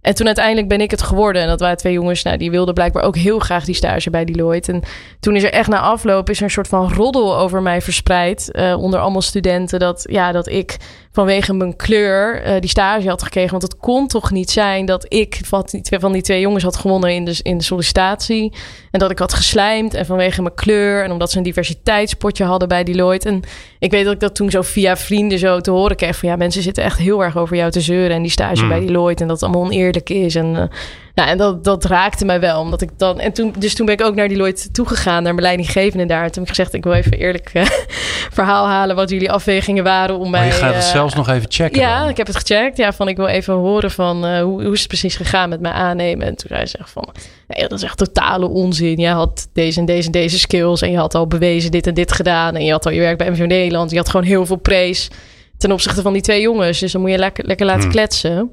En 0.07 0.15
toen 0.15 0.27
uiteindelijk 0.27 0.69
ben 0.69 0.81
ik 0.81 0.91
het 0.91 1.03
geworden. 1.03 1.43
En 1.43 1.49
dat 1.49 1.61
waren 1.61 1.77
twee 1.77 1.93
jongens, 1.93 2.23
nou, 2.23 2.37
die 2.37 2.51
wilden 2.51 2.75
blijkbaar 2.75 3.03
ook 3.03 3.17
heel 3.17 3.39
graag 3.39 3.65
die 3.65 3.75
stage 3.75 4.11
bij 4.11 4.25
Deloitte. 4.25 4.73
En 4.73 4.83
toen 5.21 5.37
is 5.37 5.43
er 5.43 5.53
echt 5.53 5.69
na 5.69 5.81
afloop 5.81 6.31
is 6.31 6.39
er 6.39 6.45
een 6.45 6.51
soort 6.51 6.69
van 6.69 6.93
roddel 6.93 7.39
over 7.39 7.63
mij 7.63 7.81
verspreid. 7.83 8.51
eh, 8.51 8.83
onder 8.83 9.01
allemaal 9.01 9.23
studenten. 9.23 9.79
Dat, 9.79 10.07
ja, 10.11 10.33
dat 10.33 10.49
ik 10.49 10.77
vanwege 11.17 11.53
mijn 11.53 11.77
kleur 11.77 12.43
eh, 12.43 12.61
die 12.61 12.71
stage 12.71 13.09
had 13.09 13.23
gekregen. 13.23 13.51
Want 13.51 13.63
het 13.63 13.77
kon 13.77 14.07
toch 14.07 14.31
niet 14.31 14.51
zijn 14.51 14.87
dat 14.87 15.07
ik 15.09 15.41
van 15.45 15.65
die, 15.71 15.81
twee, 15.81 16.01
van 16.01 16.13
die 16.13 16.23
twee 16.23 16.41
jongens 16.41 16.65
had 16.65 16.77
gewonnen 16.77 17.15
in 17.15 17.25
de, 17.25 17.39
in 17.43 17.59
de 17.59 17.65
sollicitatie. 17.65 18.53
En 18.91 18.99
dat 18.99 19.11
ik 19.11 19.19
had 19.19 19.35
geslijmd. 19.35 19.95
En 19.95 20.07
vanwege 20.07 20.43
mijn 20.43 20.55
kleur. 20.55 21.05
En 21.05 21.11
omdat 21.11 21.31
ze 21.31 21.37
een 21.37 21.43
diversiteitspotje 21.43 22.45
hadden 22.45 22.69
bij 22.69 22.85
Deloitte. 22.85 23.29
En 23.29 23.43
ik 23.79 23.91
weet 23.91 24.05
dat 24.05 24.13
ik 24.13 24.21
dat 24.21 24.35
toen 24.35 24.51
zo 24.51 24.63
via 24.63 24.97
vrienden 24.97 25.39
zo 25.39 25.61
te 25.61 25.71
horen 25.71 25.97
kreeg. 25.97 26.17
Van 26.17 26.29
ja, 26.29 26.37
mensen 26.37 26.63
zitten 26.63 26.85
echt 26.85 26.99
heel 26.99 27.25
erg 27.25 27.37
over 27.37 27.57
jou 27.57 27.71
te 27.71 27.81
zeuren. 27.81 28.17
En 28.17 28.23
die 28.23 28.31
stage 28.31 28.63
Mm. 28.63 28.69
bij 28.69 28.81
Deloitte. 28.81 29.23
En 29.23 29.29
dat 29.29 29.41
het 29.41 29.49
allemaal 29.49 29.67
oneerlijk 29.67 30.11
is. 30.11 30.35
En, 30.35 30.57
eh, 30.57 30.63
nou, 31.17 31.29
en 31.29 31.39
dat, 31.39 31.65
dat 31.65 31.85
raakte 31.85 32.25
mij 32.25 32.41
wel. 32.41 32.61
Omdat 32.61 32.81
ik 32.81 32.91
dan, 32.97 33.21
en 33.21 33.33
toen, 33.33 33.55
dus 33.59 33.75
toen 33.75 33.87
ben 33.87 33.95
ik 33.95 34.05
ook 34.05 34.15
naar 34.15 34.29
Deloitte 34.29 34.71
toegegaan. 34.71 35.23
Naar 35.23 35.35
mijn 35.35 35.47
leidinggevende 35.47 36.07
daar. 36.07 36.25
En 36.25 36.33
toen 36.33 36.43
heb 36.43 36.43
ik 36.43 36.49
gezegd, 36.49 36.75
ik 36.75 36.85
wil 36.85 36.93
even 36.93 37.13
eerlijk 37.13 37.51
eh, 37.53 37.67
verhaal 38.39 38.67
halen. 38.67 38.97
Wat 38.97 39.11
jullie 39.11 39.31
afwegingen 39.31 39.85
waren 39.85 40.19
om 40.19 40.31
maar 40.31 40.41
mij... 40.41 40.49
je 40.49 40.55
gaat 40.55 40.75
het 40.75 40.85
eh, 40.85 40.91
zelfs 40.91 41.15
nog 41.15 41.29
even 41.29 41.51
checken. 41.51 41.81
ja, 41.81 42.01
dan. 42.01 42.09
ik 42.09 42.17
heb 42.17 42.27
het 42.27 42.37
gecheckt. 42.37 42.77
Ja, 42.77 42.93
van 42.93 43.09
ik 43.09 43.17
wil 43.17 43.27
even 43.27 43.55
horen 43.55 43.91
van 43.91 44.27
eh, 44.27 44.43
hoe, 44.43 44.65
hoe 44.65 44.73
is 44.73 44.79
het 44.79 44.89
precies 44.89 45.17
gegaan 45.17 45.49
met 45.49 45.61
mijn 45.61 45.75
aannemen. 45.75 46.27
En 46.27 46.37
toen 46.37 46.49
zei 46.49 46.67
ze 46.67 46.79
echt 46.79 46.91
van, 46.91 47.09
nee, 47.49 47.69
dat 47.69 47.79
is 47.79 47.83
echt 47.83 47.99
totale 47.99 48.47
onzin. 48.49 48.99
Je 48.99 49.09
had 49.09 49.49
deze 49.53 49.81
en 49.81 49.87
deze 49.87 50.07
en 50.07 50.13
deze 50.13 50.39
skills 50.39 50.83
en 50.83 50.91
je 50.91 50.99
had 50.99 51.15
al 51.15 51.27
bewezen 51.27 51.71
dit 51.71 51.87
en 51.87 51.95
dit 51.95 52.13
gedaan. 52.13 52.55
En 52.55 52.65
je 52.65 52.73
had 52.73 52.87
al 52.87 52.93
je 52.93 53.01
werk 53.01 53.19
bij 53.19 53.31
MVO 53.31 53.45
Nederland. 53.45 53.91
Je 53.91 53.97
had 53.97 54.09
gewoon 54.09 54.27
heel 54.27 54.47
veel 54.47 54.57
praise 54.57 55.11
ten 55.59 55.73
opzichte 55.73 56.03
van 56.03 56.13
die 56.13 56.23
twee 56.23 56.41
jongens. 56.41 56.79
Dus 56.79 56.93
dan 56.93 57.01
moet 57.01 57.11
je 57.11 57.19
lekker, 57.19 57.47
lekker 57.47 57.67
laten 57.67 57.83
Hmm. 57.83 57.91
kletsen. 57.91 58.51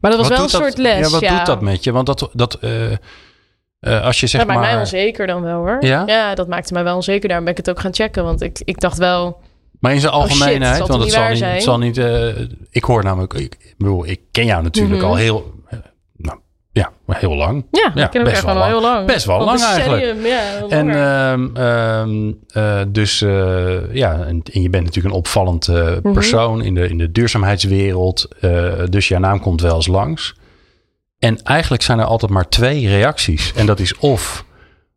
Maar 0.00 0.10
dat 0.10 0.20
was 0.20 0.28
Wat 0.28 0.36
wel 0.36 0.46
een 0.46 0.52
soort 0.52 0.76
dat- 0.76 0.78
les. 0.78 0.98
Ja, 0.98 1.20
wat 1.20 1.36
doet 1.38 1.46
dat 1.46 1.60
met 1.60 1.84
je? 1.84 1.92
Want 1.92 2.06
dat, 2.06 2.30
dat 2.32 2.54
eh, 2.54 2.92
eh, 2.92 4.04
als 4.04 4.20
je 4.20 4.26
zeg 4.26 4.40
dat 4.40 4.48
maakt 4.50 4.60
maar... 4.62 4.70
mij 4.70 4.80
onzeker 4.80 5.26
dan 5.26 5.42
wel 5.42 5.56
hoor. 5.58 5.76
Ja? 5.80 6.34
dat 6.34 6.48
maakte 6.48 6.72
mij 6.72 6.84
wel 6.84 6.94
onzeker. 6.96 7.26
Daarom 7.28 7.44
ben 7.44 7.54
ik 7.56 7.58
het 7.66 7.70
ook 7.70 7.80
gaan 7.80 7.94
checken. 7.94 8.24
Want 8.24 8.40
ik, 8.42 8.60
ik 8.64 8.80
dacht 8.80 8.98
wel, 8.98 9.40
Maar 9.80 9.92
in 9.92 10.00
zijn 10.00 10.12
Oh, 10.12 10.22
shit, 10.22 10.30
algemeenheid, 10.30 10.78
want 10.78 10.90
het 10.92 11.00
niet 11.02 11.12
zal 11.12 11.28
niet, 11.28 11.62
zal 11.62 11.78
niet 11.78 11.98
eh, 11.98 12.28
ik 12.70 12.84
hoor 12.84 13.04
namelijk, 13.04 13.34
ik, 13.34 13.56
ik 13.58 13.74
bedoel, 13.78 14.06
ik 14.06 14.20
ken 14.30 14.44
jou 14.44 14.62
natuurlijk 14.62 15.00
Mhm. 15.00 15.10
al 15.10 15.16
heel, 15.16 15.52
ja, 16.72 16.90
heel 17.06 17.34
lang. 17.36 17.66
ja, 17.70 17.92
Ja, 17.94 18.04
ik 18.04 18.10
ken 18.10 18.24
best 18.24 18.42
wel 18.44 18.54
al 18.56 18.66
heel 18.66 18.80
lang. 18.80 19.06
Best 19.06 19.26
wel 19.26 19.44
lang 19.44 19.60
eigenlijk. 19.62 20.26
Ja, 20.26 20.40
En, 20.68 20.90
ehm, 20.90 21.56
ehm, 21.56 22.32
eh, 22.48 22.80
dus 22.88 23.22
eh, 23.22 23.94
ja, 23.94 24.12
en, 24.24 24.42
en 24.52 24.62
je 24.62 24.70
bent 24.70 24.84
natuurlijk 24.84 25.14
een 25.14 25.20
opvallend 25.20 25.68
eh, 25.68 25.74
Mhm. 26.02 26.12
persoon 26.12 26.62
in, 26.62 26.74
de, 26.74 26.88
in 26.88 26.98
de 26.98 27.10
duurzaamheidswereld. 27.12 28.28
dus 28.90 29.08
jouw 29.08 29.20
naam 29.20 29.40
komt 29.40 29.60
wel 29.60 29.74
eens 29.74 29.86
langs. 29.86 30.34
En 31.18 31.42
eigenlijk 31.42 31.82
zijn 31.82 31.98
er 31.98 32.04
altijd 32.04 32.30
maar 32.32 32.48
twee 32.48 32.88
reacties. 32.88 33.52
En 33.52 33.66
dat 33.66 33.80
is 33.80 33.96
of, 33.98 34.44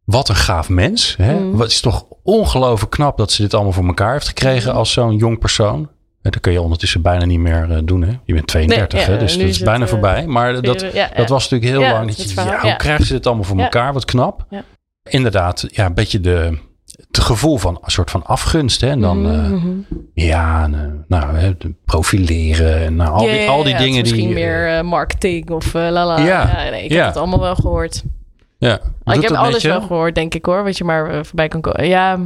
wat 0.06 0.30
een 0.30 0.36
gaaf 0.36 0.70
mens. 0.70 1.16
Hè? 1.18 1.40
Mhm. 1.40 1.58
Wat 1.58 1.68
is 1.70 1.80
toch 1.82 2.06
ongelooflijk 2.24 2.92
knap 2.92 3.18
dat 3.18 3.32
ze 3.32 3.42
dit 3.42 3.54
allemaal 3.54 3.72
voor 3.74 3.86
elkaar 3.86 4.12
heeft 4.12 4.28
gekregen 4.28 4.70
Mhm. 4.70 4.78
als 4.78 4.92
zo'n 4.92 5.16
jong 5.18 5.40
persoon. 5.40 5.90
Eh, 6.24 6.32
Dat 6.32 6.40
kun 6.42 6.52
je 6.52 6.62
ondertussen 6.62 7.02
bijna 7.02 7.26
niet 7.26 7.40
meer 7.40 7.72
eh, 7.72 7.78
doen. 7.84 8.02
Hè? 8.02 8.12
Je 8.26 8.34
bent 8.34 8.48
32, 8.48 8.92
Nee, 9.00 9.08
ja, 9.08 9.14
hè? 9.14 9.20
dus 9.20 9.32
dat 9.32 9.42
is 9.42 9.48
is 9.50 9.56
het, 9.56 9.66
bijna 9.66 9.84
eh, 9.84 9.90
voorbij. 9.90 10.28
Maar 10.28 10.62
dat, 10.62 10.86
Ja, 10.94 11.10
dat 11.16 11.30
was 11.30 11.50
natuurlijk 11.50 11.82
heel 11.82 11.92
lang. 11.92 12.08
dat 12.08 12.16
je, 12.16 12.22
het 12.24 12.32
verhaal, 12.34 12.60
hoe 12.62 12.76
krijgen 12.76 13.06
ze 13.06 13.14
dit 13.14 13.26
allemaal 13.28 13.44
voor 13.44 13.60
elkaar? 13.60 13.94
Wat 13.94 14.06
knap. 14.06 14.46
Ja. 14.50 14.64
Inderdaad, 15.10 15.66
ja, 15.72 15.86
een 15.86 15.94
beetje 15.94 16.20
de, 16.20 16.58
het 17.08 17.20
gevoel 17.20 17.58
van 17.58 17.78
een 17.82 17.92
soort 17.92 18.12
van 18.12 18.24
afgunst. 18.26 18.82
Hè? 18.82 18.90
En 18.90 19.02
dan, 19.02 19.22
Mhm, 19.22 19.56
mhm. 19.56 19.70
ja, 20.14 20.68
nou, 21.08 21.38
hè, 21.38 21.52
profileren 21.86 22.78
en 22.78 22.96
nou, 22.96 23.10
al, 23.12 23.26
die, 23.26 23.50
al 23.50 23.64
die 23.64 23.74
het 23.74 23.82
dingen 23.84 24.04
die... 24.04 24.14
Misschien 24.14 24.34
meer 24.34 24.86
marketing 24.86 25.50
of 25.50 25.76
eh 25.76 25.90
lala. 25.92 26.18
Ja, 26.20 26.70
nee, 26.70 26.84
ik 26.84 26.92
heb 26.92 27.06
het 27.06 27.18
allemaal 27.18 27.40
wel 27.40 27.56
gehoord. 27.56 28.04
ja. 28.58 28.80
Ik 29.04 29.22
heb 29.22 29.32
alles 29.32 29.64
wel 29.64 29.82
gehoord, 29.82 30.16
denk 30.16 30.34
ik 30.34 30.46
hoor. 30.46 30.64
Wat 30.64 30.78
je 30.78 30.84
maar 30.84 31.26
voorbij 31.26 31.48
kan 31.48 31.62
komen. 31.62 31.88
Ja, 31.88 32.20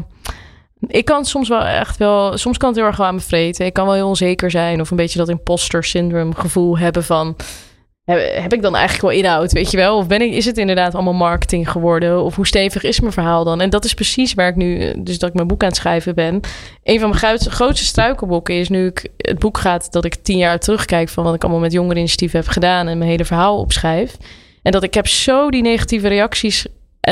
ik 0.87 1.05
kan 1.05 1.25
soms 1.25 1.49
wel 1.49 1.63
echt 1.63 1.97
wel... 1.97 2.37
Soms 2.37 2.57
kan 2.57 2.69
het 2.69 2.77
heel 2.77 2.87
erg 2.87 2.97
wel 2.97 3.07
aan 3.07 3.15
me 3.15 3.21
vreten. 3.21 3.65
Ik 3.65 3.73
kan 3.73 3.85
wel 3.85 3.93
heel 3.93 4.07
onzeker 4.07 4.51
zijn. 4.51 4.81
Of 4.81 4.91
een 4.91 4.97
beetje 4.97 5.19
dat 5.19 5.29
imposter 5.29 5.83
syndrome 5.83 6.35
gevoel 6.35 6.77
hebben 6.77 7.03
van... 7.03 7.35
heb, 8.05 8.53
ik 8.53 8.61
dan 8.61 8.75
eigenlijk 8.75 9.01
wel 9.01 9.23
inhoud, 9.23 9.51
weet 9.51 9.71
je 9.71 9.77
wel? 9.77 9.97
Of 9.97 10.07
ben 10.07 10.21
ik, 10.21 10.31
is 10.31 10.45
het 10.45 10.57
inderdaad 10.57 10.93
allemaal 10.93 11.13
marketing 11.13 11.71
geworden? 11.71 12.23
Of 12.23 12.35
hoe 12.35 12.47
stevig 12.47 12.83
is 12.83 12.99
mijn 12.99 13.13
verhaal 13.13 13.43
dan? 13.43 13.61
En 13.61 13.69
dat 13.69 13.85
is 13.85 13.93
precies 13.93 14.33
waar 14.33 14.47
ik 14.47 14.55
nu, 14.55 14.93
dus 14.97 15.19
dat 15.19 15.29
ik 15.29 15.35
mijn 15.35 15.47
boek 15.47 15.61
aan 15.61 15.67
het 15.67 15.77
schrijven 15.77 16.15
ben. 16.15 16.39
Een 16.83 16.99
van 16.99 17.09
mijn 17.09 17.21
grootste, 17.39 17.85
struikelbokken 17.85 18.55
is 18.55 18.69
nu 18.69 18.85
ik 18.85 19.07
het 19.17 19.39
boek 19.39 19.57
gaat, 19.57 19.91
dat 19.91 20.05
ik 20.05 20.15
tien 20.15 20.37
jaar 20.37 20.59
terugkijk 20.59 21.09
van 21.09 21.23
wat 21.23 21.33
ik 21.33 21.43
allemaal 21.43 21.61
met 21.61 21.71
jongereninitiatieven 21.71 22.39
heb 22.39 22.49
gedaan 22.49 22.87
en 22.87 22.97
mijn 22.97 23.09
hele 23.09 23.25
verhaal 23.25 23.57
opschrijf. 23.57 24.17
En 24.61 24.71
dat 24.71 24.83
ik 24.83 24.93
heb 24.93 25.07
zo 25.07 25.49
die 25.49 25.61
negatieve 25.61 26.07
reacties 26.07 26.65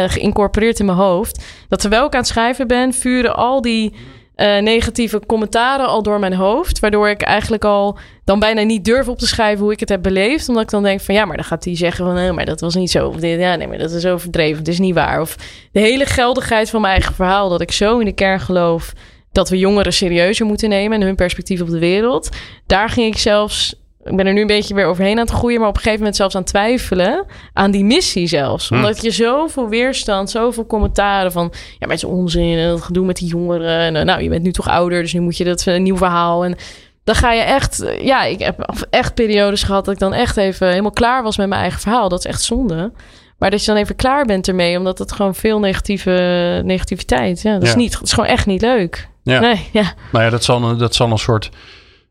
geïncorporeerd 0.04 0.80
in 0.80 0.86
mijn 0.86 0.98
hoofd. 0.98 1.44
Dat 1.70 1.80
terwijl 1.80 2.06
ik 2.06 2.14
aan 2.14 2.20
het 2.20 2.30
schrijven 2.30 2.68
ben, 2.68 2.94
vuren 2.94 3.36
al 3.36 3.62
die 3.62 3.94
uh, 4.36 4.58
negatieve 4.62 5.22
commentaren 5.26 5.88
al 5.88 6.04
door 6.04 6.20
mijn 6.20 6.34
hoofd. 6.34 6.80
Waardoor 6.80 7.10
ik 7.10 7.22
eigenlijk 7.22 7.66
al 7.66 7.98
dan 8.24 8.40
bijna 8.40 8.62
niet 8.62 8.86
durf 8.86 9.08
op 9.08 9.18
te 9.18 9.28
schrijven 9.28 9.64
hoe 9.64 9.74
ik 9.74 9.80
het 9.80 9.90
heb 9.90 10.02
beleefd. 10.02 10.50
Omdat 10.50 10.64
ik 10.64 10.70
dan 10.70 10.84
denk 10.84 11.02
van 11.02 11.16
ja, 11.16 11.26
maar 11.26 11.36
dan 11.36 11.46
gaat 11.46 11.64
hij 11.64 11.76
zeggen 11.76 12.06
van 12.06 12.14
nee, 12.14 12.32
maar 12.32 12.46
dat 12.46 12.62
was 12.62 12.76
niet 12.76 12.92
zo. 12.92 13.08
Of 13.08 13.22
ja, 13.22 13.56
nee, 13.56 13.68
maar 13.68 13.78
dat 13.78 13.92
is 13.92 14.06
overdreven. 14.06 14.58
Het 14.58 14.68
is 14.68 14.80
niet 14.80 14.94
waar. 14.94 15.22
Of 15.22 15.36
de 15.72 15.80
hele 15.80 16.06
geldigheid 16.06 16.70
van 16.70 16.82
mijn 16.82 16.94
eigen 16.94 17.16
verhaal. 17.16 17.50
Dat 17.50 17.62
ik 17.62 17.72
zo 17.72 18.00
in 18.00 18.06
de 18.06 18.14
kern 18.14 18.40
geloof 18.40 18.94
dat 19.32 19.50
we 19.50 19.58
jongeren 19.58 19.94
serieuzer 19.94 20.46
moeten 20.46 20.70
nemen 20.70 21.00
en 21.00 21.06
hun 21.06 21.16
perspectief 21.16 21.62
op 21.62 21.70
de 21.70 21.80
wereld. 21.80 22.30
Daar 22.66 22.90
ging 22.90 23.14
ik 23.14 23.20
zelfs 23.20 23.85
ik 24.06 24.16
ben 24.16 24.28
er 24.28 24.34
nu 24.34 24.42
een 24.42 24.48
beetje 24.48 24.74
weer 24.74 24.86
overheen 24.86 25.18
aan 25.18 25.26
het 25.26 25.36
groeien, 25.36 25.60
maar 25.60 25.70
op 25.70 25.76
een 25.76 25.82
gegeven 25.82 26.00
moment 26.00 26.18
zelfs 26.18 26.36
aan 26.36 26.44
twijfelen 26.44 27.26
aan 27.54 27.72
die 27.72 27.84
missie 27.84 28.28
zelfs. 28.28 28.70
Hm. 28.70 28.76
Omdat 28.76 29.02
je 29.02 29.12
zoveel 29.12 29.70
weerstand, 29.70 30.30
zoveel 30.30 30.66
commentaren 30.66 31.32
van, 31.32 31.54
ja, 31.80 31.88
met 31.88 32.00
z'n 32.00 32.06
onzin 32.06 32.58
en 32.58 32.70
dat 32.70 32.82
gedoe 32.82 33.06
met 33.06 33.18
die 33.18 33.28
jongeren. 33.28 33.80
En, 33.80 33.96
eh, 33.96 34.04
nou, 34.04 34.22
je 34.22 34.30
bent 34.30 34.44
nu 34.44 34.52
toch 34.52 34.70
ouder, 34.70 35.02
dus 35.02 35.14
nu 35.14 35.20
moet 35.20 35.38
je 35.38 35.44
dat 35.44 35.66
een 35.66 35.84
nieuw 35.84 35.98
verhaal. 35.98 36.46
En 36.46 36.56
dan 37.04 37.16
ga 37.16 37.32
je 37.32 37.42
echt, 37.42 37.86
ja, 38.02 38.24
ik 38.24 38.40
heb 38.40 38.86
echt 38.90 39.14
periodes 39.14 39.64
gehad 39.64 39.86
dat 39.86 39.94
ik 39.94 40.00
dan 40.00 40.14
echt 40.14 40.38
even 40.38 40.70
helemaal 40.70 40.92
klaar 40.92 41.24
was 41.24 41.38
met 41.38 41.48
mijn 41.48 41.62
eigen 41.62 41.80
verhaal. 41.80 42.10
Dat 42.10 42.20
is 42.20 42.26
echt 42.26 42.42
zonde. 42.42 42.92
Maar 43.38 43.52
dat 43.52 43.60
je 43.60 43.72
dan 43.72 43.82
even 43.82 43.96
klaar 43.96 44.26
bent 44.26 44.48
ermee, 44.48 44.78
omdat 44.78 44.98
het 44.98 45.12
gewoon 45.12 45.36
veel 45.36 45.60
negatieve 45.60 46.62
negativiteit. 46.66 47.42
Ja, 47.42 47.54
dat 47.54 47.64
is 47.64 47.76
niet, 47.76 47.94
het 47.94 48.04
is 48.04 48.14
gewoon 48.14 48.30
echt 48.30 48.46
niet 48.46 48.62
leuk. 48.62 49.10
Ja. 49.24 49.40
Nee, 49.40 49.70
ja. 49.72 49.94
Nou 50.12 50.24
ja, 50.24 50.30
dat 50.30 50.44
zal, 50.44 50.78
dat 50.78 50.96
zal 50.96 51.12
een 51.12 51.18
soort 51.18 51.50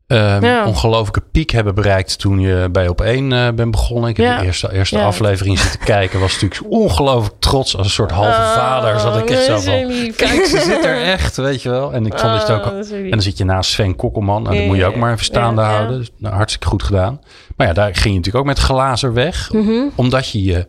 um, 0.07 0.67
ongelofelijke 0.67 1.23
piek 1.33 1.51
hebben 1.51 1.75
bereikt 1.75 2.19
toen 2.19 2.41
je 2.41 2.69
bij 2.73 2.89
op 2.89 3.01
één 3.01 3.31
uh, 3.31 3.49
bent 3.51 3.71
begonnen. 3.71 4.11
Ik 4.11 4.17
heb 4.17 4.39
de 4.39 4.45
eerste, 4.45 4.73
eerste 4.73 5.01
aflevering 5.01 5.59
zitten 5.59 5.81
kijken. 5.95 6.21
Was 6.21 6.41
natuurlijk 6.41 6.73
ongelooflijk 6.73 7.35
trots 7.39 7.77
als 7.77 7.87
een 7.87 7.93
soort 7.93 8.11
halve 8.11 8.29
oh, 8.29 8.55
vader. 8.55 9.01
Zat 9.01 9.19
ik 9.19 9.31
echt 9.31 9.45
zo 9.45 9.59
van, 9.59 10.13
kijk, 10.17 10.45
ze 10.45 10.61
zit 10.65 10.85
er 10.85 11.03
echt, 11.03 11.37
weet 11.37 11.63
je 11.63 11.71
wel. 11.71 11.93
En 11.93 12.07
ik 12.07 12.19
vond 12.19 12.33
oh, 12.33 12.47
dat 12.47 12.51
ook... 12.51 12.65
En 12.93 13.11
dan 13.11 13.23
zit 13.23 13.39
je 13.39 13.45
naast 13.45 13.71
Sven 13.71 13.97
Kokkelman. 13.97 14.49
En 14.49 14.57
dat 14.57 14.67
moet 14.67 14.77
je 14.77 14.85
ook 14.85 14.97
maar 14.97 15.13
even 15.13 15.25
staande 15.25 15.63
houden. 15.63 15.99
Dus, 15.99 16.11
nou, 16.19 16.35
hartstikke 16.35 16.67
goed 16.69 16.83
gedaan. 16.83 17.21
Maar 17.57 17.67
ja, 17.67 17.73
daar 17.73 17.95
ging 17.95 18.05
je 18.05 18.11
natuurlijk 18.11 18.37
ook 18.37 18.45
met 18.45 18.59
glazen 18.59 19.13
weg. 19.13 19.53
Mm 19.53 19.93
Omdat 19.95 20.29
je 20.29 20.43
je... 20.43 20.67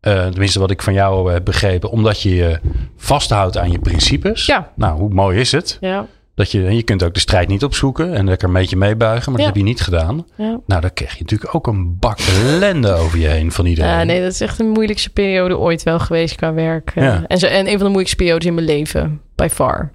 Uh, 0.00 0.26
tenminste, 0.26 0.58
wat 0.58 0.70
ik 0.70 0.82
van 0.82 0.92
jou 0.92 1.32
heb 1.32 1.44
begrepen. 1.44 1.90
Omdat 1.90 2.22
je 2.22 2.34
je 2.34 2.60
vasthoudt 2.96 3.58
aan 3.58 3.70
je 3.70 3.78
principes. 3.78 4.52
Nou, 4.74 4.98
hoe 4.98 5.08
mooi 5.08 5.38
is 5.40 5.52
het? 5.52 5.76
Ja. 5.80 6.06
Dat 6.38 6.50
je, 6.50 6.62
je 6.62 6.82
kunt 6.82 7.02
ook 7.02 7.14
de 7.14 7.20
strijd 7.20 7.48
niet 7.48 7.64
opzoeken 7.64 8.14
en 8.14 8.24
lekker 8.24 8.48
een 8.48 8.54
beetje 8.54 8.76
meebuigen, 8.76 9.32
maar 9.32 9.40
dat 9.40 9.50
heb 9.50 9.56
je 9.56 9.62
niet 9.62 9.80
gedaan. 9.80 10.26
Ja. 10.34 10.60
Nou, 10.66 10.80
dan 10.80 10.92
krijg 10.92 11.12
je 11.12 11.22
natuurlijk 11.22 11.54
ook 11.54 11.66
een 11.66 11.98
bak 11.98 12.18
ellende 12.18 12.92
over 13.02 13.18
je 13.18 13.26
heen 13.26 13.52
van 13.52 13.66
iedereen. 13.66 13.90
Ja, 13.90 14.04
nee, 14.04 14.22
dat 14.22 14.32
is 14.32 14.40
echt 14.40 14.60
een 14.60 14.68
moeilijkste 14.68 15.10
periode 15.10 15.58
ooit 15.58 15.82
wel 15.82 15.98
geweest 15.98 16.34
qua 16.34 16.52
werk. 16.52 16.92
Eh. 16.94 17.04
Ja. 17.04 17.24
En, 17.26 17.38
zo, 17.38 17.46
en 17.46 17.66
een 17.66 17.72
van 17.72 17.78
de 17.78 17.84
moeilijkste 17.84 18.16
periodes 18.16 18.46
in 18.46 18.54
mijn 18.54 18.66
leven, 18.66 19.20
by 19.34 19.48
far. 19.50 19.90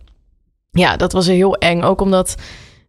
Ja, 0.71 0.97
dat 0.97 1.11
was 1.11 1.27
heel 1.27 1.55
eng. 1.55 1.81
Ook 1.81 2.01
omdat 2.01 2.35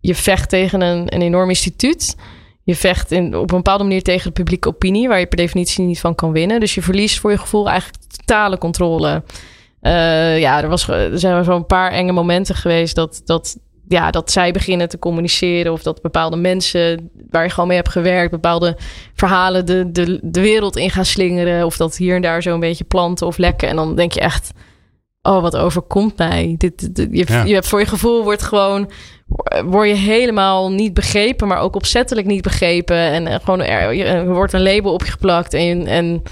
je 0.01 0.14
vecht 0.14 0.49
tegen 0.49 0.81
een, 0.81 1.14
een 1.14 1.23
enorm 1.23 1.49
instituut. 1.49 2.17
Je 2.62 2.77
vecht 2.77 3.12
in, 3.12 3.37
op 3.37 3.51
een 3.51 3.57
bepaalde 3.57 3.85
manier 3.85 4.03
tegen 4.03 4.27
de 4.27 4.33
publieke 4.33 4.69
opinie, 4.69 5.09
waar 5.09 5.19
je 5.19 5.27
per 5.27 5.38
definitie 5.38 5.85
niet 5.85 6.01
van 6.01 6.14
kan 6.14 6.33
winnen. 6.33 6.61
Dus 6.61 6.75
je 6.75 6.83
verliest 6.83 7.19
voor 7.19 7.31
je 7.31 7.38
gevoel 7.38 7.69
eigenlijk 7.69 8.03
totale 8.17 8.59
controle. 8.59 9.23
Uh, 9.87 10.38
ja, 10.38 10.62
er, 10.62 10.68
was, 10.68 10.88
er 10.88 11.18
zijn 11.18 11.51
een 11.51 11.66
paar 11.66 11.90
enge 11.90 12.12
momenten 12.12 12.55
geweest 12.55 12.94
dat, 12.94 13.23
dat, 13.25 13.57
ja, 13.88 14.11
dat 14.11 14.31
zij 14.31 14.53
beginnen 14.53 14.88
te 14.88 14.99
communiceren. 14.99 15.73
Of 15.73 15.83
dat 15.83 16.03
bepaalde 16.03 16.37
mensen 16.37 17.11
waar 17.31 17.44
je 17.44 17.51
gewoon 17.51 17.68
mee 17.68 17.77
hebt 17.77 17.88
gewerkt, 17.88 18.31
bepaalde 18.31 18.77
verhalen 19.14 19.66
de, 19.66 19.92
de, 19.92 20.18
de 20.23 20.40
wereld 20.40 20.77
in 20.77 20.90
gaan 20.90 21.05
slingeren. 21.05 21.66
Of 21.66 21.77
dat 21.77 21.97
hier 21.97 22.14
en 22.14 22.23
daar 22.23 22.42
zo 22.42 22.55
een 22.55 22.61
beetje 22.61 22.85
planten 22.85 23.27
of 23.27 23.37
lekken. 23.37 23.68
En 23.68 23.77
dan 23.77 23.97
denk 23.97 24.12
je 24.12 24.20
echt, 24.20 24.53
oh, 25.23 25.42
wat 25.42 25.57
overkomt 25.57 26.18
mij? 26.18 26.55
Dit, 26.59 26.94
dit 26.94 27.09
je, 27.11 27.42
je 27.47 27.55
hebt 27.55 27.68
voor 27.68 27.81
je 27.81 27.87
gevoel 27.87 28.23
wordt 28.23 28.42
gewoon 28.42 28.90
word 29.64 29.88
je 29.88 29.94
helemaal 29.94 30.73
niet 30.73 30.94
begrepen, 30.94 31.49
maar 31.49 31.61
ook 31.61 31.77
opzettelijk 31.77 32.27
niet 32.27 32.42
begrepen. 32.42 32.97
En, 32.97 33.27
en 33.27 33.40
gewoon 33.40 33.61
er, 33.61 34.07
er, 34.07 34.35
wordt 34.35 34.53
een 34.53 34.62
label 34.62 34.92
op 34.92 35.05
je 35.05 35.11
geplakt 35.11 35.55
en, 35.55 35.87
en 35.87 36.23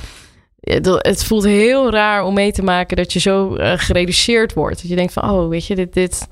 het 0.98 1.24
voelt 1.24 1.44
heel 1.44 1.90
raar 1.90 2.24
om 2.24 2.34
mee 2.34 2.52
te 2.52 2.62
maken 2.62 2.96
dat 2.96 3.12
je 3.12 3.20
zo 3.20 3.56
uh, 3.56 3.72
gereduceerd 3.76 4.54
wordt. 4.54 4.80
Dat 4.80 4.90
je 4.90 4.96
denkt 4.96 5.12
van, 5.12 5.30
oh, 5.30 5.48
weet 5.48 5.66
je, 5.66 5.74
dit... 5.74 5.92
dit... 5.92 6.28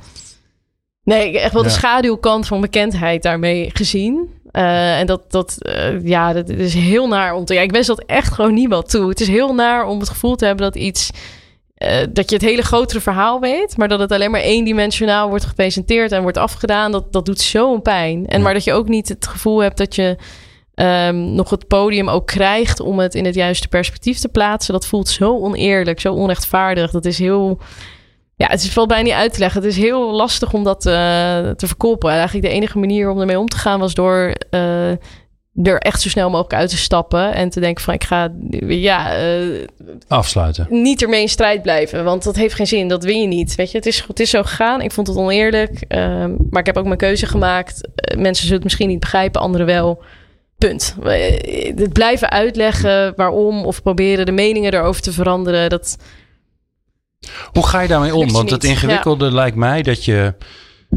Nee, 1.02 1.40
echt 1.40 1.52
wel 1.52 1.62
de 1.62 1.68
schaduwkant 1.68 2.46
van 2.46 2.60
bekendheid 2.60 3.22
daarmee 3.22 3.70
gezien. 3.72 4.30
Uh, 4.52 4.98
en 4.98 5.06
dat, 5.06 5.30
dat, 5.32 5.56
uh, 5.58 6.06
ja, 6.06 6.32
dat 6.32 6.48
is 6.48 6.74
heel 6.74 7.08
naar 7.08 7.34
om 7.34 7.44
te... 7.44 7.54
Ja, 7.54 7.60
ik 7.60 7.70
wens 7.70 7.86
dat 7.86 8.04
echt 8.06 8.32
gewoon 8.32 8.54
niemand 8.54 8.90
toe. 8.90 9.08
Het 9.08 9.20
is 9.20 9.28
heel 9.28 9.54
naar 9.54 9.86
om 9.86 9.98
het 9.98 10.08
gevoel 10.08 10.36
te 10.36 10.44
hebben 10.44 10.64
dat 10.64 10.82
iets... 10.82 11.10
dat 12.10 12.30
je 12.30 12.36
het 12.36 12.44
hele 12.44 12.62
grotere 12.62 13.00
verhaal 13.00 13.40
weet, 13.40 13.76
maar 13.76 13.88
dat 13.88 14.00
het 14.00 14.12
alleen 14.12 14.30
maar 14.30 14.40
eendimensionaal 14.40 15.28
wordt 15.28 15.44
gepresenteerd 15.44 16.12
en 16.12 16.22
wordt 16.22 16.36
afgedaan, 16.36 16.92
dat, 16.92 17.12
dat 17.12 17.26
doet 17.26 17.40
zo'n 17.40 17.82
pijn. 17.82 18.26
En 18.26 18.42
maar 18.42 18.54
dat 18.54 18.64
je 18.64 18.72
ook 18.72 18.88
niet 18.88 19.08
het 19.08 19.26
gevoel 19.26 19.58
hebt 19.58 19.76
dat 19.76 19.94
je 19.94 20.16
um, 20.80 21.32
nog 21.32 21.50
het 21.50 21.68
podium 21.68 22.08
ook 22.08 22.26
krijgt 22.26 22.80
om 22.80 22.98
het 22.98 23.14
in 23.14 23.24
het 23.24 23.34
juiste 23.34 23.68
perspectief 23.68 24.18
te 24.18 24.28
plaatsen. 24.28 24.72
Dat 24.72 24.86
voelt 24.86 25.08
zo 25.08 25.38
oneerlijk, 25.40 26.00
zo 26.00 26.12
onrechtvaardig. 26.12 26.90
Dat 26.90 27.04
is 27.04 27.18
heel. 27.18 27.60
Ja, 28.36 28.46
het 28.46 28.62
is 28.62 28.74
wel 28.74 28.86
bijna 28.86 29.04
niet 29.04 29.12
uit 29.12 29.32
te 29.32 29.38
leggen. 29.38 29.62
Het 29.62 29.70
is 29.70 29.76
heel 29.76 30.12
lastig 30.12 30.52
om 30.52 30.64
dat 30.64 30.86
uh, 30.86 30.92
te 31.50 31.66
verkopen. 31.66 32.10
eigenlijk 32.10 32.46
de 32.46 32.52
enige 32.52 32.78
manier 32.78 33.10
om 33.10 33.20
ermee 33.20 33.38
om 33.38 33.48
te 33.48 33.56
gaan 33.56 33.80
was 33.80 33.94
door 33.94 34.34
uh, 34.50 34.90
er 35.62 35.78
echt 35.78 36.00
zo 36.00 36.08
snel 36.08 36.30
mogelijk 36.30 36.54
uit 36.54 36.70
te 36.70 36.76
stappen 36.76 37.34
en 37.34 37.50
te 37.50 37.60
denken 37.60 37.84
van 37.84 37.94
ik 37.94 38.04
ga 38.04 38.32
ja 38.66 39.22
uh, 39.22 39.66
afsluiten. 40.08 40.66
Niet 40.70 41.02
ermee 41.02 41.20
in 41.20 41.28
strijd 41.28 41.62
blijven, 41.62 42.04
want 42.04 42.24
dat 42.24 42.36
heeft 42.36 42.54
geen 42.54 42.66
zin. 42.66 42.88
Dat 42.88 43.04
win 43.04 43.20
je 43.20 43.26
niet. 43.26 43.54
Weet 43.54 43.70
je, 43.70 43.76
het 43.76 43.86
is, 43.86 44.04
het 44.06 44.20
is 44.20 44.30
zo 44.30 44.42
gegaan. 44.42 44.80
Ik 44.80 44.92
vond 44.92 45.06
het 45.06 45.16
oneerlijk, 45.16 45.84
ehm, 45.88 46.34
maar 46.50 46.60
ik 46.60 46.66
heb 46.66 46.76
ook 46.76 46.84
mijn 46.84 46.98
keuze 46.98 47.26
gemaakt. 47.26 47.88
mensen 48.16 48.42
zullen 48.42 48.54
het 48.54 48.64
misschien 48.64 48.88
niet 48.88 49.00
begrijpen, 49.00 49.40
anderen 49.40 49.66
wel. 49.66 50.02
Punt. 50.60 50.96
Het 51.74 51.92
blijven 51.92 52.30
uitleggen 52.30 53.12
waarom 53.16 53.64
of 53.64 53.82
proberen 53.82 54.26
de 54.26 54.32
meningen 54.32 54.74
erover 54.74 55.02
te 55.02 55.12
veranderen. 55.12 55.70
Dat... 55.70 55.96
Hoe 57.52 57.66
ga 57.66 57.80
je 57.80 57.88
daarmee 57.88 58.14
om? 58.14 58.32
Want 58.32 58.50
het 58.50 58.64
ingewikkelde 58.64 59.32
lijkt 59.32 59.56
mij 59.56 59.82
dat 59.82 60.04
je 60.04 60.34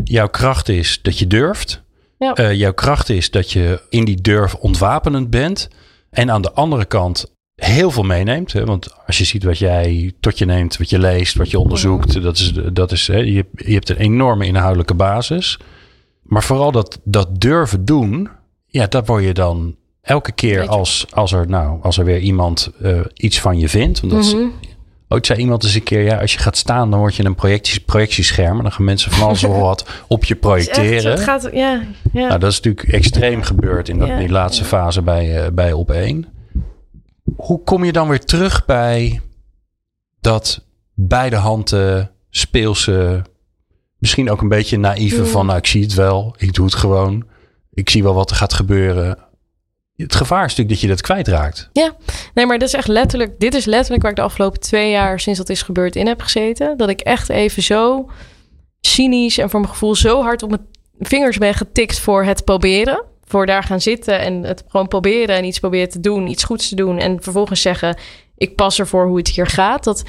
jouw 0.04 0.28
kracht 0.28 0.70
is 0.70 1.00
dat 1.02 1.20
je 1.20 1.28
durft. 1.28 1.84
Ja. 2.18 2.40
Uh, 2.40 2.54
jouw 2.54 2.74
kracht 2.74 3.10
is 3.10 3.32
dat 3.32 3.52
je 3.52 3.82
in 3.90 4.06
die 4.06 4.22
durf 4.22 4.56
ontwapenend 4.56 5.30
bent. 5.30 5.70
En 6.10 6.32
aan 6.32 6.42
de 6.42 6.52
andere 6.52 6.86
kant 6.86 7.36
heel 7.56 7.92
veel 7.92 8.04
meeneemt. 8.04 8.54
Hè? 8.54 8.66
Want 8.66 9.06
als 9.06 9.18
je 9.18 9.24
ziet 9.24 9.44
wat 9.44 9.58
jij 9.58 10.14
tot 10.20 10.38
je 10.38 10.46
neemt, 10.46 10.78
wat 10.78 10.90
je 10.90 11.00
leest, 11.00 11.36
wat 11.36 11.52
je 11.52 11.60
onderzoekt, 11.60 12.22
dat 12.22 12.38
is, 12.38 12.54
dat 12.74 12.92
is 12.92 13.08
hè, 13.08 13.18
je, 13.18 13.46
je 13.52 13.74
hebt 13.74 13.90
een 13.90 13.98
enorme 13.98 14.46
inhoudelijke 14.46 14.94
basis. 14.94 15.60
Maar 16.24 16.44
vooral 16.44 16.72
dat, 16.72 17.00
dat 17.04 17.42
durven 17.42 17.86
doen, 17.86 18.30
ja, 18.74 18.88
dat 18.88 19.08
word 19.08 19.24
je 19.24 19.34
dan 19.34 19.76
elke 20.02 20.32
keer 20.32 20.68
als, 20.68 21.06
als, 21.10 21.32
er, 21.32 21.48
nou, 21.48 21.82
als 21.82 21.98
er 21.98 22.06
weer 22.06 22.20
iemand 22.20 22.72
uh, 22.82 23.00
iets 23.14 23.40
van 23.40 23.60
je 23.60 23.70
vindt. 23.70 24.00
Want 24.00 24.12
dat 24.12 24.34
mm 24.34 24.54
Ooit 25.08 25.26
zei 25.26 25.40
iemand 25.40 25.64
eens 25.64 25.74
een 25.74 25.84
keer, 25.84 26.02
ja, 26.02 26.18
als 26.18 26.34
je 26.34 26.40
gaat 26.40 26.58
staan, 26.58 26.90
dan 26.90 27.00
word 27.00 27.16
je 27.16 27.26
een 27.26 27.36
projecties, 27.36 27.78
projectiescherm. 27.78 28.58
En 28.58 28.64
dan 28.64 28.72
gaan 28.72 28.86
mensen 28.86 29.12
van 29.12 29.28
alles 29.28 29.42
wat 29.42 29.90
op 30.08 30.24
je 30.24 30.36
projecteren. 30.36 31.12
Echt, 31.12 31.24
gaat, 31.24 31.50
ja, 31.54 31.82
ja. 32.14 32.28
Nou, 32.28 32.40
dat 32.40 32.52
is 32.52 32.62
natuurlijk 32.62 32.88
extreem 32.88 33.42
gebeurd 33.42 33.90
in, 33.90 34.00
dat, 34.00 34.18
die 34.18 34.30
laatste 34.30 34.64
fase 34.64 35.02
bij, 35.02 35.44
uh, 35.44 35.52
bij 35.52 35.74
op 35.74 35.92
één. 35.92 36.26
Hoe 37.36 37.64
kom 37.64 37.84
je 37.84 37.92
dan 37.92 38.08
weer 38.08 38.26
terug 38.26 38.66
bij 38.66 39.22
dat 40.22 40.66
beide 40.94 41.36
handen 41.36 42.12
speelse, 42.30 43.22
misschien 43.98 44.32
ook 44.32 44.42
een 44.42 44.50
beetje 44.50 44.78
naïeve 44.78 45.22
mm. 45.22 45.28
van, 45.28 45.46
nou, 45.46 45.58
ik 45.58 45.68
zie 45.68 45.82
het 45.82 45.94
wel, 45.94 46.36
ik 46.38 46.54
doe 46.54 46.66
het 46.66 46.76
gewoon 46.76 47.26
ik 47.74 47.90
zie 47.90 48.04
wel 48.04 48.14
wat 48.14 48.30
er 48.30 48.36
gaat 48.36 48.54
gebeuren. 48.54 49.18
Het 49.96 50.16
gevaar 50.16 50.46
is 50.46 50.56
natuurlijk 50.56 50.70
dat 50.70 50.80
je 50.80 50.88
dat 50.88 51.02
kwijtraakt. 51.02 51.70
Ja, 51.74 51.96
nee, 52.34 52.46
maar 52.46 52.60
dat 52.60 52.68
is 52.68 52.74
echt 52.74 52.88
letterlijk. 52.88 53.40
Dit 53.40 53.54
is 53.54 53.66
letterlijk 53.66 54.02
waar 54.02 54.12
ik 54.12 54.18
de 54.18 54.24
afgelopen 54.24 54.60
twee 54.60 54.92
jaar 54.92 55.20
sinds 55.20 55.40
dat 55.40 55.50
is 55.50 55.62
gebeurd 55.62 55.96
in 55.96 56.08
heb 56.08 56.22
gezeten. 56.22 56.78
Dat 56.78 56.90
ik 56.90 57.02
echt 57.02 57.30
even 57.30 57.64
zo 57.64 58.10
cynisch 58.82 59.38
en 59.38 59.50
voor 59.50 59.60
mijn 59.60 59.72
gevoel 59.72 59.96
zo 59.96 60.22
hard 60.22 60.44
op 60.44 60.50
mijn 60.50 60.68
vingers 61.00 61.38
ben 61.38 61.54
getikt 61.54 62.00
voor 62.00 62.24
het 62.24 62.46
proberen. 62.46 63.04
Voor 63.26 63.46
daar 63.46 63.64
gaan 63.64 63.82
zitten 63.82 64.20
en 64.20 64.44
het 64.44 64.64
gewoon 64.68 64.88
proberen 64.88 65.36
en 65.36 65.46
iets 65.46 65.60
proberen 65.60 65.90
te 65.90 66.00
doen, 66.00 66.28
iets 66.28 66.44
goeds 66.44 66.70
te 66.70 66.76
doen. 66.76 66.98
En 66.98 67.22
vervolgens 67.22 67.62
zeggen: 67.62 67.98
Ik 68.38 68.56
pas 68.56 68.80
ervoor 68.80 69.06
hoe 69.06 69.18
het 69.18 69.28
hier 69.28 69.48
gaat. 69.48 69.84
Dat 69.84 70.04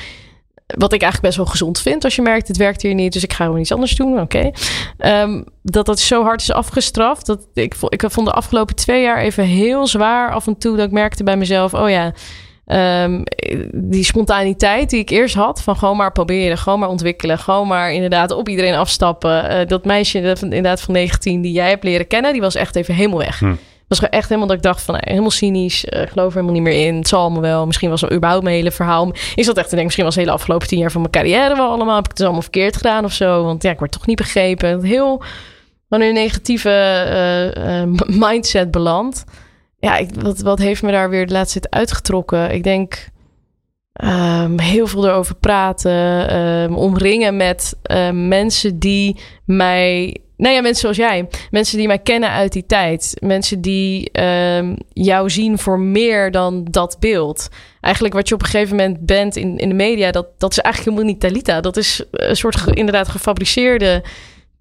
wat 0.66 0.92
ik 0.92 1.02
eigenlijk 1.02 1.22
best 1.22 1.36
wel 1.36 1.46
gezond 1.46 1.80
vind 1.80 2.04
als 2.04 2.16
je 2.16 2.22
merkt 2.22 2.48
het 2.48 2.56
werkt 2.56 2.82
hier 2.82 2.94
niet, 2.94 3.12
dus 3.12 3.22
ik 3.22 3.32
ga 3.32 3.44
gewoon 3.44 3.60
iets 3.60 3.72
anders 3.72 3.96
doen. 3.96 4.20
Oké. 4.20 4.50
Ehm, 4.98 5.42
dat 5.62 5.86
dat 5.86 5.98
zo 5.98 6.22
hard 6.22 6.40
is 6.40 6.52
afgestraft. 6.52 7.26
Dat 7.26 7.46
ik, 7.54 7.74
ik 7.88 8.04
vond 8.06 8.26
de 8.26 8.32
afgelopen 8.32 8.74
twee 8.74 9.02
jaar 9.02 9.18
even 9.18 9.44
heel 9.44 9.86
zwaar 9.86 10.32
af 10.32 10.46
en 10.46 10.58
toe 10.58 10.76
dat 10.76 10.86
ik 10.86 10.92
merkte 10.92 11.24
bij 11.24 11.36
mezelf, 11.36 11.74
oh 11.74 11.90
ja, 11.90 12.12
um, 13.04 13.22
die 13.72 14.04
spontaniteit 14.04 14.90
die 14.90 15.00
ik 15.00 15.10
eerst 15.10 15.34
had, 15.34 15.62
van 15.62 15.76
gewoon 15.76 15.96
maar 15.96 16.12
proberen, 16.12 16.58
gewoon 16.58 16.78
maar 16.78 16.88
ontwikkelen, 16.88 17.38
gewoon 17.38 17.68
maar 17.68 17.92
inderdaad 17.92 18.30
op 18.30 18.48
iedereen 18.48 18.74
afstappen. 18.74 19.60
Uh, 19.60 19.66
dat 19.66 19.84
meisje 19.84 20.36
inderdaad 20.40 20.80
van 20.80 20.94
19 20.94 21.40
die 21.40 21.52
jij 21.52 21.68
hebt 21.68 21.84
leren 21.84 22.06
kennen, 22.06 22.32
die 22.32 22.40
was 22.40 22.54
echt 22.54 22.76
even 22.76 22.94
helemaal 22.94 23.18
weg. 23.18 23.38
Hm 23.38 23.54
was 23.88 24.00
echt 24.00 24.28
helemaal 24.28 24.48
dat 24.48 24.56
ik 24.56 24.62
dacht 24.62 24.82
van 24.82 24.96
helemaal 24.98 25.30
cynisch. 25.30 25.84
Uh, 25.84 25.90
geloof 25.90 26.28
er 26.28 26.32
helemaal 26.32 26.52
niet 26.52 26.62
meer 26.62 26.86
in. 26.86 26.96
Het 26.96 27.08
zal 27.08 27.30
me 27.30 27.40
wel. 27.40 27.66
Misschien 27.66 27.90
was 27.90 28.00
het 28.00 28.12
überhaupt 28.12 28.44
mijn 28.44 28.56
hele 28.56 28.70
verhaal. 28.70 29.08
Ik 29.34 29.44
zat 29.44 29.56
echt 29.56 29.68
te 29.68 29.76
denken, 29.76 29.84
misschien 29.84 30.04
was 30.04 30.14
de 30.14 30.20
hele 30.20 30.32
afgelopen 30.32 30.68
tien 30.68 30.78
jaar 30.78 30.90
van 30.90 31.00
mijn 31.00 31.12
carrière 31.12 31.56
wel 31.56 31.70
allemaal. 31.70 31.96
Heb 31.96 32.04
ik 32.04 32.10
het 32.10 32.20
allemaal 32.20 32.42
verkeerd 32.42 32.76
gedaan 32.76 33.04
of 33.04 33.12
zo? 33.12 33.44
Want 33.44 33.62
ja, 33.62 33.70
ik 33.70 33.78
word 33.78 33.92
toch 33.92 34.06
niet 34.06 34.16
begrepen. 34.16 34.82
Heel 34.82 35.22
van 35.88 36.00
een 36.00 36.14
negatieve 36.14 37.54
uh, 37.58 38.16
mindset 38.18 38.70
beland. 38.70 39.24
Ja, 39.78 39.96
ik, 39.96 40.10
wat, 40.14 40.40
wat 40.40 40.58
heeft 40.58 40.82
me 40.82 40.90
daar 40.90 41.10
weer 41.10 41.26
de 41.26 41.32
laatste 41.32 41.60
uitgetrokken? 41.70 42.50
Ik 42.50 42.62
denk 42.62 43.08
um, 44.02 44.60
heel 44.60 44.86
veel 44.86 45.06
erover 45.06 45.34
praten. 45.34 46.36
Um, 46.36 46.76
omringen 46.76 47.36
met 47.36 47.76
mensen 48.12 48.78
die 48.78 49.20
mij 49.44 50.18
nou 50.36 50.54
ja, 50.54 50.60
mensen 50.60 50.80
zoals 50.80 50.96
jij. 50.96 51.28
Mensen 51.50 51.78
die 51.78 51.86
mij 51.86 51.98
kennen 51.98 52.30
uit 52.30 52.52
die 52.52 52.66
tijd. 52.66 53.16
Mensen 53.20 53.60
die 53.60 54.10
jou 54.92 55.30
zien 55.30 55.58
voor 55.58 55.80
meer 55.80 56.30
dan 56.30 56.64
dat 56.70 56.96
beeld. 57.00 57.48
Eigenlijk 57.80 58.14
wat 58.14 58.28
je 58.28 58.34
op 58.34 58.42
een 58.42 58.48
gegeven 58.48 58.76
moment 58.76 59.06
bent 59.06 59.36
in, 59.36 59.58
in 59.58 59.68
de 59.68 59.74
media, 59.74 60.10
dat, 60.10 60.26
dat 60.38 60.50
is 60.50 60.58
eigenlijk 60.58 60.96
helemaal 60.96 61.14
niet 61.14 61.30
Talita. 61.30 61.60
Dat 61.60 61.76
is 61.76 62.04
een 62.10 62.36
soort 62.36 62.66
inderdaad 62.66 63.08
gefabriceerde 63.08 64.02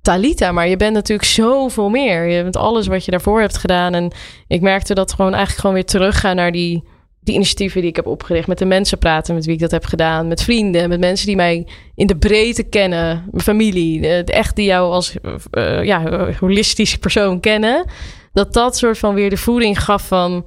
Talita. 0.02 0.52
Maar 0.52 0.68
je 0.68 0.78
bent 0.78 0.94
natuurlijk 0.94 1.30
zoveel 1.30 1.90
meer. 1.90 2.28
Je 2.28 2.44
bent 2.44 2.58
alles 2.58 2.88
wat 2.88 3.06
je 3.06 3.12
daarvoor 3.12 3.40
hebt 3.40 3.58
gedaan. 3.58 3.94
En 3.94 4.12
ik 4.48 4.62
merkte 4.62 4.94
dat 4.94 5.14
gewoon 5.14 5.34
eigenlijk 5.34 5.60
gewoon 5.60 5.76
weer 5.76 5.86
teruggaan 5.86 6.36
naar 6.36 6.52
die 6.52 6.84
die 7.24 7.36
initiatieven 7.36 7.82
die 7.82 7.90
ik 7.90 7.96
heb 7.96 8.08
opgericht, 8.08 8.48
met 8.48 8.58
de 8.58 8.66
mensen 8.66 8.98
praten 8.98 9.36
met 9.36 9.46
wie 9.46 9.54
ik 9.54 9.60
dat 9.60 9.72
heb 9.72 9.86
gedaan, 9.86 10.28
met 10.28 10.44
vrienden, 10.44 10.90
met 10.90 11.00
mensen 11.00 11.28
die 11.28 11.36
mij 11.36 11.68
in 11.96 12.08
de 12.08 12.18
breedte 12.18 12.64
kennen, 12.64 13.28
mijn 13.32 13.44
familie, 13.44 14.08
echt 14.24 14.56
die 14.56 14.66
jou 14.66 14.92
als 14.92 15.16
uh, 15.52 15.84
ja, 15.84 16.30
holistisch 16.40 16.98
persoon 16.98 17.40
kennen, 17.40 17.86
dat 18.34 18.54
dat 18.54 18.78
soort 18.78 18.98
van 18.98 19.14
weer 19.14 19.30
de 19.30 19.38
voeding 19.38 19.84
gaf 19.84 20.08
van, 20.08 20.46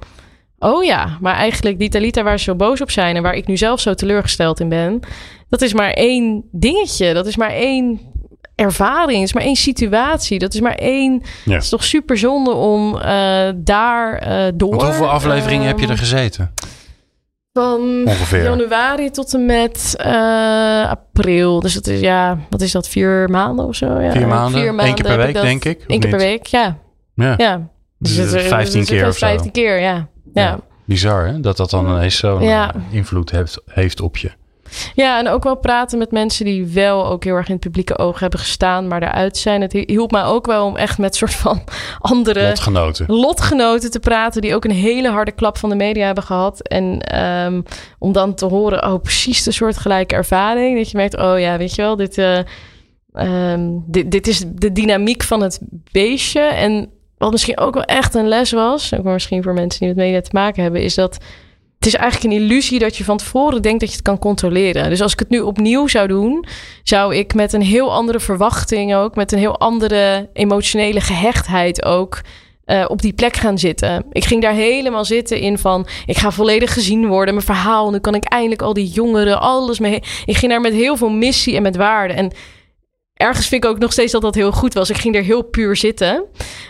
oh 0.59 0.83
ja, 0.83 1.17
maar 1.21 1.35
eigenlijk 1.35 1.79
die 1.79 1.89
Talita 1.89 2.23
waar 2.23 2.37
ze 2.37 2.43
zo 2.43 2.55
boos 2.55 2.81
op 2.81 2.91
zijn 2.91 3.15
en 3.15 3.23
waar 3.23 3.35
ik 3.35 3.47
nu 3.47 3.57
zelf 3.57 3.79
zo 3.79 3.93
teleurgesteld 3.93 4.59
in 4.59 4.69
ben, 4.69 4.99
dat 5.49 5.61
is 5.61 5.73
maar 5.73 5.91
één 5.91 6.43
dingetje, 6.51 7.13
dat 7.13 7.27
is 7.27 7.37
maar 7.37 7.51
één 7.51 7.99
ervaring, 8.57 9.19
het 9.19 9.27
is 9.27 9.33
maar 9.33 9.43
één 9.43 9.55
situatie. 9.55 10.39
Dat 10.39 10.53
is 10.53 10.59
maar 10.59 10.75
één. 10.75 11.21
Ja. 11.45 11.53
Het 11.53 11.63
is 11.63 11.69
toch 11.69 11.83
super 11.83 12.17
zonde 12.17 12.51
om 12.51 12.95
uh, 12.95 13.01
daar 13.55 14.27
uh, 14.27 14.51
door. 14.55 14.69
Want 14.69 14.81
hoeveel 14.81 15.09
afleveringen 15.09 15.67
heb 15.67 15.79
je 15.79 15.87
er 15.87 15.97
gezeten? 15.97 16.53
Van 17.53 18.03
Ongeveer. 18.05 18.43
januari 18.43 19.09
tot 19.09 19.33
en 19.33 19.45
met 19.45 19.95
uh, 20.05 20.89
april. 20.89 21.59
Dus 21.59 21.73
dat 21.73 21.87
is 21.87 21.99
ja, 21.99 22.37
wat 22.49 22.61
is 22.61 22.71
dat? 22.71 22.87
Vier 22.87 23.29
maanden 23.29 23.65
of 23.65 23.75
zo? 23.75 23.99
Ja. 23.99 24.11
Vier 24.11 24.27
maanden. 24.27 24.61
Vier 24.61 24.73
maanden 24.73 24.87
Eén 24.87 24.95
keer 24.95 25.15
per 25.15 25.17
week, 25.17 25.41
denk 25.41 25.65
ik. 25.65 25.83
Eén 25.87 25.99
keer 25.99 26.09
per 26.09 26.19
week, 26.19 26.45
ja. 26.45 26.77
Ja. 27.13 27.33
ja. 27.37 27.69
Dus, 27.99 28.15
dus 28.15 28.31
het, 28.31 28.41
15 28.41 28.79
dus 28.79 28.89
keer 28.89 29.07
of 29.07 29.17
zo. 29.17 29.27
15 29.27 29.51
keer, 29.51 29.79
ja. 29.79 30.07
ja. 30.33 30.41
ja. 30.41 30.59
Bizar, 30.85 31.27
hè? 31.27 31.39
Dat 31.39 31.57
dat 31.57 31.69
dan 31.69 31.87
ineens 31.87 32.17
zo'n 32.17 32.43
ja. 32.43 32.73
invloed 32.89 33.31
heeft, 33.31 33.61
heeft 33.65 34.01
op 34.01 34.17
je. 34.17 34.31
Ja, 34.93 35.19
en 35.19 35.27
ook 35.27 35.43
wel 35.43 35.55
praten 35.55 35.97
met 35.97 36.11
mensen 36.11 36.45
die 36.45 36.65
wel 36.65 37.05
ook 37.07 37.23
heel 37.23 37.35
erg 37.35 37.47
in 37.47 37.53
het 37.53 37.63
publieke 37.63 37.97
oog 37.97 38.19
hebben 38.19 38.39
gestaan, 38.39 38.87
maar 38.87 39.03
eruit 39.03 39.37
zijn. 39.37 39.61
Het 39.61 39.73
hielp 39.73 40.11
mij 40.11 40.23
ook 40.23 40.45
wel 40.45 40.65
om 40.65 40.75
echt 40.75 40.97
met 40.97 41.15
soort 41.15 41.33
van 41.33 41.63
andere 41.99 42.47
lotgenoten, 42.47 43.05
lotgenoten 43.07 43.91
te 43.91 43.99
praten, 43.99 44.41
die 44.41 44.55
ook 44.55 44.65
een 44.65 44.71
hele 44.71 45.09
harde 45.09 45.31
klap 45.31 45.57
van 45.57 45.69
de 45.69 45.75
media 45.75 46.05
hebben 46.05 46.23
gehad. 46.23 46.67
En 46.67 47.17
um, 47.45 47.63
om 47.99 48.11
dan 48.11 48.33
te 48.33 48.45
horen, 48.45 48.85
oh, 48.85 49.01
precies 49.01 49.43
de 49.43 49.51
soort 49.51 49.77
gelijke 49.77 50.15
ervaring. 50.15 50.77
Dat 50.77 50.91
je 50.91 50.97
merkt, 50.97 51.17
oh 51.17 51.39
ja, 51.39 51.57
weet 51.57 51.75
je 51.75 51.81
wel, 51.81 51.95
dit, 51.95 52.17
uh, 52.17 52.39
um, 53.13 53.83
dit, 53.87 54.11
dit 54.11 54.27
is 54.27 54.43
de 54.47 54.71
dynamiek 54.71 55.23
van 55.23 55.41
het 55.41 55.59
beestje. 55.91 56.41
En 56.41 56.89
wat 57.17 57.31
misschien 57.31 57.57
ook 57.57 57.73
wel 57.73 57.83
echt 57.83 58.15
een 58.15 58.27
les 58.27 58.51
was, 58.51 58.93
ook 58.93 59.03
misschien 59.03 59.43
voor 59.43 59.53
mensen 59.53 59.79
die 59.79 59.87
met 59.87 59.97
media 59.97 60.21
te 60.21 60.29
maken 60.31 60.63
hebben, 60.63 60.81
is 60.81 60.95
dat 60.95 61.17
het 61.77 61.85
is 61.87 61.95
eigenlijk 61.95 62.33
een 62.33 62.41
illusie 62.41 62.79
dat 62.79 62.97
je 62.97 63.03
van 63.03 63.17
tevoren 63.17 63.61
denkt 63.61 63.79
dat 63.79 63.89
je 63.89 63.95
het 63.95 64.05
kan 64.05 64.19
controleren. 64.19 64.89
Dus 64.89 65.01
als 65.01 65.13
ik 65.13 65.19
het 65.19 65.29
nu 65.29 65.39
opnieuw 65.39 65.87
zou 65.87 66.07
doen, 66.07 66.45
zou 66.83 67.15
ik 67.15 67.33
met 67.33 67.53
een 67.53 67.61
heel 67.61 67.93
andere 67.93 68.19
verwachting 68.19 68.95
ook, 68.95 69.15
met 69.15 69.31
een 69.31 69.37
heel 69.37 69.59
andere 69.59 70.29
emotionele 70.33 71.01
gehechtheid 71.01 71.85
ook. 71.85 72.21
Uh, 72.65 72.85
op 72.87 73.01
die 73.01 73.13
plek 73.13 73.35
gaan 73.35 73.57
zitten. 73.57 74.05
Ik 74.11 74.25
ging 74.25 74.41
daar 74.41 74.53
helemaal 74.53 75.05
zitten 75.05 75.39
in 75.39 75.57
van... 75.57 75.87
ik 76.05 76.17
ga 76.17 76.31
volledig 76.31 76.73
gezien 76.73 77.07
worden, 77.07 77.33
mijn 77.33 77.45
verhaal... 77.45 77.91
nu 77.91 77.99
kan 77.99 78.15
ik 78.15 78.23
eindelijk 78.23 78.61
al 78.61 78.73
die 78.73 78.87
jongeren, 78.87 79.41
alles 79.41 79.79
mee... 79.79 80.01
Ik 80.25 80.37
ging 80.37 80.51
daar 80.51 80.61
met 80.61 80.73
heel 80.73 80.97
veel 80.97 81.09
missie 81.09 81.55
en 81.55 81.61
met 81.61 81.75
waarde. 81.75 82.13
En 82.13 82.31
ergens 83.13 83.47
vind 83.47 83.63
ik 83.63 83.69
ook 83.69 83.79
nog 83.79 83.91
steeds 83.91 84.11
dat 84.11 84.21
dat 84.21 84.35
heel 84.35 84.51
goed 84.51 84.73
was. 84.73 84.89
Ik 84.89 84.97
ging 84.97 85.15
er 85.15 85.23
heel 85.23 85.41
puur 85.41 85.75
zitten. 85.75 86.23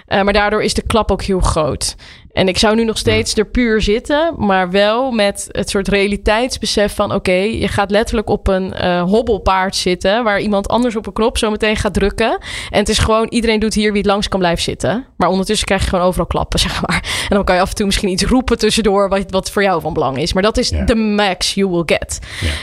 Uh, 0.07 0.21
maar 0.21 0.33
daardoor 0.33 0.63
is 0.63 0.73
de 0.73 0.85
klap 0.85 1.11
ook 1.11 1.23
heel 1.23 1.39
groot. 1.39 1.95
En 2.37 2.47
ik 2.47 2.57
zou 2.57 2.75
nu 2.75 2.83
nog 2.83 2.97
steeds 2.97 3.35
er 3.35 3.45
puur 3.45 3.81
zitten, 3.81 4.33
maar 4.37 4.71
wel 4.71 5.11
met 5.11 5.47
het 5.51 5.69
soort 5.69 5.87
realiteitsbesef 5.87 6.95
van: 6.95 7.13
oké, 7.13 7.31
je 7.31 7.67
gaat 7.67 7.91
letterlijk 7.91 8.29
op 8.29 8.47
een 8.47 8.73
uh, 8.81 9.01
hobbelpaard 9.01 9.75
zitten, 9.75 10.23
waar 10.23 10.39
iemand 10.39 10.67
anders 10.67 10.95
op 10.95 11.07
een 11.07 11.13
knop 11.13 11.37
zo 11.37 11.51
meteen 11.51 11.75
gaat 11.75 11.93
drukken. 11.93 12.37
En 12.69 12.79
het 12.79 12.89
is 12.89 12.97
gewoon: 12.97 13.27
iedereen 13.29 13.59
doet 13.59 13.73
hier 13.73 13.91
wie 13.91 14.01
het 14.01 14.11
langs 14.11 14.27
kan 14.27 14.39
blijven 14.39 14.63
zitten. 14.63 15.05
Maar 15.15 15.29
ondertussen 15.29 15.67
krijg 15.67 15.83
je 15.83 15.89
gewoon 15.89 16.05
overal 16.05 16.25
klappen, 16.25 16.59
zeg 16.69 16.81
maar. 16.87 17.25
En 17.29 17.35
dan 17.35 17.43
kan 17.43 17.55
je 17.55 17.61
af 17.61 17.69
en 17.69 17.75
toe 17.75 17.85
misschien 17.85 18.09
iets 18.09 18.23
roepen 18.23 18.57
tussendoor, 18.57 19.09
wat, 19.09 19.31
wat 19.31 19.51
voor 19.51 19.63
jou 19.63 19.81
van 19.81 19.93
belang 19.93 20.17
is. 20.17 20.33
Maar 20.33 20.43
dat 20.43 20.57
is 20.57 20.69
de 20.69 20.95
max 20.95 21.53
you 21.53 21.69
will 21.69 21.83
get. 21.85 22.19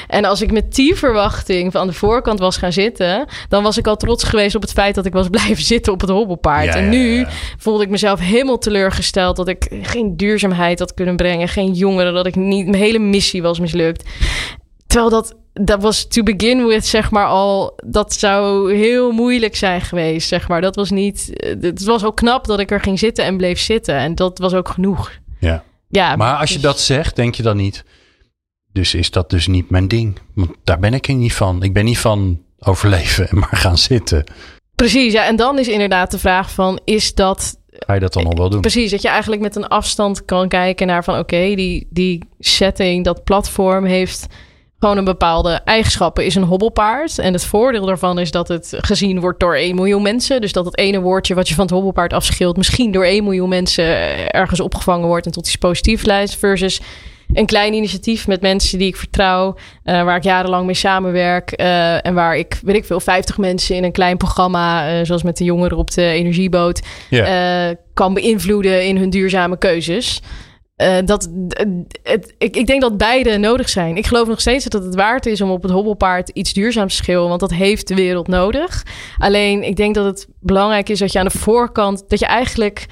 En 0.09 0.25
als 0.25 0.43
ik 0.43 0.53
met 0.53 0.75
die 0.75 0.95
verwachting 0.95 1.73
van 1.73 1.87
de 1.87 1.93
voorkant 1.93 2.39
was 2.39 2.57
gaan 2.57 2.73
zitten, 2.73 3.27
dan 3.49 3.63
was 3.63 3.79
ik 3.79 3.87
al 3.87 3.97
trots 3.97 4.25
geweest 4.25 4.55
op 4.55 4.63
het 4.63 4.73
feit 4.73 4.95
dat 4.95 5.07
ik 5.07 5.13
was 5.13 5.29
blijven 5.39 5.65
zitten 5.65 5.93
op 5.93 6.01
het 6.01 6.11
hobbelpaard. 6.11 6.75
en 6.75 6.89
nu 6.89 7.27
voelde 7.59 7.85
ik 7.85 7.91
mezelf 7.91 8.21
helemaal 8.21 8.59
teleurgesteld 8.59 9.37
dat 9.37 9.49
ik 9.49 9.64
geen 9.71 10.17
duurzaamheid 10.17 10.79
had 10.79 10.95
kunnen 10.95 11.17
brengen. 11.17 11.49
Geen 11.49 11.73
jongeren, 11.73 12.15
dat 12.15 12.27
ik 12.27 12.37
niet... 12.37 12.67
Mijn 12.67 12.83
hele 12.83 12.99
missie 12.99 13.43
was 13.43 13.61
mislukt. 13.61 14.09
Terwijl 14.87 15.11
dat, 15.11 15.37
dat 15.53 15.83
was 15.83 16.07
to 16.07 16.23
begin 16.23 16.67
with, 16.67 16.87
zeg 16.87 17.11
maar 17.11 17.27
al... 17.27 17.79
Dat 17.87 18.13
zou 18.13 18.75
heel 18.75 19.13
moeilijk 19.13 19.57
zijn 19.57 19.81
geweest, 19.81 20.29
zeg 20.29 20.49
maar. 20.49 20.61
Dat 20.61 20.77
was 20.77 20.91
niet... 20.91 21.47
Het 21.61 21.85
was 21.85 22.05
ook 22.05 22.17
knap 22.17 22.47
dat 22.47 22.61
ik 22.61 22.71
er 22.71 22.81
ging 22.81 22.99
zitten 22.99 23.25
en 23.25 23.37
bleef 23.37 23.61
zitten. 23.61 23.95
En 23.95 24.15
dat 24.15 24.39
was 24.39 24.55
ook 24.55 24.69
genoeg. 24.69 25.13
Ja. 25.41 25.65
ja 25.89 26.17
maar 26.17 26.37
als 26.37 26.53
je 26.53 26.59
dat 26.59 26.81
zegt, 26.81 27.17
denk 27.17 27.35
je 27.35 27.43
dan 27.43 27.57
niet... 27.57 27.85
Dus 28.73 28.95
is 28.95 29.11
dat 29.11 29.31
dus 29.31 29.47
niet 29.47 29.71
mijn 29.71 29.89
ding? 29.89 30.19
Want 30.35 30.51
daar 30.65 30.79
ben 30.79 30.95
ik 30.95 31.09
niet 31.09 31.35
van. 31.35 31.63
Ik 31.63 31.73
ben 31.73 31.85
niet 31.85 31.99
van 31.99 32.43
overleven 32.59 33.29
en 33.29 33.39
maar 33.39 33.57
gaan 33.57 33.79
zitten. 33.79 34.25
Precies, 34.75 35.13
ja. 35.13 35.27
En 35.27 35.37
dan 35.37 35.59
is 35.59 35.69
inderdaad 35.69 36.11
de 36.11 36.19
vraag 36.19 36.51
van... 36.51 36.81
Is 36.85 37.15
dat 37.15 37.57
Je 37.87 38.01
dat 38.01 38.13
dan 38.13 38.27
al 38.27 38.37
wel 38.37 38.51
doen? 38.51 38.61
Precies, 38.61 38.91
dat 38.91 39.03
je 39.03 39.09
eigenlijk 39.09 39.43
met 39.43 39.57
een 39.57 39.69
afstand 39.69 40.25
kan 40.25 40.49
kijken 40.49 40.87
naar 40.87 41.05
van 41.05 41.19
oké, 41.19 41.55
die, 41.55 41.87
die 41.91 42.23
setting, 42.39 43.05
dat 43.05 43.25
platform 43.25 43.85
heeft 43.85 44.27
gewoon 44.79 44.99
een 44.99 45.05
bepaalde 45.05 45.51
eigenschappen. 45.65 46.25
Is 46.25 46.35
een 46.35 46.43
hobbelpaard. 46.43 47.19
En 47.19 47.33
het 47.33 47.45
voordeel 47.45 47.87
daarvan 47.87 48.19
is 48.19 48.31
dat 48.31 48.49
het 48.49 48.75
gezien 48.77 49.21
wordt 49.21 49.41
door 49.41 49.55
1 49.55 49.75
miljoen 49.75 50.03
mensen. 50.03 50.41
Dus 50.41 50.53
dat 50.53 50.65
het 50.65 50.79
ene 50.79 51.01
woordje 51.01 51.35
wat 51.35 51.49
je 51.49 51.55
van 51.55 51.65
het 51.65 51.73
hobbelpaard 51.73 52.13
afscheelt, 52.13 52.57
misschien 52.57 52.93
door 52.93 53.05
1 53.05 53.25
miljoen 53.25 53.49
mensen 53.49 53.85
ergens 54.31 54.61
opgevangen 54.61 55.09
wordt 55.09 55.27
en 55.27 55.33
tot 55.33 55.47
iets 55.47 55.57
positief 55.57 56.05
leidt. 56.05 56.37
Versus 56.37 56.81
een 57.33 57.47
klein 57.47 57.75
initiatief 57.75 58.27
met 58.27 58.41
mensen 58.41 58.79
die 58.79 58.89
ik 58.89 58.97
vertrouw, 58.97 59.57
uh, 59.85 60.03
waar 60.03 60.17
ik 60.17 60.23
jarenlang 60.23 60.67
mee 60.67 60.75
samenwerk. 60.75 61.61
Uh, 61.61 62.07
en 62.07 62.15
waar 62.15 62.37
ik, 62.37 62.61
weet 62.63 62.77
ik 62.77 62.85
veel, 62.85 63.01
50 63.01 63.39
mensen 63.39 63.77
in 63.77 63.85
een 63.85 63.93
klein 63.93 64.17
programma, 64.17 64.99
uh, 64.99 65.05
zoals 65.05 65.23
met 65.23 65.37
de 65.37 65.45
jongeren 65.45 65.79
op 65.79 65.91
de 65.91 66.03
energieboot, 66.03 66.83
yeah. 67.11 67.75
kan 67.95 68.15
beïnvloeden 68.15 68.87
in 68.87 68.97
hun 68.97 69.11
duurzame 69.11 69.59
keuzes. 69.59 70.21
dat, 71.05 71.31
het, 72.03 72.35
ik, 72.39 72.57
ik 72.57 72.67
denk 72.67 72.81
dat 72.81 72.97
beide 72.97 73.37
nodig 73.37 73.69
zijn. 73.69 73.97
Ik 73.97 74.07
geloof 74.07 74.29
nog 74.29 74.41
steeds 74.41 74.65
dat 74.65 74.85
het 74.85 74.95
waard 74.95 75.27
is 75.27 75.41
om 75.41 75.51
op 75.51 75.63
het 75.63 75.73
hobbelpaard 75.73 76.29
iets 76.29 76.53
duurzaams 76.53 76.97
te 76.97 77.03
schillen, 77.03 77.29
want 77.29 77.41
dat 77.41 77.53
heeft 77.53 77.89
de 77.89 77.95
wereld 77.95 78.29
nodig. 78.29 78.83
Alleen 79.19 79.63
ik 79.63 79.77
denk 79.77 79.95
dat 79.95 80.05
het 80.05 80.27
belangrijk 80.41 80.89
is 80.89 80.99
dat 80.99 81.13
je 81.13 81.19
aan 81.19 81.25
de 81.25 81.39
voorkant, 81.39 82.05
dat 82.09 82.19
je 82.19 82.27
eigenlijk 82.27 82.87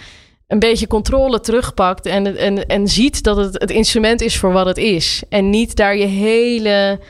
een 0.52 0.58
beetje 0.58 0.86
controle 0.86 1.40
terugpakt 1.40 2.06
en, 2.06 2.36
en, 2.36 2.66
en 2.66 2.88
ziet 2.88 3.22
dat 3.22 3.36
het 3.36 3.60
het 3.60 3.70
instrument 3.70 4.20
is 4.20 4.38
voor 4.38 4.52
wat 4.52 4.66
het 4.66 4.76
is. 4.78 5.22
En 5.28 5.50
niet 5.50 5.76
daar 5.76 5.96
je 5.96 6.06
hele 6.06 7.00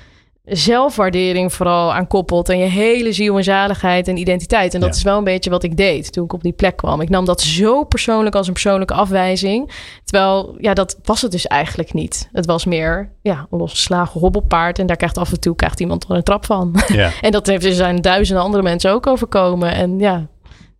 zelfwaardering 0.44 1.52
vooral 1.52 1.94
aan 1.94 2.06
koppelt. 2.06 2.48
En 2.48 2.58
je 2.58 2.64
hele 2.64 3.12
ziel 3.12 3.36
en 3.36 3.44
zaligheid 3.44 4.08
en 4.08 4.16
identiteit. 4.16 4.74
En 4.74 4.80
dat 4.80 4.88
Ja. 4.90 4.96
is 4.96 5.02
wel 5.02 5.18
een 5.18 5.24
beetje 5.24 5.50
wat 5.50 5.62
ik 5.62 5.76
deed 5.76 6.12
toen 6.12 6.24
ik 6.24 6.32
op 6.32 6.42
die 6.42 6.52
plek 6.52 6.76
kwam. 6.76 7.00
Ik 7.00 7.08
nam 7.08 7.24
dat 7.24 7.40
zo 7.40 7.84
persoonlijk 7.84 8.34
als 8.34 8.46
een 8.46 8.52
persoonlijke 8.52 8.94
afwijzing. 8.94 9.70
Terwijl, 10.04 10.54
ja, 10.58 10.74
dat 10.74 10.98
was 11.04 11.22
het 11.22 11.30
dus 11.30 11.46
eigenlijk 11.46 11.92
niet. 11.92 12.28
Het 12.32 12.46
was 12.46 12.64
meer, 12.64 13.12
ja, 13.22 13.46
een 13.50 13.58
losgeslagen 13.58 14.20
hobbelpaard. 14.20 14.78
En 14.78 14.86
daar 14.86 14.96
krijgt 14.96 15.18
af 15.18 15.32
en 15.32 15.40
toe 15.40 15.54
krijgt 15.56 15.80
iemand 15.80 16.04
er 16.04 16.10
een 16.16 16.22
trap 16.22 16.46
van. 16.46 16.82
Ja. 16.88 17.10
en 17.20 17.30
dat 17.30 17.46
heeft 17.46 17.62
dus 17.62 17.80
aan 17.80 17.96
duizenden 17.96 18.44
andere 18.44 18.62
mensen 18.62 18.90
ook 18.90 19.06
overkomen. 19.06 19.72
En 19.74 19.98
ja, 19.98 20.26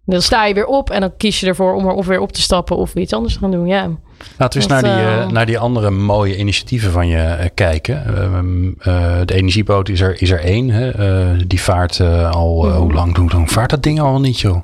dan 0.05 0.23
sta 0.23 0.45
je 0.45 0.55
weer 0.55 0.67
op 0.67 0.91
en 0.91 1.01
dan 1.01 1.17
kies 1.17 1.41
je 1.41 1.47
ervoor 1.47 1.75
om 1.75 1.87
er 1.87 1.93
of 1.95 2.07
weer 2.07 2.21
op 2.21 2.33
te 2.33 2.41
stappen 2.43 2.77
of 2.77 2.93
weer 2.93 3.03
iets 3.03 3.13
anders 3.13 3.33
te 3.35 3.39
gaan 3.41 3.51
doen. 3.51 3.67
Ja. 3.67 3.91
Laten 4.39 4.61
we 4.61 4.65
eens 4.65 4.83
naar 4.83 4.83
die, 4.83 5.05
eh, 5.05 5.23
eh, 5.23 5.29
naar 5.31 5.47
die 5.47 5.59
andere 5.59 5.91
mooie 5.91 6.37
initiatieven 6.37 6.91
van 6.93 7.09
je 7.09 7.19
eh, 7.19 7.49
kijken. 7.55 8.05
Ehm, 8.17 8.67
eh, 8.79 9.21
de 9.25 9.35
energieboot 9.35 9.89
is 9.89 10.01
er, 10.01 10.23
is 10.23 10.31
er 10.31 10.41
één. 10.41 10.71
Hè? 10.71 11.37
Die 11.47 11.61
vaart 11.61 12.01
al, 12.31 12.65
eh, 12.65 12.71
Mhm. 12.71 12.81
hoe 12.81 12.93
lang, 12.93 13.17
hoe 13.17 13.31
lang 13.33 13.51
vaart 13.51 13.71
dat 13.71 13.83
ding 13.83 14.01
al 14.01 14.21
niet, 14.21 14.41
joh? 14.41 14.57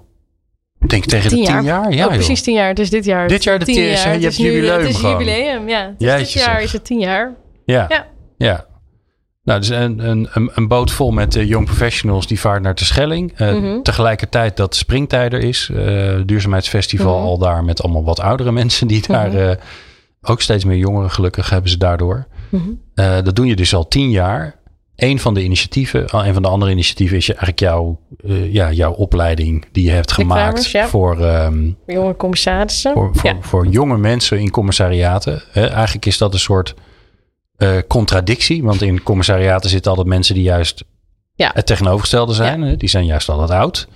Ik 0.80 0.88
denk 0.88 1.04
tegen 1.04 1.28
de 1.30 1.34
Tien 1.36 1.44
tien 1.44 1.54
jaar. 1.54 1.62
jaar. 1.64 1.92
Ja, 1.92 2.06
oh, 2.06 2.12
precies 2.12 2.42
tien 2.42 2.54
jaar. 2.54 2.68
Het 2.68 2.78
is 2.78 2.90
dit 2.90 3.04
jaar. 3.04 3.28
Dit 3.28 3.44
jaar 3.44 3.58
de 3.58 3.64
tien 3.64 3.74
tien- 3.74 3.84
je 3.84 3.90
Het 3.90 4.22
hebt 4.22 4.36
jubileum 4.36 4.78
Het 4.80 4.88
is 4.88 5.00
jubileum, 5.00 5.68
ja. 5.68 5.94
Dus 5.98 6.18
dit 6.18 6.32
jaar 6.32 6.62
is 6.62 6.72
het 6.72 6.84
tien 6.84 6.98
jaar. 6.98 7.34
Ja. 7.64 7.86
Ja. 7.88 8.06
ja. 8.36 8.64
Nou, 9.48 9.60
dus 9.60 9.68
een, 9.68 10.08
een, 10.08 10.50
een, 10.54 10.68
boot 10.68 10.90
vol 10.90 11.10
met 11.10 11.36
eh, 11.36 11.48
young 11.48 11.66
professionals 11.66 12.26
die 12.26 12.40
vaart 12.40 12.62
naar 12.62 12.74
Terschelling. 12.74 13.32
Eh, 13.36 13.52
Mhm. 13.54 13.82
Tegelijkertijd 13.82 14.56
dat 14.56 14.74
springtijder 14.76 15.40
is. 15.40 15.70
eh 15.76 16.14
duurzaamheidsfestival 16.26 17.16
Mhm. 17.18 17.26
al 17.26 17.38
daar 17.38 17.64
met 17.64 17.82
allemaal 17.82 18.04
wat 18.04 18.20
oudere 18.20 18.52
mensen 18.60 18.86
die 18.86 19.02
daar... 19.08 19.28
Mhm. 19.28 19.36
eh, 19.36 19.50
ook 20.22 20.40
steeds 20.40 20.64
meer 20.64 20.76
jongeren 20.76 21.10
gelukkig 21.10 21.50
hebben 21.50 21.70
ze 21.70 21.76
daardoor. 21.78 22.26
Dat 22.94 23.36
doen 23.36 23.46
je 23.46 23.56
dus 23.56 23.74
al 23.74 23.88
tien 23.88 24.10
jaar. 24.10 24.56
Een 24.96 25.18
van 25.18 25.34
de 25.34 25.42
initiatieven, 25.44 26.16
een 26.26 26.32
van 26.32 26.42
de 26.42 26.48
andere 26.48 26.70
initiatieven 26.70 27.16
is 27.16 27.26
je 27.26 27.32
eigenlijk 27.32 27.60
jouw, 27.60 27.98
ja, 28.50 28.72
jouw 28.72 28.92
opleiding 28.92 29.64
die 29.72 29.84
je 29.84 29.90
hebt 29.90 30.12
gemaakt 30.12 30.70
ja. 30.70 30.86
voor, 30.86 31.20
ehm, 31.20 31.70
Jonge 31.86 32.16
commissarissen. 32.16 32.92
voor, 32.92 33.10
voor, 33.14 33.30
ja. 33.30 33.36
voor 33.40 33.66
jonge 33.66 33.98
mensen 33.98 34.38
in 34.38 34.50
commissariaten. 34.50 35.42
Eigenlijk 35.52 36.06
is 36.06 36.18
dat 36.18 36.32
een 36.32 36.38
soort 36.38 36.74
eh, 37.58 37.70
contradictie, 37.88 38.62
want 38.64 38.82
in 38.82 39.02
commissariaten 39.02 39.70
zitten 39.70 39.90
altijd 39.90 40.08
mensen 40.08 40.34
die 40.34 40.42
juist 40.42 40.84
Ja. 41.34 41.50
het 41.54 41.66
tegenovergestelde 41.66 42.32
zijn. 42.32 42.76
Die 42.76 42.88
zijn 42.88 43.04
juist 43.04 43.28
altijd 43.28 43.50
oud 43.50 43.88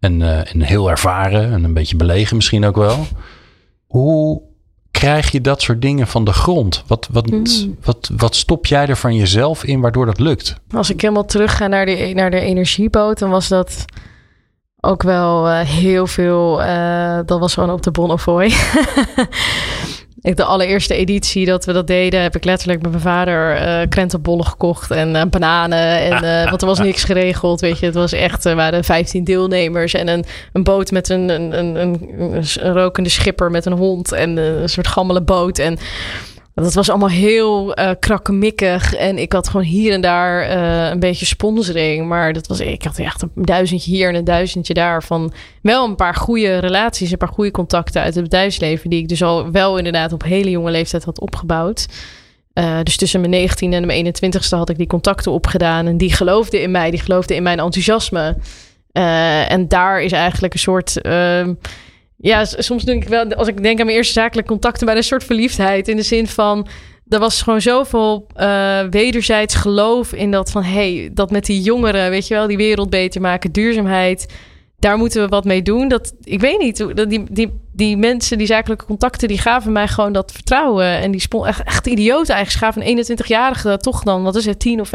en, 0.00 0.22
eh, 0.22 0.54
en 0.54 0.60
heel 0.62 0.90
ervaren 0.90 1.52
en 1.52 1.64
een 1.64 1.74
beetje 1.74 1.96
belegen 1.96 2.36
misschien 2.36 2.64
ook 2.64 2.76
wel. 2.76 3.06
Hoe 3.86 4.42
krijg 4.90 5.30
je 5.30 5.40
dat 5.40 5.62
soort 5.62 5.82
dingen 5.82 6.06
van 6.06 6.24
de 6.24 6.32
grond? 6.32 6.82
Wat, 6.86 7.08
wat, 7.12 7.30
Mm. 7.30 7.44
wat, 7.84 8.10
wat 8.16 8.36
stop 8.36 8.66
jij 8.66 8.86
er 8.86 8.96
van 8.96 9.14
jezelf 9.14 9.64
in 9.64 9.80
waardoor 9.80 10.06
dat 10.06 10.18
lukt? 10.20 10.54
Als 10.70 10.90
ik 10.90 11.00
helemaal 11.00 11.24
terug 11.24 11.56
ga 11.56 11.66
naar 11.66 11.86
de, 11.86 12.10
naar 12.14 12.30
de 12.30 12.40
energieboot, 12.40 13.18
dan 13.18 13.30
was 13.30 13.48
dat 13.48 13.84
ook 14.80 15.02
wel 15.02 15.48
eh, 15.48 15.60
heel 15.60 16.06
veel. 16.06 16.56
dat 17.26 17.38
was 17.40 17.54
gewoon 17.54 17.70
op 17.70 17.82
de 17.82 17.90
Bonnefoy. 17.90 18.52
Ik 20.20 20.36
de 20.36 20.44
allereerste 20.44 20.94
editie 20.94 21.46
dat 21.46 21.64
we 21.64 21.72
dat 21.72 21.86
deden, 21.86 22.22
heb 22.22 22.36
ik 22.36 22.44
letterlijk 22.44 22.82
met 22.82 22.90
mijn 22.90 23.02
vader 23.02 23.56
eh 23.56 23.88
krentenbollen 23.88 24.46
gekocht 24.46 24.90
en 24.90 25.16
eh, 25.16 25.22
bananen. 25.30 25.98
En, 25.98 26.22
eh, 26.42 26.48
want 26.50 26.60
er 26.60 26.68
was 26.68 26.78
niks 26.78 27.04
geregeld, 27.04 27.60
weet 27.60 27.78
je. 27.78 27.86
Het 27.86 27.94
was 27.94 28.12
echt, 28.12 28.44
er 28.44 28.56
waren 28.56 28.84
15 28.84 29.24
deelnemers 29.24 29.94
en 29.94 30.08
een, 30.08 30.24
een 30.52 30.62
boot 30.62 30.90
met 30.90 31.08
een, 31.08 31.28
een, 31.28 31.58
een, 31.58 31.76
een, 31.76 32.72
rokende 32.72 33.08
schipper 33.08 33.50
met 33.50 33.66
een 33.66 33.72
hond 33.72 34.12
en 34.12 34.36
een 34.36 34.68
soort 34.68 34.86
gammele 34.86 35.22
boot. 35.22 35.58
En 35.58 35.78
dat 36.62 36.74
was 36.74 36.88
allemaal 36.88 37.08
heel 37.08 37.74
eh 37.74 37.90
krakkemikkig. 38.00 38.94
En 38.94 39.18
ik 39.18 39.32
had 39.32 39.48
gewoon 39.48 39.66
hier 39.66 39.92
en 39.92 40.00
daar 40.00 40.42
eh, 40.42 40.90
een 40.90 41.00
beetje 41.00 41.26
sponsoring. 41.26 42.06
Maar 42.06 42.32
dat 42.32 42.46
was, 42.46 42.60
ik 42.60 42.82
had 42.82 42.98
echt 42.98 43.22
een 43.22 43.30
duizendje 43.34 43.90
hier 43.90 44.08
en 44.08 44.14
een 44.14 44.24
duizendje 44.24 44.74
daar. 44.74 45.02
Van 45.02 45.32
wel 45.62 45.84
een 45.84 45.96
paar 45.96 46.14
goede 46.14 46.58
relaties, 46.58 47.10
een 47.10 47.18
paar 47.18 47.28
goede 47.28 47.50
contacten 47.50 48.02
uit 48.02 48.14
het 48.14 48.22
bedrijfsleven. 48.22 48.90
Die 48.90 49.00
ik 49.00 49.08
dus 49.08 49.22
al 49.22 49.50
wel 49.50 49.76
inderdaad 49.76 50.12
op 50.12 50.22
hele 50.22 50.50
jonge 50.50 50.70
leeftijd 50.70 51.04
had 51.04 51.20
opgebouwd. 51.20 51.86
Eh, 52.52 52.78
dus 52.82 52.96
tussen 52.96 53.20
mijn 53.20 53.48
19e 53.48 53.72
en 53.72 53.86
mijn 53.86 54.06
21ste 54.06 54.56
had 54.56 54.70
ik 54.70 54.76
die 54.76 54.86
contacten 54.86 55.32
opgedaan. 55.32 55.86
En 55.86 55.96
die 55.96 56.12
geloofden 56.12 56.62
in 56.62 56.70
mij, 56.70 56.90
die 56.90 57.00
geloofden 57.00 57.36
in 57.36 57.42
mijn 57.42 57.58
enthousiasme. 57.58 58.36
En 59.48 59.68
daar 59.68 60.02
is 60.02 60.12
eigenlijk 60.12 60.52
een 60.52 60.58
soort. 60.58 61.00
Ja, 62.20 62.44
soms 62.44 62.84
denk 62.84 63.02
ik 63.02 63.08
wel, 63.08 63.34
als 63.34 63.48
ik 63.48 63.62
denk 63.62 63.78
aan 63.78 63.84
mijn 63.84 63.96
eerste 63.96 64.12
zakelijke 64.12 64.50
contacten, 64.50 64.86
bij 64.86 64.96
een 64.96 65.02
soort 65.02 65.24
verliefdheid. 65.24 65.88
In 65.88 65.96
de 65.96 66.02
zin 66.02 66.26
van, 66.26 66.66
er 67.08 67.18
was 67.18 67.42
gewoon 67.42 67.60
zoveel 67.60 68.26
eh, 68.34 68.80
wederzijds 68.90 69.54
geloof 69.54 70.12
in 70.12 70.30
dat 70.30 70.50
van, 70.50 70.62
hey, 70.62 71.10
dat 71.12 71.30
met 71.30 71.46
die 71.46 71.60
jongeren, 71.60 72.10
weet 72.10 72.28
je 72.28 72.34
wel, 72.34 72.46
die 72.46 72.56
wereld 72.56 72.90
beter 72.90 73.20
maken, 73.20 73.52
duurzaamheid. 73.52 74.26
Daar 74.78 74.98
moeten 74.98 75.22
we 75.22 75.28
wat 75.28 75.44
mee 75.44 75.62
doen. 75.62 75.88
Dat, 75.88 76.12
ik 76.22 76.40
weet 76.40 76.58
niet, 76.58 76.84
die, 77.08 77.24
die, 77.30 77.60
die 77.72 77.96
mensen, 77.96 78.38
die 78.38 78.46
zakelijke 78.46 78.84
contacten, 78.84 79.28
die 79.28 79.38
gaven 79.38 79.72
mij 79.72 79.88
gewoon 79.88 80.12
dat 80.12 80.32
vertrouwen. 80.32 80.86
En 80.86 81.10
die 81.10 81.20
spon 81.20 81.46
echt, 81.46 81.62
echt 81.62 81.86
idioot 81.86 82.28
eigenlijk. 82.28 82.64
Gaven 82.64 82.88
een 82.88 83.04
21-jarige 83.04 83.76
toch 83.76 84.02
dan, 84.02 84.22
wat 84.22 84.36
is 84.36 84.44
het, 84.46 84.60
10 84.60 84.80
of 84.80 84.90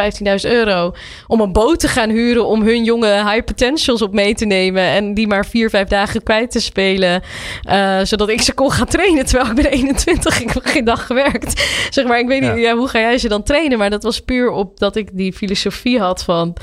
15.000 0.45 0.51
euro. 0.51 0.93
Om 1.27 1.41
een 1.41 1.51
boot 1.51 1.79
te 1.79 1.87
gaan 1.87 2.09
huren 2.09 2.45
om 2.45 2.61
hun 2.61 2.83
jonge 2.83 3.29
high 3.29 3.43
potentials 3.43 4.01
op 4.01 4.13
mee 4.13 4.35
te 4.35 4.45
nemen. 4.45 4.83
En 4.83 5.13
die 5.13 5.27
maar 5.27 5.45
vier, 5.45 5.69
vijf 5.69 5.87
dagen 5.87 6.23
kwijt 6.23 6.51
te 6.51 6.59
spelen. 6.59 7.21
eh, 7.61 7.99
zodat 8.03 8.29
ik 8.29 8.41
ze 8.41 8.53
kon 8.53 8.71
gaan 8.71 8.87
trainen. 8.87 9.25
Terwijl 9.25 9.49
ik 9.49 9.55
ben 9.55 9.71
21, 9.71 10.41
ik 10.41 10.49
heb 10.49 10.65
geen 10.65 10.85
dag 10.85 11.05
gewerkt. 11.05 11.63
Zeg 11.89 12.05
maar, 12.05 12.19
ik 12.19 12.27
weet 12.27 12.41
niet, 12.41 12.63
ja, 12.63 12.75
hoe 12.75 12.87
ga 12.87 12.99
jij 12.99 13.17
ze 13.17 13.27
dan 13.27 13.43
trainen? 13.43 13.77
Maar 13.77 13.89
dat 13.89 14.03
was 14.03 14.19
puur 14.19 14.51
op 14.51 14.79
dat 14.79 14.95
ik 14.95 15.09
die 15.13 15.33
filosofie 15.33 15.99
had 15.99 16.23
van 16.23 16.57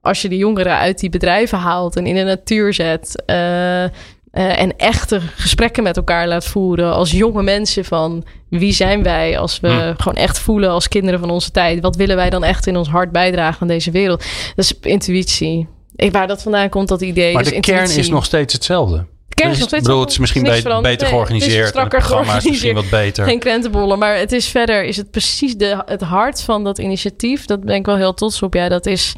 als 0.00 0.22
je 0.22 0.28
de 0.28 0.36
jongeren 0.36 0.76
uit 0.78 0.98
die 0.98 1.10
bedrijven 1.10 1.58
haalt 1.58 1.96
en 1.96 2.06
in 2.06 2.14
de 2.14 2.22
natuur 2.22 2.74
zet. 2.74 3.22
eh, 3.26 3.84
eh, 3.84 3.90
en 4.32 4.76
echte 4.76 5.20
gesprekken 5.20 5.82
met 5.82 5.96
elkaar 5.96 6.28
laat 6.28 6.44
voeren 6.44 6.92
als 6.92 7.10
jonge 7.10 7.42
mensen 7.42 7.84
van 7.84 8.24
wie 8.48 8.72
zijn 8.72 9.02
wij 9.02 9.38
als 9.38 9.60
we 9.60 9.68
Hm. 9.68 9.94
gewoon 10.02 10.14
echt 10.18 10.38
voelen 10.38 10.70
als 10.70 10.88
kinderen 10.88 11.20
van 11.20 11.30
onze 11.30 11.50
tijd. 11.50 11.80
Wat 11.80 11.96
willen 11.96 12.16
wij 12.16 12.30
dan 12.30 12.44
echt 12.44 12.66
in 12.66 12.76
ons 12.76 12.88
hart 12.88 13.12
bijdragen 13.12 13.60
aan 13.60 13.68
deze 13.68 13.90
wereld? 13.90 14.24
Dat 14.56 14.64
is 14.64 14.74
intuïtie. 14.80 15.68
Ik, 15.96 16.12
waar 16.12 16.26
dat 16.26 16.42
vandaan 16.42 16.68
komt, 16.68 16.88
dat 16.88 17.00
idee. 17.00 17.32
Maar 17.34 17.42
dus 17.42 17.52
de 17.52 17.60
kern 17.60 17.90
is 17.90 18.08
nog 18.08 18.24
steeds 18.24 18.52
hetzelfde. 18.52 18.96
De 19.28 19.34
kern 19.34 19.50
is 19.50 19.58
nog 19.58 19.68
steeds 19.68 19.82
bedoel, 19.86 20.00
het 20.00 20.10
is 20.10 20.18
misschien 20.18 20.42
beter 20.42 20.80
Nee, 20.80 20.92
het 20.92 21.02
is 21.02 21.08
georganiseerd. 21.08 21.68
strakker 21.68 21.98
het 21.98 22.08
programma 22.08 22.36
is 22.36 22.44
misschien 22.44 22.74
wat 22.74 22.84
georganiseerd. 22.84 23.14
beter. 23.14 23.24
Geen 23.24 23.38
krentenbollen, 23.38 23.98
maar 23.98 24.16
het 24.16 24.32
is 24.32 24.46
verder, 24.46 24.84
is 24.84 24.96
het 24.96 25.10
precies 25.10 25.56
de, 25.56 25.82
het 25.86 26.00
hart 26.00 26.42
van 26.42 26.64
dat 26.64 26.78
initiatief. 26.78 27.44
Dat 27.46 27.64
ben 27.64 27.74
ik 27.74 27.86
wel 27.86 27.96
heel 27.96 28.14
trots 28.14 28.42
op. 28.42 28.54
Ja, 28.54 28.68
dat 28.68 28.86
is, 28.86 29.14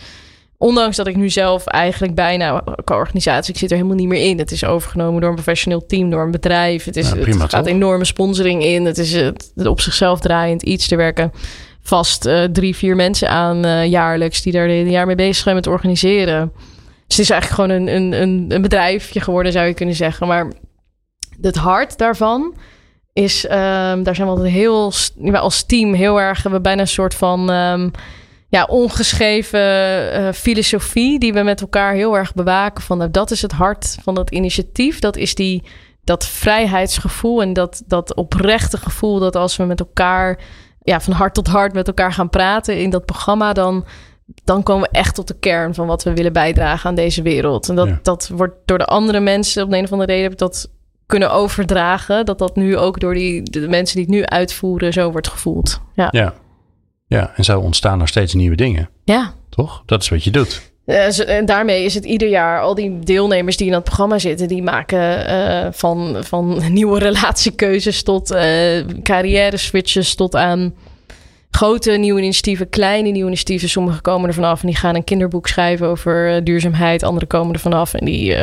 ondanks 0.63 0.97
dat 0.97 1.07
ik 1.07 1.17
nu 1.17 1.31
zelf 1.31 1.67
eigenlijk 1.67 2.15
bijna 2.15 2.65
qua 2.85 2.97
organisatie, 2.97 3.53
ik 3.53 3.59
zit 3.59 3.71
er 3.71 3.77
helemaal 3.77 3.97
niet 3.97 4.09
meer 4.09 4.25
in. 4.29 4.39
Het 4.39 4.51
is 4.51 4.65
overgenomen 4.65 5.21
door 5.21 5.31
een 5.31 5.35
professioneel 5.35 5.87
team, 5.87 6.11
door 6.11 6.23
een 6.23 6.31
bedrijf. 6.31 6.85
Het, 6.85 6.97
is, 6.97 7.09
Ja, 7.09 7.15
prima, 7.15 7.43
het 7.43 7.51
gaat 7.51 7.65
toch? 7.65 7.75
enorme 7.75 8.05
sponsoring 8.05 8.65
in. 8.65 8.85
Het 8.85 8.99
is 8.99 9.13
het, 9.13 9.53
het 9.55 9.67
op 9.67 9.81
zichzelf 9.81 10.21
draaiend 10.21 10.63
iets. 10.63 10.91
Er 10.91 10.97
werken 10.97 11.33
vast 11.83 12.27
eh, 12.27 12.45
drie, 12.45 12.77
vier 12.77 12.97
mensen 12.97 13.29
aan 13.29 13.65
eh, 13.65 13.87
jaarlijks 13.87 14.43
die 14.43 14.53
daar 14.53 14.67
de 14.67 14.73
hele 14.73 14.91
jaar 14.91 15.07
mee 15.07 15.15
bezig 15.15 15.43
zijn 15.43 15.55
met 15.55 15.67
organiseren. 15.67 16.53
Dus 17.07 17.17
het 17.17 17.19
is 17.19 17.31
eigenlijk 17.31 17.61
gewoon 17.61 17.81
een, 17.81 17.97
een, 17.97 18.23
een, 18.23 18.47
een 18.49 18.63
bedrijfje 18.63 19.21
geworden, 19.21 19.53
zou 19.53 19.67
je 19.67 19.75
kunnen 19.75 19.95
zeggen. 19.95 20.27
Maar 20.27 20.53
het 21.41 21.57
hart 21.57 21.99
daarvan 21.99 22.55
is, 23.13 23.47
ehm, 23.47 24.03
daar 24.03 24.15
zijn 24.15 24.27
we 24.27 24.35
altijd 24.35 24.53
heel, 24.53 24.93
als 25.33 25.67
team 25.67 25.95
heel 25.95 26.21
erg, 26.21 26.43
hebben 26.43 26.61
we 26.61 26.67
bijna 26.67 26.81
een 26.81 26.89
soort 26.89 27.15
van, 27.15 27.51
ehm, 27.51 27.89
ja, 28.53 28.65
ongeschreven 28.65 29.61
eh, 30.13 30.33
filosofie 30.33 31.19
die 31.19 31.33
we 31.33 31.43
met 31.43 31.61
elkaar 31.61 31.93
heel 31.95 32.17
erg 32.17 32.35
bewaken. 32.35 32.83
Van, 32.83 32.99
nou, 32.99 33.11
dat 33.11 33.31
is 33.31 33.43
het 33.43 33.53
hart 33.53 33.97
van 34.03 34.15
dat 34.15 34.31
initiatief. 34.31 34.99
Dat 34.99 35.17
is 35.17 35.35
die, 35.35 35.63
dat 36.05 36.27
vrijheidsgevoel 36.27 37.43
en 37.43 37.53
dat, 37.53 37.83
dat 37.87 38.15
oprechte 38.15 38.77
gevoel 38.77 39.19
dat 39.19 39.37
als 39.37 39.57
we 39.57 39.65
met 39.65 39.81
elkaar, 39.81 40.39
ja, 40.83 41.01
van 41.01 41.13
hart 41.13 41.35
tot 41.35 41.47
hart 41.47 41.73
met 41.73 41.87
elkaar 41.87 42.13
gaan 42.13 42.31
praten 42.31 42.79
in 42.79 42.91
dat 42.91 43.05
programma, 43.05 43.53
dan 43.53 43.85
dan 44.45 44.63
komen 44.63 44.89
we 44.91 44.99
echt 44.99 45.15
tot 45.15 45.29
de 45.29 45.39
kern 45.41 45.75
van 45.75 45.87
wat 45.87 46.03
we 46.03 46.13
willen 46.15 46.33
bijdragen 46.33 46.89
aan 46.89 46.95
deze 46.95 47.23
wereld. 47.23 47.69
En 47.69 47.75
dat, 47.75 47.89
Ja. 47.89 47.99
dat 48.03 48.31
wordt 48.35 48.55
door 48.65 48.79
de 48.79 48.85
andere 48.85 49.21
mensen, 49.21 49.63
op 49.63 49.71
de 49.71 49.77
een 49.77 49.85
of 49.85 49.93
andere 49.93 50.13
reden 50.13 50.37
dat 50.37 50.71
kunnen 51.07 51.33
overdragen. 51.33 52.25
Dat 52.27 52.39
dat 52.39 52.57
nu 52.57 52.77
ook 52.77 53.01
door 53.01 53.15
die, 53.15 53.43
de 53.43 53.69
mensen 53.69 53.97
die 53.97 54.05
het 54.05 54.15
nu 54.15 54.25
uitvoeren 54.25 54.93
zo 54.93 55.11
wordt 55.11 55.29
gevoeld. 55.29 55.81
Ja. 55.95 56.09
Ja. 56.11 56.35
Ja, 57.13 57.33
en 57.37 57.45
zo 57.45 57.61
ontstaan 57.61 58.01
er 58.01 58.09
steeds 58.09 58.35
nieuwe 58.35 58.57
dingen. 58.57 58.89
ja. 59.05 59.33
Toch? 59.49 59.83
Dat 59.87 60.03
is 60.03 60.09
wat 60.09 60.25
je 60.25 60.31
doet. 60.31 60.73
En 61.27 61.47
daarmee 61.47 61.85
is 61.85 61.95
het 61.95 62.05
ieder 62.05 62.29
jaar, 62.29 62.61
al 62.61 62.75
die 62.75 62.99
deelnemers 62.99 63.57
die 63.57 63.67
in 63.67 63.73
dat 63.73 63.85
programma 63.85 64.19
zitten, 64.19 64.49
die 64.49 64.63
maken 64.63 65.27
eh, 65.27 65.69
van, 65.73 66.17
van 66.21 66.73
nieuwe 66.73 66.99
relatiekeuzes 66.99 68.03
tot 68.03 68.31
eh 68.31 68.85
carrière 69.03 69.57
switches 69.57 70.15
tot 70.15 70.37
aan 70.37 70.75
grote 71.51 71.91
nieuwe 71.91 72.21
initiatieven, 72.21 72.69
kleine 72.69 73.11
nieuwe 73.11 73.27
initiatieven. 73.27 73.69
Sommige 73.69 74.01
komen 74.01 74.29
er 74.29 74.35
vanaf 74.35 74.61
en 74.61 74.67
die 74.67 74.77
gaan 74.77 74.95
een 74.95 75.05
kinderboek 75.05 75.47
schrijven 75.47 75.87
over 75.87 76.35
eh, 76.35 76.45
duurzaamheid. 76.45 77.03
Anderen 77.03 77.29
komen 77.29 77.55
er 77.55 77.61
vanaf 77.61 77.95
en 77.95 78.05
die 78.05 78.35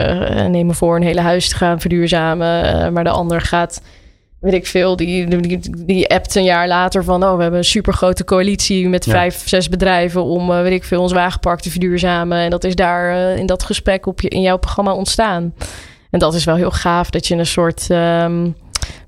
nemen 0.50 0.76
voor 0.76 0.96
een 0.96 1.04
hele 1.04 1.22
huis 1.22 1.50
te 1.50 1.56
gaan 1.56 1.80
verduurzamen. 1.80 2.94
Maar 2.94 3.04
de 3.04 3.10
ander 3.10 3.42
gaat 3.42 3.82
weet 4.40 4.54
ik 4.54 4.68
veel, 4.68 4.96
die, 4.96 5.40
die, 5.42 5.60
die 5.86 6.10
appt 6.10 6.36
een 6.36 6.44
jaar 6.44 6.68
later 6.68 7.04
van... 7.04 7.24
oh, 7.24 7.36
we 7.36 7.42
hebben 7.42 7.60
een 7.60 7.66
supergrote 7.66 8.24
coalitie 8.24 8.90
met 8.90 9.06
Ja. 9.06 9.12
vijf, 9.12 9.48
zes 9.48 9.70
bedrijven... 9.70 10.24
om, 10.24 10.52
eh, 10.52 10.62
weet 10.62 10.72
ik 10.72 10.84
veel, 10.84 11.02
ons 11.02 11.12
wagenpark 11.12 11.60
te 11.60 11.70
verduurzamen. 11.70 12.38
En 12.38 12.50
dat 12.50 12.64
is 12.64 12.76
daar 12.76 13.16
eh, 13.16 13.38
in 13.38 13.46
dat 13.46 13.64
gesprek 13.64 14.06
op 14.06 14.22
je, 14.22 14.30
in 14.30 14.42
jouw 14.42 14.58
programma 14.58 14.94
ontstaan. 14.94 15.54
En 16.10 16.20
dat 16.20 16.34
is 16.34 16.44
wel 16.44 16.56
heel 16.56 16.72
gaaf, 16.72 17.10
dat 17.10 17.28
je 17.28 17.36
een 17.36 17.46
soort 17.46 17.90
ehm, 17.90 18.50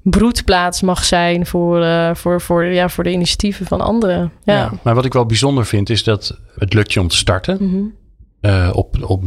broedplaats 0.02 0.82
mag 0.82 1.04
zijn... 1.04 1.46
Voor, 1.46 1.84
eh, 1.84 2.10
voor, 2.14 2.42
voor, 2.42 2.66
ja, 2.66 2.90
voor 2.90 3.04
de 3.04 3.12
initiatieven 3.12 3.66
van 3.66 3.82
anderen. 3.82 4.32
Ja. 4.44 4.54
Ja. 4.54 4.72
Maar 4.82 4.96
wat 4.96 5.06
ik 5.06 5.14
wel 5.14 5.26
bijzonder 5.26 5.66
vind, 5.66 5.90
is 5.90 6.04
dat 6.04 6.38
het 6.56 6.74
lukt 6.74 6.94
je 6.94 7.00
om 7.00 7.08
te 7.08 7.18
starten. 7.18 7.58
Mhm. 7.60 7.84
Op 8.74 8.98
op 9.02 9.24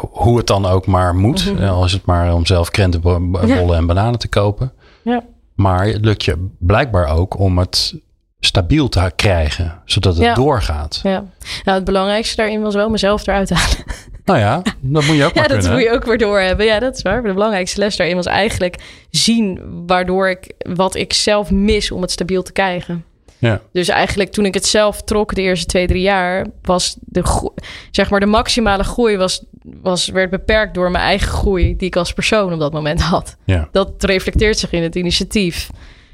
hoe 0.00 0.36
het 0.36 0.46
dan 0.46 0.66
ook 0.66 0.86
maar 0.86 1.14
moet. 1.14 1.52
Mhm. 1.52 1.64
Al 1.64 1.84
is 1.84 1.92
het 1.92 2.04
maar 2.04 2.34
om 2.34 2.46
zelf 2.46 2.70
krentenbollen 2.70 3.76
en 3.76 3.86
bananen 3.86 4.18
te 4.18 4.28
kopen. 4.28 4.72
Ja. 5.02 5.22
Maar 5.54 5.86
het 5.86 6.04
lukt 6.04 6.24
je 6.24 6.48
blijkbaar 6.58 7.06
ook 7.16 7.38
om 7.38 7.58
het 7.58 7.94
stabiel 8.40 8.88
te 8.88 9.12
krijgen. 9.16 9.80
Zodat 9.84 10.14
het 10.14 10.24
Ja. 10.24 10.34
doorgaat. 10.34 11.00
ja. 11.02 11.24
Nou, 11.64 11.76
het 11.76 11.84
belangrijkste 11.84 12.36
daarin 12.36 12.60
was 12.62 12.74
wel 12.74 12.90
mezelf 12.90 13.26
eruit 13.26 13.50
halen. 13.50 13.84
Nou 14.24 14.38
ja, 14.38 14.62
dat 14.80 15.04
moet 15.04 15.16
je 15.16 15.24
ook 15.24 15.34
Ja, 15.34 15.40
maar 15.40 15.48
dat 15.48 15.70
moet 15.70 15.82
je 15.82 15.90
ook 15.90 16.04
weer 16.04 16.18
doorhebben. 16.18 16.66
Ja, 16.66 16.78
dat 16.78 16.96
is 16.96 17.02
waar. 17.02 17.22
De 17.22 17.32
belangrijkste 17.32 17.78
les 17.78 17.96
daarin 17.96 18.16
was 18.16 18.26
eigenlijk 18.26 19.04
zien 19.10 19.60
waardoor 19.86 20.28
ik 20.28 20.52
wat 20.58 20.94
ik 20.94 21.12
zelf 21.12 21.50
mis 21.50 21.90
om 21.90 22.00
het 22.02 22.10
stabiel 22.10 22.42
te 22.42 22.52
krijgen. 22.52 23.04
Ja. 23.42 23.60
Dus 23.72 23.88
eigenlijk 23.88 24.30
toen 24.30 24.44
ik 24.44 24.54
het 24.54 24.66
zelf 24.66 25.02
trok 25.02 25.34
de 25.34 25.42
eerste 25.42 25.66
twee, 25.66 25.86
drie 25.86 26.02
jaar, 26.02 26.46
was 26.62 26.96
de, 27.00 27.50
zeg 27.90 28.10
maar 28.10 28.20
de 28.20 28.26
maximale 28.26 28.84
groei 28.84 29.16
was, 29.16 29.44
was, 29.62 30.08
werd 30.08 30.30
beperkt 30.30 30.74
door 30.74 30.90
mijn 30.90 31.04
eigen 31.04 31.28
groei 31.28 31.76
die 31.76 31.86
ik 31.86 31.96
als 31.96 32.12
persoon 32.12 32.52
op 32.52 32.58
dat 32.58 32.72
moment 32.72 33.00
had. 33.00 33.36
Ja. 33.44 33.68
Dat 33.72 34.04
reflecteert 34.04 34.58
zich 34.58 34.72
in 34.72 34.82
het 34.82 34.94
initiatief. 34.94 35.70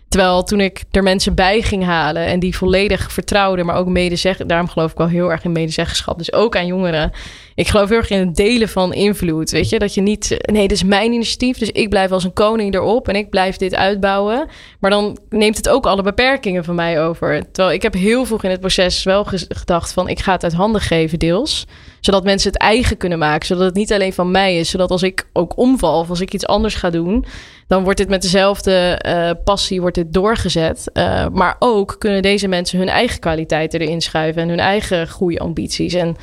Terwijl 0.09 0.43
toen 0.43 0.61
ik 0.61 0.85
er 0.91 1.03
mensen 1.03 1.35
bij 1.35 1.62
ging 1.62 1.85
halen 1.85 2.26
en 2.26 2.41
die 2.41 2.57
volledig 2.57 3.12
vertrouwden, 3.12 3.66
maar 3.66 3.76
ook 3.76 3.89
medezeggen, 3.89 4.47
daarom 4.47 4.68
geloof 4.68 4.91
ik 4.91 4.99
wel 4.99 5.09
heel 5.09 5.31
erg 5.31 5.45
in 5.45 5.53
medezeggenschap, 5.53 6.18
dus 6.18 6.33
ook 6.33 6.57
aan 6.57 6.66
jongeren. 6.66 7.12
Ik 7.59 7.69
geloof 7.69 7.89
heel 7.89 7.99
erg 7.99 8.11
in 8.11 8.27
het 8.27 8.37
delen 8.37 8.69
van 8.69 8.93
invloed, 8.93 9.51
weet 9.51 9.69
je, 9.69 9.79
dat 9.79 9.95
je 9.95 10.01
niet, 10.01 10.37
nee, 10.53 10.69
dit 10.69 10.77
is 10.77 10.85
mijn 10.85 11.13
initiatief, 11.13 11.59
dus 11.59 11.71
ik 11.71 11.89
blijf 11.89 12.11
als 12.11 12.25
een 12.25 12.33
koning 12.33 12.75
erop 12.75 13.09
en 13.09 13.15
ik 13.15 13.31
blijf 13.31 13.57
dit 13.57 13.75
uitbouwen. 13.75 14.49
Maar 14.81 14.91
dan 14.91 15.19
neemt 15.29 15.57
het 15.57 15.69
ook 15.69 15.87
alle 15.87 16.03
beperkingen 16.03 16.65
van 16.65 16.75
mij 16.75 17.03
over. 17.03 17.51
Terwijl 17.53 17.75
ik 17.75 17.83
heb 17.83 17.95
heel 17.95 18.25
vroeg 18.25 18.45
in 18.45 18.51
het 18.51 18.61
proces 18.61 19.03
wel 19.03 19.25
gedacht 19.49 19.93
van, 19.93 20.09
ik 20.09 20.19
ga 20.19 20.33
het 20.33 20.45
uit 20.45 20.53
handen 20.53 20.81
geven 20.81 21.19
deels, 21.19 21.67
zodat 22.01 22.25
mensen 22.25 22.51
het 22.53 22.61
eigen 22.61 22.97
kunnen 22.97 23.19
maken, 23.19 23.47
zodat 23.47 23.65
het 23.65 23.75
niet 23.75 23.93
alleen 23.93 24.13
van 24.13 24.31
mij 24.31 24.59
is, 24.59 24.71
zodat 24.71 24.91
als 24.91 25.03
ik 25.03 25.29
ook 25.33 25.57
omval 25.57 26.01
of 26.01 26.11
als 26.11 26.21
ik 26.21 26.35
iets 26.35 26.47
anders 26.47 26.75
ga 26.75 26.91
doen, 26.91 27.25
dan 27.67 27.83
wordt 27.83 27.99
dit 27.99 28.09
met 28.09 28.23
dezelfde 28.23 28.73
eh, 28.99 29.31
passie 29.45 29.81
wordt 29.81 29.97
dit 29.97 30.13
doorgezet. 30.13 30.91
Eh, 30.93 31.27
maar 31.33 31.57
ook 31.59 31.97
kunnen 31.99 32.23
deze 32.23 32.49
mensen 32.49 32.79
hun 32.79 32.89
eigen 32.89 33.21
kwaliteiten 33.21 33.81
erin 33.81 34.01
schuiven 34.01 34.43
en 34.43 34.49
hun 34.49 34.61
eigen 34.61 35.07
groeiambities. 35.07 35.95
En 35.95 36.17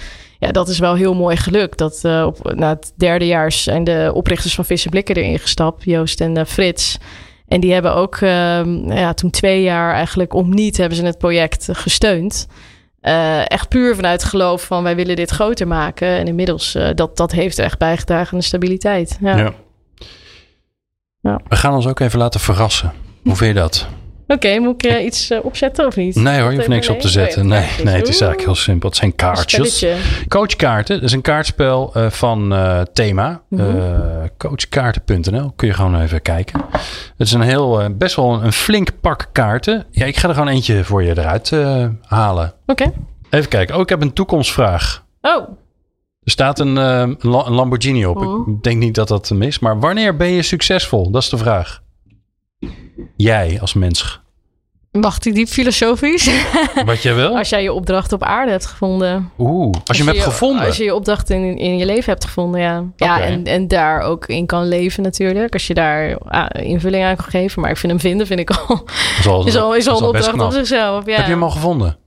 ja, 0.46 0.52
dat 0.52 0.68
is 0.68 0.80
wel 0.80 0.96
heel 0.96 1.14
mooi 1.14 1.38
gelukt. 1.38 1.78
Dat 1.78 2.00
eh, 2.04 2.24
op 2.26 2.54
na 2.56 2.70
het 2.70 2.94
derde 2.96 3.28
jaar 3.28 3.52
zijn 3.52 3.84
de 3.84 4.12
oprichters 4.14 4.56
van 4.56 4.66
Vissen 4.66 4.92
Blikken 4.92 5.16
erin 5.16 5.40
gestapt, 5.40 5.84
Joost 5.84 6.22
en 6.22 6.38
eh, 6.38 6.46
Frits. 6.46 6.98
En 7.48 7.60
die 7.60 7.74
hebben 7.74 7.96
ook 7.96 8.16
ehm, 8.16 8.92
ja, 8.92 9.14
toen 9.14 9.30
twee 9.30 9.62
jaar 9.62 9.94
eigenlijk 9.94 10.34
om 10.34 10.50
niet 10.50 10.78
hebben 10.78 10.98
ze 10.98 11.06
het 11.06 11.18
project 11.18 11.68
gesteund. 11.72 12.48
Eh, 13.06 13.50
echt 13.50 13.70
puur 13.70 13.96
vanuit 13.96 14.24
geloof 14.24 14.64
van 14.66 14.84
wij 14.84 14.96
willen 14.96 15.16
dit 15.16 15.30
groter 15.30 15.68
maken. 15.68 16.08
En 16.08 16.28
inmiddels, 16.28 16.76
eh, 16.76 16.90
dat, 16.94 17.18
dat 17.18 17.32
heeft 17.32 17.60
echt 17.60 17.78
bijgedragen 17.78 18.34
aan 18.34 18.40
de 18.40 18.46
stabiliteit. 18.46 19.18
Ja. 19.22 19.38
Ja. 19.38 19.54
Ja. 21.22 21.40
We 21.48 21.56
gaan 21.56 21.74
ons 21.74 21.88
ook 21.88 22.00
even 22.00 22.20
laten 22.20 22.40
verrassen. 22.40 22.94
Hoe 23.24 23.36
vind 23.36 23.56
je 23.56 23.62
dat? 23.62 23.88
Oké, 24.28 24.60
moet 24.60 24.86
ik 24.86 24.92
eh, 24.92 25.06
iets 25.06 25.30
eh, 25.30 25.40
opzetten 25.46 25.86
of 25.88 25.96
niet? 25.96 26.16
Nee 26.16 26.40
hoor, 26.42 26.50
je 26.52 26.56
hoeft 26.58 26.68
niks 26.68 26.90
op 26.90 27.00
te 27.00 27.08
zetten. 27.10 27.42
Oh 27.42 27.48
Nee, 27.48 27.60
nee, 27.84 27.96
het 27.96 28.08
is 28.08 28.22
eigenlijk 28.22 28.42
heel 28.42 28.56
simpel. 28.56 28.90
Het 28.90 28.98
zijn 28.98 29.16
kaartjes. 29.16 29.86
Coachkaarten, 30.28 30.96
dat 30.96 31.04
is 31.04 31.12
een 31.12 31.22
kaartspel 31.22 31.94
eh, 31.94 32.10
van 32.10 32.54
Thema. 32.94 33.42
Mhm. 33.50 33.78
Coachkaarten.nl. 34.38 35.52
Kun 35.56 35.68
je 35.68 35.74
gewoon 35.74 36.02
even 36.02 36.22
kijken. 36.22 36.62
Het 37.18 37.28
is 37.28 37.32
een 37.32 37.42
heel, 37.42 37.96
best 37.98 38.16
wel 38.16 38.34
een, 38.34 38.46
een 38.46 38.54
flink 38.54 38.90
pak 39.02 39.30
kaarten. 39.32 39.86
Ja, 39.92 40.06
ik 40.06 40.18
ga 40.18 40.28
er 40.28 40.34
gewoon 40.34 40.50
eentje 40.50 40.84
voor 40.84 41.04
je 41.04 41.10
eruit 41.20 41.52
halen. 42.02 42.54
Oké. 42.66 42.92
Even 43.30 43.50
kijken. 43.50 43.76
Oh, 43.76 43.82
ik 43.82 43.90
heb 43.90 44.02
een 44.02 44.14
toekomstvraag. 44.14 45.04
Oh, 45.22 45.48
Er 46.24 46.32
staat 46.32 46.60
een, 46.60 46.76
een 46.76 47.18
La- 47.22 47.46
een 47.46 47.54
Lamborghini 47.54 48.06
op. 48.06 48.18
Oh. 48.18 48.48
Ik 48.48 48.64
denk 48.64 48.78
niet 48.80 48.96
dat 48.96 49.08
dat 49.08 49.30
hem 49.30 49.42
is. 49.42 49.60
Maar 49.60 49.80
wanneer 49.80 50.16
ben 50.16 50.28
je 50.28 50.42
succesvol? 50.42 51.12
Dat 51.12 51.22
is 51.22 51.30
de 51.30 51.38
vraag. 51.38 51.84
Jij 53.16 53.58
als 53.62 53.74
mens. 53.74 54.22
wacht, 54.92 55.24
die 55.24 55.34
diep 55.34 55.48
filosofisch. 55.48 56.30
Wat 56.86 57.02
jij 57.02 57.16
wil? 57.16 57.38
als 57.38 57.50
jij 57.50 57.64
je 57.64 57.74
opdracht 57.74 58.14
op 58.14 58.24
aarde 58.24 58.52
hebt 58.52 58.66
gevonden. 58.66 59.32
Oeh, 59.38 59.76
als 59.86 59.98
je 59.98 60.04
hem 60.04 60.14
hebt 60.14 60.26
gevonden. 60.26 60.66
Als 60.66 60.78
je 60.78 60.84
je 60.84 60.96
opdracht 60.96 61.30
in, 61.30 61.58
in 61.58 61.78
je 61.78 61.86
leven 61.86 62.12
hebt 62.12 62.26
gevonden, 62.26 62.62
ja. 62.62 62.84
Ja, 62.96 63.22
en, 63.22 63.44
en 63.44 63.68
daar 63.68 64.02
ook 64.02 64.26
in 64.26 64.46
kan 64.46 64.68
leven 64.68 65.04
natuurlijk. 65.04 65.54
Als 65.54 65.68
je 65.68 65.74
daar 65.74 66.18
ah, 66.18 66.66
invulling 66.66 67.04
aan 67.04 67.16
kan 67.16 67.26
geven. 67.26 67.62
Maar 67.62 67.72
ik 67.72 67.78
vind 67.78 67.92
hem 67.92 68.02
vinden, 68.02 68.28
vind 68.28 68.40
ik 68.40 68.50
al, 68.50 68.84
is 69.20 69.28
al, 69.28 69.48
is 69.48 69.58
al, 69.58 69.76
is 69.76 69.86
dat 69.86 69.94
al 69.94 70.02
een 70.02 70.08
opdracht 70.08 70.42
op 70.42 70.52
zichzelf. 70.52 71.06
Ja. 71.06 71.16
Heb 71.16 71.26
je 71.26 71.32
hem 71.32 71.44
al 71.44 71.52
gevonden? 71.52 71.98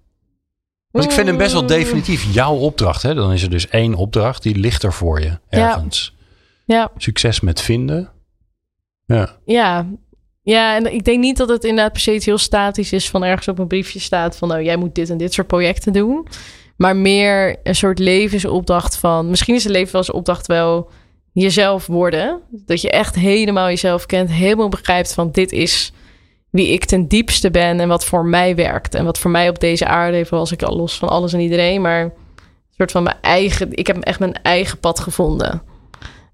Want 0.90 1.04
ik 1.04 1.12
vind 1.12 1.26
hem 1.26 1.36
best 1.36 1.52
wel 1.52 1.66
definitief 1.66 2.34
jouw 2.34 2.54
opdracht. 2.54 3.02
Hè? 3.02 3.14
Dan 3.14 3.32
is 3.32 3.42
er 3.42 3.50
dus 3.50 3.68
één 3.68 3.94
opdracht 3.94 4.42
die 4.42 4.56
ligt 4.56 4.82
er 4.82 4.92
voor 4.92 5.20
je 5.20 5.38
ergens. 5.48 6.16
Ja, 6.64 6.90
Succes 6.96 7.40
met 7.40 7.60
vinden. 7.60 8.10
Ja, 9.04 9.36
ja. 9.44 9.86
Ja, 10.48 10.76
en 10.76 10.92
ik 10.92 11.04
denk 11.04 11.20
niet 11.20 11.36
dat 11.36 11.48
het 11.48 11.64
inderdaad 11.64 11.92
per 11.92 12.00
se 12.00 12.20
heel 12.24 12.38
statisch 12.38 12.92
is 12.92 13.10
van 13.10 13.24
ergens 13.24 13.48
op 13.48 13.58
een 13.58 13.66
briefje 13.66 13.98
staat 13.98 14.36
van 14.36 14.48
nou, 14.48 14.62
jij 14.62 14.76
moet 14.76 14.94
dit 14.94 15.10
en 15.10 15.16
dit 15.16 15.32
soort 15.32 15.46
projecten 15.46 15.92
doen. 15.92 16.26
Maar 16.76 16.96
meer 16.96 17.56
een 17.62 17.74
soort 17.74 17.98
levensopdracht 17.98 18.96
van, 18.96 19.30
misschien 19.30 19.54
is 19.54 19.62
de 19.62 19.70
levensopdracht 19.70 20.46
wel 20.46 20.90
jezelf 21.32 21.86
worden. 21.86 22.40
Dat 22.50 22.80
je 22.80 22.90
echt 22.90 23.14
helemaal 23.14 23.68
jezelf 23.68 24.06
kent, 24.06 24.30
helemaal 24.30 24.68
begrijpt 24.68 25.14
van 25.14 25.30
dit 25.32 25.52
is 25.52 25.92
wie 26.50 26.72
ik 26.72 26.84
ten 26.84 27.08
diepste 27.08 27.50
ben 27.50 27.80
en 27.80 27.88
wat 27.88 28.04
voor 28.04 28.24
mij 28.24 28.54
werkt. 28.54 28.94
En 28.94 29.04
wat 29.04 29.18
voor 29.18 29.30
mij 29.30 29.48
op 29.48 29.60
deze 29.60 29.86
aarde, 29.86 30.16
even 30.16 30.38
als 30.38 30.52
ik 30.52 30.62
al 30.62 30.76
los 30.76 30.98
van 30.98 31.08
alles 31.08 31.32
en 31.32 31.40
iedereen, 31.40 31.80
maar 31.80 32.02
een 32.02 32.12
soort 32.76 32.90
van 32.90 33.02
mijn 33.02 33.16
eigen, 33.20 33.72
ik 33.72 33.86
heb 33.86 33.96
echt 33.96 34.18
mijn 34.18 34.42
eigen 34.42 34.78
pad 34.78 35.00
gevonden. 35.00 35.62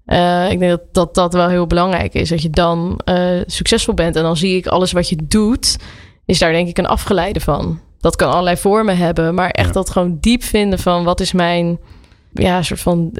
Eh, 0.05 0.51
ik 0.51 0.59
denk 0.59 0.71
dat, 0.71 0.81
dat 0.91 1.15
dat 1.15 1.33
wel 1.33 1.47
heel 1.49 1.67
belangrijk 1.67 2.13
is. 2.13 2.29
Dat 2.29 2.41
je 2.41 2.49
dan 2.49 2.99
eh, 3.05 3.41
succesvol 3.45 3.93
bent. 3.93 4.15
En 4.15 4.23
dan 4.23 4.37
zie 4.37 4.57
ik 4.57 4.67
alles 4.67 4.91
wat 4.91 5.09
je 5.09 5.17
doet, 5.23 5.77
is 6.25 6.39
daar 6.39 6.51
denk 6.51 6.67
ik 6.67 6.77
een 6.77 6.87
afgeleide 6.87 7.39
van. 7.39 7.79
Dat 7.99 8.15
kan 8.15 8.31
allerlei 8.31 8.57
vormen 8.57 8.97
hebben, 8.97 9.33
maar 9.35 9.49
echt 9.49 9.67
Ja. 9.67 9.73
dat 9.73 9.89
gewoon 9.89 10.17
diep 10.19 10.43
vinden 10.43 10.79
van 10.79 11.03
wat 11.03 11.19
is 11.19 11.31
mijn, 11.31 11.79
ja, 12.33 12.61
soort 12.61 12.79
van 12.79 13.11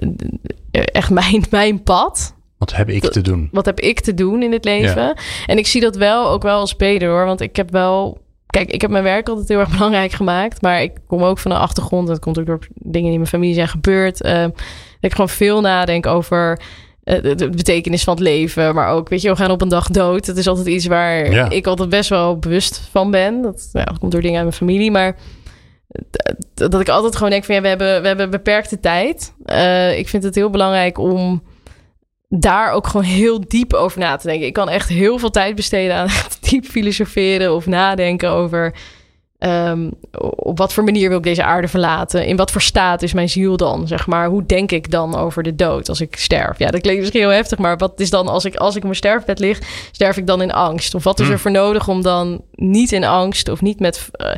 eh, 0.72 0.84
echt 0.86 1.10
mijn, 1.10 1.44
mijn 1.50 1.84
pad. 1.84 2.34
wat 2.58 2.76
heb 2.76 2.90
ik 2.90 3.10
te 3.12 3.22
doen? 3.22 3.50
Wat 3.52 3.66
heb 3.66 3.80
ik 3.80 4.00
te 4.00 4.14
doen 4.14 4.44
in 4.44 4.52
het 4.52 4.66
leven? 4.66 5.18
En 5.46 5.58
ik 5.58 5.68
zie 5.68 5.82
dat 5.82 5.96
wel 5.96 6.30
ook 6.30 6.44
wel 6.44 6.60
als 6.60 6.76
beter 6.76 7.10
hoor. 7.10 7.26
Want 7.26 7.42
ik 7.42 7.56
heb 7.56 7.72
wel. 7.72 8.24
Kijk, 8.48 8.72
ik 8.72 8.82
heb 8.82 8.90
mijn 8.92 9.04
werk 9.04 9.30
altijd 9.30 9.48
heel 9.48 9.60
erg 9.60 9.70
belangrijk 9.78 10.12
gemaakt. 10.12 10.62
Maar 10.62 10.82
ik 10.82 10.92
kom 11.08 11.24
ook 11.24 11.40
van 11.40 11.52
een 11.52 11.58
achtergrond. 11.58 12.08
Dat 12.08 12.20
komt 12.20 12.40
ook 12.40 12.46
door 12.46 12.60
dingen 12.74 13.04
die 13.04 13.12
in 13.12 13.18
mijn 13.20 13.28
familie 13.28 13.54
zijn 13.54 13.68
gebeurd. 13.68 14.18
dat 14.18 14.52
ik 15.06 15.12
gewoon 15.12 15.30
veel 15.30 15.62
nadenk 15.62 16.06
over 16.06 16.62
eh, 17.04 17.22
de, 17.22 17.50
betekenis 17.50 18.04
van 18.04 18.14
het 18.14 18.24
leven. 18.24 18.76
Maar 18.76 18.90
ook, 18.90 19.10
weet 19.10 19.22
je, 19.22 19.30
we 19.30 19.36
gaan 19.36 19.52
op 19.52 19.62
een 19.62 19.68
dag 19.70 19.88
dood. 19.88 20.26
Dat 20.26 20.38
is 20.38 20.48
altijd 20.48 20.68
iets 20.68 20.86
waar 20.86 21.32
Ja. 21.32 21.50
ik 21.50 21.68
altijd 21.68 21.90
best 21.90 22.10
wel 22.10 22.38
bewust 22.40 22.88
van 22.92 23.12
ben. 23.12 23.42
Dat, 23.42 23.70
dat 23.72 24.00
komt 24.00 24.12
door 24.12 24.22
dingen 24.22 24.36
uit 24.36 24.46
mijn 24.46 24.58
familie. 24.58 24.92
Maar 24.92 25.16
dat, 26.54 26.72
dat 26.72 26.82
ik 26.82 26.90
altijd 26.90 27.16
gewoon 27.16 27.30
denk 27.30 27.44
van 27.44 27.56
ja, 27.56 27.62
we 27.62 27.68
hebben, 27.68 28.02
we 28.02 28.08
hebben 28.08 28.30
beperkte 28.30 28.80
tijd. 28.80 29.34
Eh, 29.46 29.98
ik 29.98 30.08
vind 30.08 30.24
het 30.24 30.36
heel 30.36 30.50
belangrijk 30.50 30.98
om 30.98 31.44
daar 32.30 32.72
ook 32.72 32.88
gewoon 32.88 33.06
heel 33.06 33.44
diep 33.48 33.74
over 33.74 34.00
na 34.00 34.16
te 34.16 34.28
denken. 34.28 34.48
Ik 34.48 34.54
kan 34.54 34.70
echt 34.70 34.90
heel 34.90 35.20
veel 35.20 35.30
tijd 35.30 35.56
besteden 35.56 35.96
aan 35.96 36.10
diep 36.50 36.66
filosoferen 36.66 37.54
of 37.54 37.66
nadenken 37.66 38.30
over 38.30 38.74
ehm, 39.38 39.90
op 40.36 40.58
wat 40.58 40.74
voor 40.74 40.84
manier 40.84 41.10
wil 41.10 41.18
ik 41.18 41.24
deze 41.24 41.44
aarde 41.44 41.68
verlaten? 41.68 42.26
In 42.26 42.36
wat 42.36 42.52
voor 42.52 42.62
staat 42.62 43.02
is 43.02 43.14
mijn 43.14 43.30
ziel 43.30 43.58
dan? 43.58 43.88
Zeg 43.88 44.08
maar, 44.08 44.28
hoe 44.28 44.46
denk 44.46 44.72
ik 44.72 44.92
dan 44.92 45.16
over 45.16 45.44
de 45.44 45.56
dood 45.56 45.90
als 45.90 46.02
ik 46.02 46.16
sterf? 46.16 46.60
Ja, 46.60 46.70
dat 46.72 46.82
klinkt 46.82 47.00
misschien 47.02 47.22
heel 47.22 47.30
heftig, 47.30 47.58
maar 47.58 47.78
wat 47.78 48.00
is 48.00 48.10
dan 48.10 48.28
als 48.28 48.46
ik 48.46 48.56
als 48.56 48.72
ik 48.72 48.78
op 48.78 48.84
mijn 48.84 48.96
sterfbed 48.96 49.40
lig, 49.40 49.60
sterf 49.92 50.18
ik 50.18 50.28
dan 50.28 50.42
in 50.42 50.52
angst? 50.52 50.96
Of 50.96 51.04
wat 51.04 51.20
is 51.20 51.26
Hmm. 51.26 51.34
er 51.34 51.40
voor 51.40 51.52
nodig 51.52 51.88
om 51.88 52.02
dan 52.02 52.42
niet 52.52 52.92
in 52.92 53.04
angst 53.04 53.50
of 53.50 53.62
niet 53.62 53.80
met 53.80 54.10
eh, 54.12 54.32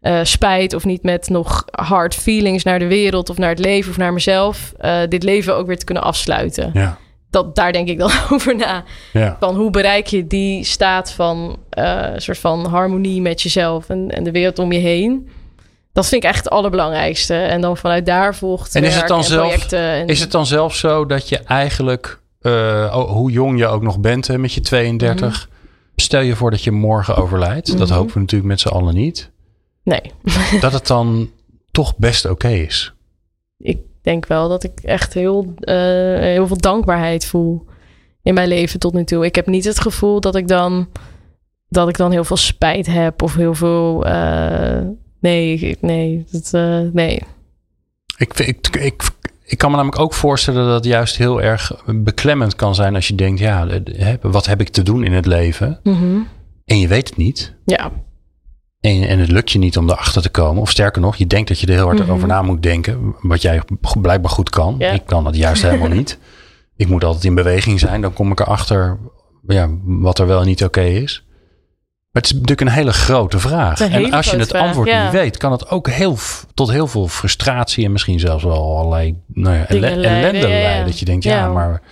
eh, 0.00 0.24
spijt 0.24 0.74
of 0.74 0.84
niet 0.84 1.02
met 1.02 1.28
nog 1.28 1.64
hard 1.70 2.14
feelings 2.14 2.62
naar 2.64 2.78
de 2.78 2.86
wereld 2.86 3.30
of 3.30 3.38
naar 3.38 3.48
het 3.48 3.58
leven 3.58 3.90
of 3.90 3.96
naar 3.96 4.12
mezelf, 4.12 4.72
eh, 4.78 5.00
dit 5.08 5.22
leven 5.22 5.56
ook 5.56 5.66
weer 5.66 5.78
te 5.78 5.84
kunnen 5.84 6.02
afsluiten? 6.02 6.70
Ja, 6.72 6.98
dat, 7.30 7.56
daar 7.56 7.72
denk 7.72 7.88
ik 7.88 7.98
dan 7.98 8.10
over 8.32 8.56
na. 8.56 8.84
ja. 9.12 9.36
Van 9.40 9.56
hoe 9.56 9.70
bereik 9.70 10.06
je 10.06 10.26
die 10.26 10.64
staat 10.64 11.12
van 11.12 11.58
eh, 11.70 12.06
soort 12.16 12.38
van 12.38 12.66
harmonie 12.66 13.20
met 13.20 13.42
jezelf 13.42 13.88
en, 13.88 14.10
en 14.10 14.24
de 14.24 14.30
wereld 14.30 14.58
om 14.58 14.72
je 14.72 14.78
heen. 14.78 15.28
Dat 15.92 16.08
vind 16.08 16.22
ik 16.24 16.28
echt 16.28 16.44
het 16.44 16.50
allerbelangrijkste. 16.52 17.34
En 17.34 17.60
dan 17.60 17.76
vanuit 17.76 18.06
daar 18.06 18.34
volgt 18.34 18.74
En 18.74 18.84
is 18.84 18.96
het 18.96 19.08
dan 19.08 19.24
zelf-. 19.24 19.72
En, 19.72 20.06
Is 20.06 20.20
het 20.20 20.30
dan 20.30 20.46
zelfs 20.46 20.78
zo 20.78 21.06
dat 21.06 21.28
je 21.28 21.38
eigenlijk, 21.38 22.20
eh, 22.40 22.94
hoe 23.06 23.30
jong 23.30 23.58
je 23.58 23.66
ook 23.66 23.82
nog 23.82 23.98
bent 24.00 24.26
hè, 24.26 24.38
met 24.38 24.52
je 24.52 24.60
32, 24.60 25.48
stel 25.96 26.20
je 26.20 26.36
voor 26.36 26.50
dat 26.50 26.62
je 26.64 26.70
morgen 26.70 27.16
overlijdt. 27.16 27.78
Dat 27.78 27.88
Mhm. 27.88 27.96
hopen 27.98 28.14
we 28.14 28.20
natuurlijk 28.20 28.50
met 28.50 28.60
z'n 28.60 28.68
allen 28.68 28.94
niet. 28.94 29.30
Nee, 29.82 30.00
Dat 30.60 30.72
het 30.72 30.86
dan 30.86 31.30
toch 31.70 31.96
best 31.96 32.24
oké 32.26 32.48
is. 32.48 32.92
ik 33.58 33.78
denk 34.08 34.26
wel 34.26 34.48
dat 34.48 34.64
ik 34.64 34.80
echt 34.82 35.14
heel, 35.14 35.54
eh, 35.60 35.74
heel 36.18 36.46
veel 36.46 36.56
dankbaarheid 36.60 37.26
voel 37.26 37.66
in 38.22 38.34
mijn 38.34 38.48
leven 38.48 38.78
tot 38.80 38.92
nu 38.94 39.04
toe. 39.04 39.24
Ik 39.24 39.34
heb 39.34 39.46
niet 39.46 39.64
het 39.64 39.80
gevoel 39.80 40.20
dat 40.20 40.34
ik 40.36 40.48
dan, 40.48 40.88
dat 41.68 41.88
ik 41.88 41.96
dan 41.96 42.10
heel 42.10 42.24
veel 42.24 42.36
spijt 42.36 42.86
heb 42.86 43.22
of 43.22 43.34
heel 43.34 43.54
veel. 43.54 44.06
eh, 44.06 44.80
nee, 45.20 45.54
ik- 45.58 45.80
nee, 45.82 46.24
dat, 46.30 46.48
eh, 46.54 46.80
nee. 46.92 47.22
Ik, 48.16 48.38
ik, 48.38 48.68
ik, 48.76 49.02
ik 49.44 49.58
kan 49.58 49.70
me 49.70 49.76
namelijk 49.76 50.00
ook 50.02 50.14
voorstellen 50.14 50.64
dat 50.66 50.74
het 50.74 50.84
juist 50.84 51.16
heel 51.16 51.42
erg 51.42 51.82
beklemmend 51.86 52.54
kan 52.56 52.74
zijn 52.74 52.94
als 52.94 53.08
je 53.08 53.14
denkt, 53.14 53.40
ja, 53.40 53.66
wat 54.20 54.46
heb 54.46 54.60
ik 54.60 54.68
te 54.68 54.82
doen 54.82 55.04
in 55.04 55.12
het 55.12 55.26
leven? 55.26 55.80
Mhm. 55.82 56.18
En 56.64 56.78
je 56.78 56.88
weet 56.88 57.08
het 57.08 57.16
niet. 57.18 57.54
Ja, 57.64 57.90
En, 58.80 59.08
en 59.08 59.18
het 59.18 59.30
lukt 59.30 59.50
je 59.50 59.58
niet 59.58 59.76
om 59.76 59.90
erachter 59.90 60.22
te 60.22 60.28
komen. 60.28 60.62
Of 60.62 60.70
sterker 60.70 61.00
nog, 61.00 61.16
je 61.16 61.26
denkt 61.26 61.48
dat 61.48 61.60
je 61.60 61.66
er 61.66 61.72
heel 61.72 61.84
hard 61.84 61.98
Mhm. 61.98 62.10
over 62.10 62.28
na 62.28 62.42
moet 62.42 62.62
denken. 62.62 63.14
Wat 63.20 63.42
jij 63.42 63.62
blijkbaar 64.00 64.30
goed 64.30 64.50
kan. 64.50 64.74
Ja. 64.78 64.90
Ik 64.90 65.02
kan 65.06 65.24
dat 65.24 65.36
juist 65.36 65.62
helemaal 65.62 65.88
niet. 65.88 66.18
Ik 66.76 66.88
moet 66.88 67.04
altijd 67.04 67.24
in 67.24 67.34
beweging 67.34 67.80
zijn. 67.80 68.00
Dan 68.00 68.12
kom 68.12 68.30
ik 68.30 68.40
erachter 68.40 68.98
ja, 69.46 69.68
wat 69.84 70.18
er 70.18 70.26
wel 70.26 70.40
en 70.40 70.46
niet 70.46 70.64
oké 70.64 70.80
is. 70.82 71.22
Maar 72.10 72.22
het 72.22 72.24
is 72.24 72.32
natuurlijk 72.32 72.60
een 72.60 72.68
hele 72.76 72.92
grote 72.92 73.38
vraag. 73.38 73.80
En 73.80 74.12
als 74.12 74.30
je 74.30 74.36
het 74.36 74.48
vraag, 74.48 74.62
antwoord 74.62 74.88
ja. 74.88 75.02
niet 75.02 75.12
weet, 75.12 75.36
kan 75.36 75.52
het 75.52 75.70
ook 75.70 75.88
heel, 75.88 76.16
tot 76.54 76.70
heel 76.70 76.86
veel 76.86 77.08
frustratie 77.08 77.84
en 77.84 77.92
misschien 77.92 78.20
zelfs 78.20 78.44
wel 78.44 78.76
allerlei 78.78 79.16
nou 79.26 79.56
ja, 79.56 79.64
leiden, 79.68 80.04
ellende 80.04 80.38
ja. 80.38 80.46
leiden. 80.48 80.86
Dat 80.86 80.98
je 80.98 81.04
denkt, 81.04 81.24
ja, 81.24 81.36
Ja. 81.36 81.48
maar 81.48 81.82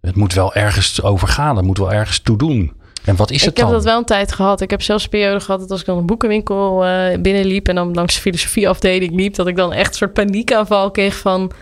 het 0.00 0.16
moet 0.16 0.34
wel 0.34 0.54
ergens 0.54 1.02
over 1.02 1.28
gaan. 1.28 1.56
Het 1.56 1.64
moet 1.64 1.78
wel 1.78 1.92
ergens 1.92 2.18
toe 2.18 2.38
doen. 2.38 2.75
En 3.06 3.16
wat 3.16 3.30
is 3.30 3.40
het 3.40 3.50
ik 3.50 3.56
heb 3.56 3.66
dan? 3.66 3.74
dat 3.74 3.84
wel 3.84 3.98
een 3.98 4.04
tijd 4.04 4.32
gehad. 4.32 4.60
Ik 4.60 4.70
heb 4.70 4.82
zelfs 4.82 5.04
een 5.04 5.10
periode 5.10 5.40
gehad 5.40 5.60
dat 5.60 5.70
als 5.70 5.80
ik 5.80 5.86
dan 5.86 5.98
een 5.98 6.06
boekenwinkel 6.06 6.84
eh, 6.84 7.18
binnenliep 7.18 7.68
en 7.68 7.74
dan 7.74 7.94
langs 7.94 8.14
de 8.14 8.20
filosofieafdeling 8.20 9.14
liep, 9.14 9.34
dat 9.34 9.46
ik 9.46 9.56
dan 9.56 9.72
echt 9.72 9.88
een 9.88 9.94
soort 9.94 10.12
paniekaanval 10.12 10.90
kreeg 10.90 11.16
van. 11.18 11.52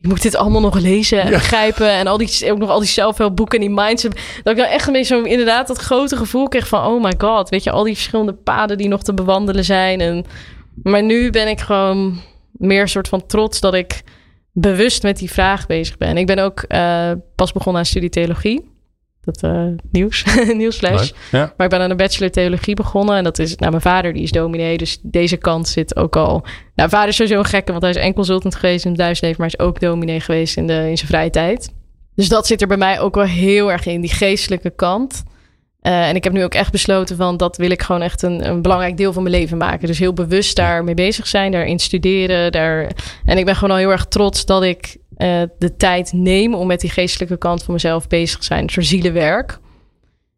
Ik 0.00 0.08
moet 0.08 0.22
dit 0.22 0.36
allemaal 0.36 0.60
nog 0.60 0.78
lezen 0.78 1.20
en 1.20 1.26
Ja. 1.30 1.32
begrijpen. 1.32 1.90
En 1.90 2.06
al 2.06 2.16
die, 2.18 2.52
ook 2.52 2.58
nog 2.58 2.70
al 2.70 2.78
die 2.78 2.88
zelfhulpboeken 2.88 3.60
en 3.60 3.66
die 3.66 3.74
mindset. 3.74 4.20
Dat 4.42 4.52
ik 4.52 4.58
dan 4.58 4.68
echt 4.68 4.86
een 4.86 4.92
beetje 4.92 5.14
zo 5.16 5.22
inderdaad 5.22 5.66
dat 5.66 5.78
grote 5.78 6.16
gevoel 6.16 6.48
kreeg 6.48 6.68
van... 6.68 6.84
Oh 6.86 7.02
my 7.02 7.12
god, 7.18 7.48
weet 7.48 7.64
je, 7.64 7.70
al 7.70 7.82
die 7.84 7.94
verschillende 7.94 8.32
paden 8.32 8.78
die 8.78 8.88
nog 8.88 9.02
te 9.02 9.14
bewandelen 9.14 9.64
zijn. 9.64 10.00
En, 10.00 10.24
maar 10.82 11.02
nu 11.02 11.30
ben 11.30 11.48
ik 11.48 11.60
gewoon 11.60 12.20
meer 12.52 12.80
een 12.80 12.88
soort 12.88 13.08
van 13.08 13.26
trots 13.26 13.60
dat 13.60 13.74
ik 13.74 14.02
bewust 14.52 15.02
met 15.02 15.18
die 15.18 15.30
vraag 15.30 15.66
bezig 15.66 15.96
ben. 15.96 16.16
Ik 16.16 16.26
ben 16.26 16.38
ook 16.38 16.60
eh, 16.60 17.10
pas 17.34 17.52
begonnen 17.52 17.80
aan 17.82 17.86
studie 17.88 18.10
theologie. 18.10 18.69
Dat 19.24 19.42
eh, 19.42 19.66
nieuws, 19.90 20.24
nieuwsflash. 20.52 21.10
Ja. 21.30 21.52
Maar 21.56 21.66
ik 21.66 21.72
ben 21.72 21.80
aan 21.80 21.90
een 21.90 21.96
bachelor 21.96 22.30
theologie 22.30 22.74
begonnen. 22.74 23.16
En 23.16 23.24
dat 23.24 23.38
is, 23.38 23.56
nou, 23.56 23.70
mijn 23.70 23.82
vader 23.82 24.12
die 24.12 24.22
is 24.22 24.30
dominee. 24.30 24.76
Dus 24.76 24.98
deze 25.02 25.36
kant 25.36 25.68
zit 25.68 25.96
ook 25.96 26.16
al. 26.16 26.44
Nou, 26.74 26.88
vader 26.88 27.08
is 27.08 27.16
sowieso 27.16 27.38
een 27.38 27.44
gekke, 27.44 27.70
want 27.70 27.82
hij 27.82 27.92
is 27.92 27.96
en 27.96 28.14
consultant 28.14 28.54
geweest 28.54 28.84
in 28.84 29.00
het 29.00 29.38
maar 29.38 29.46
is 29.46 29.58
ook 29.58 29.80
dominee 29.80 30.20
geweest 30.20 30.56
in, 30.56 30.66
de, 30.66 30.88
in 30.88 30.96
zijn 30.96 31.10
vrije 31.10 31.30
tijd. 31.30 31.72
Dus 32.14 32.28
dat 32.28 32.46
zit 32.46 32.60
er 32.60 32.68
bij 32.68 32.76
mij 32.76 33.00
ook 33.00 33.14
wel 33.14 33.24
heel 33.24 33.72
erg 33.72 33.86
in, 33.86 34.00
die 34.00 34.12
geestelijke 34.12 34.70
kant. 34.70 35.22
Eh, 35.80 36.08
en 36.08 36.16
ik 36.16 36.24
heb 36.24 36.32
nu 36.32 36.44
ook 36.44 36.54
echt 36.54 36.72
besloten 36.72 37.16
van 37.16 37.36
dat 37.36 37.56
wil 37.56 37.70
ik 37.70 37.82
gewoon 37.82 38.02
echt 38.02 38.22
een, 38.22 38.48
een 38.48 38.62
belangrijk 38.62 38.96
deel 38.96 39.12
van 39.12 39.22
mijn 39.22 39.34
leven 39.34 39.58
maken. 39.58 39.86
Dus 39.86 39.98
heel 39.98 40.12
bewust 40.12 40.56
daarmee 40.56 40.94
bezig 40.94 41.26
zijn, 41.26 41.52
daarin 41.52 41.78
studeren. 41.78 42.52
Daar... 42.52 42.90
En 43.24 43.38
ik 43.38 43.44
ben 43.44 43.54
gewoon 43.54 43.70
al 43.70 43.76
heel 43.76 43.90
erg 43.90 44.06
trots 44.06 44.44
dat 44.44 44.62
ik 44.62 44.96
eh, 45.20 45.42
de 45.58 45.76
tijd 45.76 46.12
neem 46.12 46.54
om 46.54 46.66
met 46.66 46.80
die 46.80 46.90
geestelijke 46.90 47.36
kant 47.38 47.62
van 47.62 47.74
mezelf 47.74 48.06
bezig 48.06 48.38
te 48.38 48.44
zijn. 48.44 48.62
Een 48.62 48.68
soort 48.68 48.86
zielenwerk. 48.86 49.58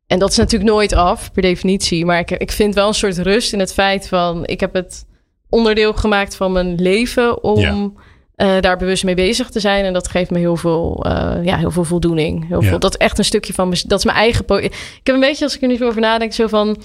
En 0.06 0.18
dat 0.18 0.30
is 0.30 0.36
natuurlijk 0.36 0.70
nooit 0.70 0.92
af, 0.92 1.32
per 1.32 1.42
definitie. 1.42 2.04
Maar 2.04 2.18
ik, 2.18 2.30
ik 2.30 2.52
vind 2.52 2.74
wel 2.74 2.88
een 2.88 2.94
soort 2.94 3.18
rust 3.18 3.52
in 3.52 3.58
het 3.58 3.72
feit 3.72 4.08
van... 4.08 4.46
ik 4.46 4.60
heb 4.60 4.74
het 4.74 5.06
onderdeel 5.48 5.92
gemaakt 5.92 6.36
van 6.36 6.52
mijn 6.52 6.74
leven... 6.74 7.42
om 7.42 7.58
Ja. 7.60 7.90
eh, 8.34 8.60
daar 8.60 8.76
bewust 8.76 9.04
mee 9.04 9.14
bezig 9.14 9.48
te 9.50 9.60
zijn. 9.60 9.84
En 9.84 9.92
dat 9.92 10.08
geeft 10.08 10.30
me 10.30 10.38
heel 10.38 10.56
veel, 10.56 11.04
eh, 11.06 11.44
ja, 11.44 11.56
heel 11.56 11.70
veel 11.70 11.84
voldoening. 11.84 12.48
Heel 12.48 12.62
Ja. 12.62 12.68
veel, 12.68 12.78
dat 12.78 12.90
is 12.94 13.00
echt 13.00 13.18
een 13.18 13.24
stukje 13.24 13.52
van... 13.52 13.74
dat 13.86 13.98
is 13.98 14.04
mijn 14.04 14.16
eigen... 14.16 14.44
Ik 14.48 14.72
heb 15.02 15.14
een 15.14 15.20
beetje, 15.20 15.44
als 15.44 15.54
ik 15.56 15.62
er 15.62 15.68
nu 15.68 15.76
zo 15.76 15.86
over 15.86 16.00
nadenk... 16.00 16.32
zo 16.32 16.46
van... 16.46 16.76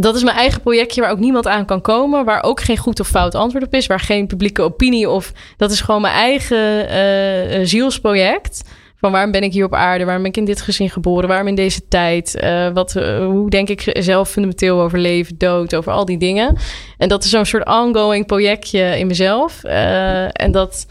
Dat 0.00 0.14
is 0.14 0.22
mijn 0.22 0.36
eigen 0.36 0.60
projectje 0.60 1.00
waar 1.00 1.10
ook 1.10 1.18
niemand 1.18 1.46
aan 1.46 1.64
kan 1.64 1.80
komen. 1.80 2.24
Waar 2.24 2.42
ook 2.42 2.60
geen 2.60 2.76
goed 2.76 3.00
of 3.00 3.08
fout 3.08 3.34
antwoord 3.34 3.64
op 3.64 3.74
is. 3.74 3.86
Waar 3.86 4.00
geen 4.00 4.26
publieke 4.26 4.62
opinie 4.62 5.10
of... 5.10 5.32
Dat 5.56 5.70
is 5.70 5.80
gewoon 5.80 6.00
mijn 6.00 6.14
eigen 6.14 6.88
eh, 6.88 7.60
eh, 7.60 7.66
zielsproject. 7.66 8.62
Van 8.96 9.12
waarom 9.12 9.30
ben 9.30 9.42
ik 9.42 9.52
hier 9.52 9.64
op 9.64 9.74
aarde? 9.74 10.04
Waarom 10.04 10.22
ben 10.22 10.30
ik 10.30 10.36
in 10.36 10.44
dit 10.44 10.60
gezin 10.60 10.90
geboren? 10.90 11.28
Waarom 11.28 11.46
in 11.46 11.54
deze 11.54 11.88
tijd? 11.88 12.34
Eh, 12.34 12.68
wat, 12.68 12.92
hoe 13.18 13.50
denk 13.50 13.68
ik 13.68 13.96
zelf 13.98 14.30
fundamenteel 14.30 14.80
over 14.80 14.98
leven, 14.98 15.38
dood, 15.38 15.74
over 15.74 15.92
al 15.92 16.04
die 16.04 16.18
dingen? 16.18 16.56
En 16.98 17.08
dat 17.08 17.24
is 17.24 17.30
zo'n 17.30 17.44
soort 17.44 17.66
ongoing 17.66 18.26
projectje 18.26 18.98
in 18.98 19.06
mezelf. 19.06 19.64
En 19.64 20.52
dat... 20.52 20.86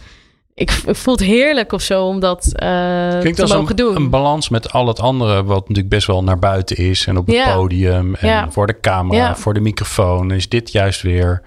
Ik, 0.59 0.71
ik 0.85 0.95
voel 0.95 1.13
het 1.13 1.23
heerlijk 1.23 1.71
of 1.71 1.81
zo 1.81 2.05
om 2.05 2.19
dat 2.19 2.51
eh 2.55 3.19
Klinkt 3.19 3.37
te 3.39 3.47
mogen 3.47 3.69
een, 3.69 3.75
doen. 3.75 3.95
een 3.95 4.09
balans 4.09 4.49
met 4.49 4.71
al 4.73 4.87
het 4.87 4.99
andere, 4.99 5.43
wat 5.43 5.59
natuurlijk 5.59 5.89
best 5.89 6.07
wel 6.07 6.23
naar 6.23 6.39
buiten 6.39 6.77
is. 6.77 7.05
En 7.07 7.17
op 7.17 7.25
het 7.27 7.35
Ja. 7.35 7.53
podium 7.55 8.15
en 8.15 8.27
Ja. 8.27 8.51
voor 8.51 8.67
de 8.67 8.79
camera, 8.79 9.17
Ja. 9.27 9.35
voor 9.35 9.53
de 9.53 9.59
microfoon. 9.59 10.31
Is 10.31 10.49
dit 10.49 10.71
juist 10.71 11.01
weer 11.01 11.41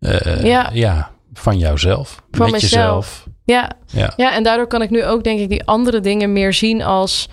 eh, 0.00 0.44
Ja. 0.44 0.70
ja. 0.72 1.10
van 1.32 1.58
jouzelf. 1.58 2.22
Van 2.30 2.50
met 2.50 2.50
mezelf. 2.62 2.64
jezelf. 2.64 3.26
Ja, 3.44 3.70
Ja. 3.86 4.12
Ja, 4.16 4.34
en 4.34 4.42
daardoor 4.42 4.66
kan 4.66 4.82
ik 4.82 4.90
nu 4.90 5.04
ook 5.04 5.24
denk 5.24 5.40
ik 5.40 5.48
die 5.48 5.64
andere 5.64 6.00
dingen 6.00 6.32
meer 6.32 6.52
zien 6.52 6.82
als 6.82 7.28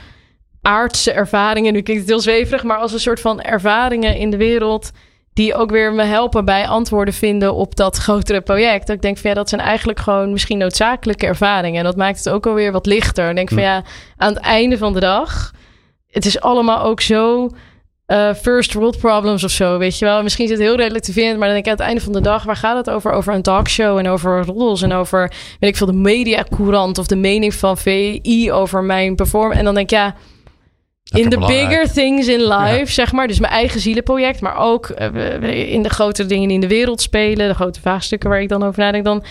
aardse 0.61 1.11
ervaringen. 1.11 1.73
Nu 1.73 1.81
klinkt 1.81 2.01
het 2.01 2.11
heel 2.11 2.21
zweverig, 2.21 2.63
maar 2.63 2.77
als 2.77 2.93
een 2.93 2.99
soort 2.99 3.19
van 3.19 3.41
ervaringen 3.41 4.17
in 4.17 4.29
de 4.29 4.37
wereld 4.37 4.91
die 5.35 5.55
ook 5.55 5.69
weer 5.69 5.93
me 5.93 6.03
helpen 6.03 6.45
bij 6.45 6.67
antwoorden 6.67 7.13
vinden 7.13 7.53
op 7.53 7.75
dat 7.75 7.97
grotere 7.97 8.41
project. 8.41 8.87
Dat 8.87 8.95
ik 8.95 9.01
denk 9.01 9.17
van 9.17 9.29
ja, 9.29 9.35
dat 9.35 9.49
zijn 9.49 9.61
eigenlijk 9.61 9.99
gewoon 9.99 10.31
misschien 10.31 10.57
noodzakelijke 10.57 11.25
ervaringen. 11.25 11.79
En 11.79 11.83
dat 11.83 11.95
maakt 11.95 12.17
het 12.17 12.29
ook 12.29 12.45
alweer 12.45 12.71
wat 12.71 12.85
lichter. 12.85 13.29
Ik 13.29 13.35
denk 13.35 13.49
van 13.49 13.57
Hm. 13.57 13.63
ja, 13.63 13.83
aan 14.17 14.33
het 14.33 14.43
einde 14.43 14.77
van 14.77 14.93
de 14.93 14.99
dag, 14.99 15.51
het 16.07 16.25
is 16.25 16.39
allemaal 16.39 16.81
ook 16.81 17.01
zo 17.01 17.49
eh, 18.05 18.33
first 18.33 18.73
world 18.73 18.97
problems 18.97 19.43
of 19.43 19.51
zo, 19.51 19.77
weet 19.77 19.99
je 19.99 20.05
wel. 20.05 20.23
Misschien 20.23 20.45
is 20.45 20.51
het 20.51 20.59
heel 20.59 20.75
relativerend, 20.75 21.37
maar 21.37 21.47
dan 21.47 21.53
denk 21.53 21.65
ik 21.65 21.71
aan 21.71 21.77
het 21.77 21.87
einde 21.87 22.01
van 22.01 22.13
de 22.13 22.21
dag, 22.21 22.43
waar 22.43 22.55
gaat 22.55 22.77
het 22.85 22.89
over? 22.89 23.11
Over 23.11 23.33
een 23.33 23.41
talkshow 23.41 23.97
en 23.97 24.07
over 24.07 24.45
roddels 24.45 24.81
en 24.81 24.93
over, 24.93 25.33
weet 25.59 25.69
ik 25.69 25.75
veel, 25.75 25.87
de 25.87 25.93
mediacourant 25.93 26.97
of 26.97 27.07
de 27.07 27.15
mening 27.15 27.53
van 27.53 27.77
VI 27.77 28.51
over 28.51 28.83
mijn 28.83 29.15
performance. 29.15 29.59
En 29.59 29.65
dan 29.65 29.73
denk 29.73 29.91
ik, 29.91 29.97
ja, 29.97 30.15
in 31.13 31.29
belangrijk. 31.29 31.67
bigger 31.69 31.91
things 31.93 32.27
in 32.27 32.41
life, 32.47 32.77
Ja. 32.79 32.85
zeg 32.85 33.11
maar. 33.11 33.27
Dus 33.27 33.39
mijn 33.39 33.53
eigen 33.53 33.79
zielenproject, 33.79 34.41
maar 34.41 34.57
ook 34.57 34.89
eh, 34.89 35.71
in 35.73 35.83
de 35.83 35.89
grotere 35.89 36.27
dingen 36.27 36.47
die 36.47 36.55
in 36.55 36.61
de 36.61 36.67
wereld 36.75 37.01
spelen, 37.01 37.47
de 37.47 37.53
grote 37.53 37.81
vraagstukken 37.81 38.29
waar 38.29 38.41
ik 38.41 38.49
dan 38.49 38.63
over 38.63 38.79
nadenk, 38.79 39.05
dan... 39.05 39.23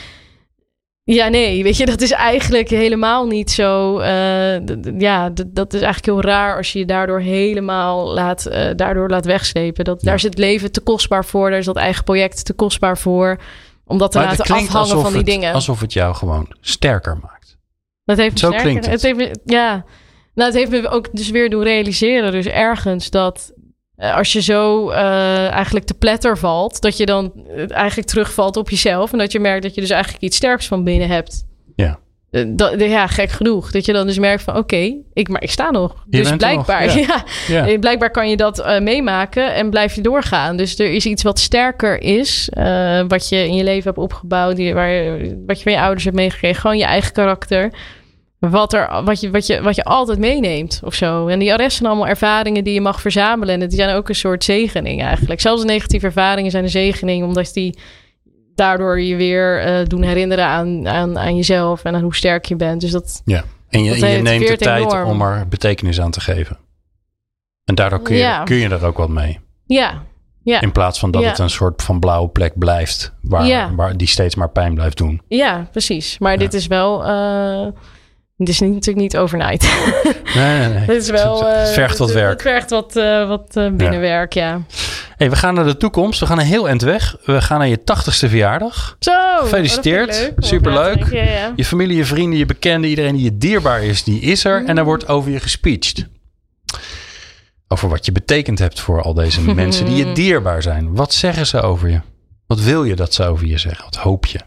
Ja, 1.07 1.29
nee, 1.29 1.63
weet 1.63 1.77
je, 1.77 1.87
dat 1.87 2.01
is 2.01 2.11
eigenlijk 2.11 2.69
helemaal 2.69 3.27
niet 3.27 3.51
zo. 3.51 3.99
eh, 3.99 4.55
ja, 4.99 5.31
dat 5.47 5.73
is 5.75 5.81
eigenlijk 5.81 6.05
heel 6.05 6.21
raar 6.33 6.57
als 6.57 6.73
je 6.73 6.79
je 6.79 6.85
daardoor 6.85 7.21
helemaal 7.21 8.15
laat, 8.15 8.47
eh, 8.47 8.71
daardoor 8.77 9.09
laat 9.11 9.25
wegslepen. 9.25 9.85
Dat, 9.85 10.01
Ja. 10.01 10.07
Daar 10.07 10.15
is 10.15 10.23
het 10.23 10.39
leven 10.39 10.73
te 10.73 10.81
kostbaar 10.81 11.25
voor, 11.25 11.51
daar 11.51 11.59
is 11.59 11.65
dat 11.65 11.77
eigen 11.77 12.05
project 12.05 12.45
te 12.45 12.53
kostbaar 12.53 12.99
voor. 12.99 13.39
Om 13.87 13.99
dat 13.99 14.13
te 14.13 14.19
Maar 14.19 14.29
het 14.29 14.39
laten 14.39 14.55
afhangen 14.55 14.89
van 15.03 15.09
die 15.11 15.17
het, 15.17 15.27
dingen. 15.27 15.53
Alsof 15.55 15.81
het 15.81 15.93
jou 15.93 16.15
gewoon 16.15 16.47
sterker 16.61 17.19
maakt. 17.23 17.57
Dat 18.05 18.17
heeft 18.17 18.39
Zo 18.39 18.47
sterker- 18.47 18.67
klinkt 18.69 18.87
het. 18.87 19.03
heeft 19.03 19.17
me, 19.17 19.31
ja, 19.45 19.85
nou, 20.35 20.51
het 20.51 20.59
heeft 20.59 20.71
me 20.71 20.89
ook 20.89 21.09
dus 21.13 21.31
weer 21.31 21.51
doen 21.51 21.63
realiseren, 21.63 22.33
dus 22.33 22.47
ergens 22.47 23.11
dat 23.11 23.53
eh, 23.97 24.17
als 24.17 24.33
je 24.33 24.43
zo 24.43 24.91
eh, 24.91 25.51
eigenlijk 25.51 25.87
te 25.87 25.95
pletter 25.95 26.39
valt, 26.39 26.81
dat 26.81 26.97
je 26.97 27.07
dan 27.07 27.33
eh, 27.49 27.71
eigenlijk 27.71 28.09
terugvalt 28.09 28.57
op 28.57 28.71
jezelf 28.71 29.13
en 29.13 29.19
dat 29.19 29.33
je 29.33 29.41
merkt 29.41 29.63
dat 29.63 29.75
je 29.75 29.81
dus 29.81 29.91
eigenlijk 29.91 30.23
iets 30.23 30.37
sterks 30.37 30.67
van 30.67 30.85
binnen 30.85 31.09
hebt. 31.09 31.45
Ja. 31.77 31.99
Dat, 32.47 32.81
ja, 32.81 33.07
gek 33.07 33.31
genoeg. 33.31 33.71
Dat 33.71 33.85
je 33.85 33.93
dan 33.93 34.07
dus 34.07 34.19
merkt 34.19 34.43
van 34.43 34.57
oké, 34.57 34.95
ik, 35.13 35.29
maar 35.29 35.43
ik 35.43 35.51
sta 35.51 35.71
nog. 35.71 36.05
dus 36.07 36.29
bent 36.29 36.43
er 36.43 36.55
nog, 36.55 36.65
blijkbaar, 36.65 36.99
ja. 36.99 37.25
ja. 37.49 37.67
Ja. 37.67 37.79
Blijkbaar 37.79 38.11
kan 38.11 38.31
je 38.31 38.37
dat 38.37 38.81
meemaken 38.81 39.55
en 39.55 39.71
blijf 39.71 39.95
je 39.95 40.01
doorgaan. 40.01 40.57
Dus 40.57 40.79
er 40.79 40.93
is 40.93 41.07
iets 41.07 41.23
wat 41.23 41.39
sterker 41.39 42.03
is, 42.03 42.49
wat 43.09 43.29
je 43.29 43.37
in 43.37 43.55
je 43.55 43.65
leven 43.65 43.85
hebt 43.85 43.99
opgebouwd, 43.99 44.57
die, 44.57 44.75
waar 44.75 44.91
je, 44.91 45.43
wat 45.47 45.57
je 45.57 45.63
van 45.63 45.73
je 45.73 45.81
ouders 45.81 46.05
hebt 46.05 46.17
meegekregen, 46.17 46.61
gewoon 46.61 46.79
je 46.79 46.85
eigen 46.85 47.13
karakter. 47.13 47.73
Wat, 48.51 48.73
er, 48.73 49.03
wat, 49.05 49.21
je, 49.21 49.31
wat, 49.31 49.47
je, 49.47 49.63
wat 49.63 49.75
je 49.77 49.85
altijd 49.85 50.19
meeneemt 50.19 50.81
of 50.85 50.95
zo. 50.95 51.27
En 51.27 51.39
die 51.39 51.53
arresten 51.53 51.77
zijn 51.77 51.89
allemaal 51.91 52.09
ervaringen 52.09 52.65
die 52.65 52.75
je 52.75 52.81
mag 52.81 53.01
verzamelen. 53.01 53.61
En 53.61 53.69
die 53.69 53.79
zijn 53.79 53.97
ook 53.97 54.09
een 54.09 54.15
soort 54.15 54.45
zegening 54.45 55.03
eigenlijk. 55.03 55.41
Zelfs 55.41 55.61
de 55.61 55.67
negatieve 55.67 56.07
ervaringen 56.07 56.51
zijn 56.51 56.65
een 56.65 56.71
zegening, 56.71 57.25
omdat 57.25 57.53
die 57.53 57.79
daardoor 58.55 59.01
je 59.01 59.17
weer 59.17 59.61
eh, 59.61 59.87
doen 59.87 60.03
herinneren 60.03 60.45
aan, 60.47 60.89
aan, 60.89 61.19
aan 61.19 61.37
jezelf 61.37 61.85
en 61.85 61.95
aan 61.95 62.03
hoe 62.03 62.15
sterk 62.15 62.45
je 62.45 62.57
bent. 62.57 62.81
Dus 62.81 62.91
dat, 62.91 63.23
Ja. 63.25 63.45
En 63.69 63.85
je, 63.85 63.91
Dat 63.91 64.03
en 64.03 64.11
je 64.17 64.23
neemt 64.23 64.47
de 64.49 64.57
tijd 64.57 64.93
enorm. 64.93 65.09
om 65.09 65.23
er 65.23 65.49
betekenis 65.49 66.01
aan 66.01 66.11
te 66.11 66.21
geven. 66.21 66.59
En 67.65 67.75
daardoor 67.75 68.03
kun 68.03 68.15
je, 68.15 68.21
Ja. 68.21 68.43
kun 68.45 68.57
je 68.57 68.69
er 68.69 68.85
ook 68.85 68.97
wat 68.97 69.09
mee. 69.09 69.41
ja, 69.67 70.03
ja. 70.43 70.61
In 70.61 70.73
plaats 70.73 70.99
van 70.99 71.11
dat 71.11 71.23
Ja. 71.23 71.29
het 71.29 71.39
een 71.39 71.51
soort 71.51 71.83
van 71.83 72.01
blauwe 72.01 72.29
plek 72.29 72.59
blijft. 72.59 73.15
Waar, 73.23 73.47
Ja. 73.47 73.75
waar 73.75 73.97
die 73.97 74.09
steeds 74.09 74.35
maar 74.35 74.51
pijn 74.51 74.75
blijft 74.75 74.97
doen. 74.97 75.23
Ja, 75.29 75.69
precies. 75.71 76.19
Maar 76.19 76.39
dit 76.39 76.55
is 76.55 76.67
wel. 76.67 77.05
eh, 77.05 77.67
Het 78.37 78.49
is 78.49 78.61
niet, 78.61 78.73
natuurlijk 78.73 79.03
niet 79.03 79.17
overnight. 79.17 79.63
Nee, 80.35 80.59
nee, 80.59 80.69
nee. 80.69 80.79
Het 80.95 81.03
is 81.03 81.11
wel. 81.11 81.45
Het, 81.45 81.59
het 81.59 81.69
eh, 81.69 81.73
vergt 81.73 81.99
wat 81.99 82.09
het, 82.09 82.17
werk. 82.17 82.33
Het 82.33 82.43
vergt 82.43 82.71
wat, 82.71 82.97
eh, 82.97 83.29
wat 83.29 83.57
eh, 83.57 83.71
binnenwerk, 83.71 84.33
ja. 84.33 84.61
Hey, 85.17 85.31
we 85.31 85.37
gaan 85.37 85.55
naar 85.55 85.65
de 85.65 85.77
toekomst. 85.77 86.21
We 86.21 86.27
gaan 86.27 86.39
een 86.39 86.47
heel 86.47 86.69
eind 86.69 86.83
weg. 86.83 87.17
We 87.25 87.41
gaan 87.41 87.59
naar 87.59 87.69
je 87.69 87.85
tachtigste 87.85 88.29
verjaardag. 88.29 88.97
Zo. 88.99 89.11
oh, 89.11 89.39
Gefeliciteerd. 89.39 90.19
leuk. 90.19 90.33
Superleuk. 90.39 91.13
Ja, 91.13 91.23
ja. 91.23 91.53
Je 91.57 91.65
familie, 91.65 91.97
je 91.97 92.05
vrienden, 92.05 92.39
je 92.39 92.47
bekenden, 92.47 92.91
iedereen 92.91 93.15
die 93.15 93.25
je 93.25 93.39
dierbaar 93.39 93.83
is, 93.83 94.05
die 94.05 94.21
is 94.21 94.45
er. 94.45 94.61
Mm. 94.61 94.67
En 94.67 94.79
er 94.79 94.85
wordt 94.85 95.09
over 95.09 95.31
je 95.31 95.41
gespeecht. 95.41 96.07
Over 97.69 97.89
wat 97.89 98.05
je 98.07 98.13
betekend 98.13 98.59
hebt 98.59 98.81
voor 98.81 99.03
al 99.03 99.15
deze 99.15 99.41
mensen 99.55 99.87
die 99.87 100.07
je 100.07 100.13
dierbaar 100.13 100.63
zijn. 100.63 100.95
Wat 100.95 101.15
zeggen 101.15 101.47
ze 101.47 101.61
over 101.61 101.89
je? 101.89 102.01
Wat 102.47 102.61
wil 102.61 102.85
je 102.85 102.97
dat 102.97 103.15
ze 103.15 103.25
over 103.25 103.47
je 103.47 103.59
zeggen? 103.59 103.85
Wat 103.85 103.97
hoop 103.97 104.27
je? 104.27 104.41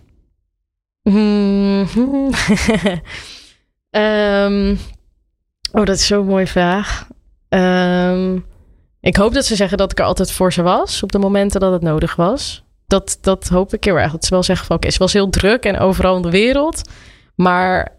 Mhm. 1.03 2.31
Ehm, 3.89 4.75
oh, 5.71 5.85
dat 5.85 5.95
is 5.95 6.07
zo'n 6.07 6.25
mooie 6.25 6.47
vraag. 6.47 7.07
Ehm, 7.49 8.39
ik 8.99 9.15
hoop 9.15 9.33
dat 9.33 9.45
ze 9.45 9.55
zeggen 9.55 9.77
dat 9.77 9.91
ik 9.91 9.99
er 9.99 10.05
altijd 10.05 10.31
voor 10.31 10.53
ze 10.53 10.61
was. 10.61 11.03
Op 11.03 11.11
de 11.11 11.19
momenten 11.19 11.59
dat 11.59 11.71
het 11.71 11.81
nodig 11.81 12.15
was. 12.15 12.63
Dat, 12.87 13.17
dat 13.21 13.47
hoop 13.47 13.73
ik 13.73 13.83
heel 13.83 13.99
erg. 13.99 14.11
Dat 14.11 14.25
ze 14.25 14.29
wel 14.29 14.43
zeggen 14.43 14.65
van 14.65 14.75
oké, 14.75 14.91
ze 14.91 14.97
was 14.97 15.13
heel 15.13 15.29
druk 15.29 15.63
en 15.63 15.79
overal 15.79 16.15
in 16.15 16.21
de 16.21 16.29
wereld. 16.29 16.89
Maar 17.35 17.95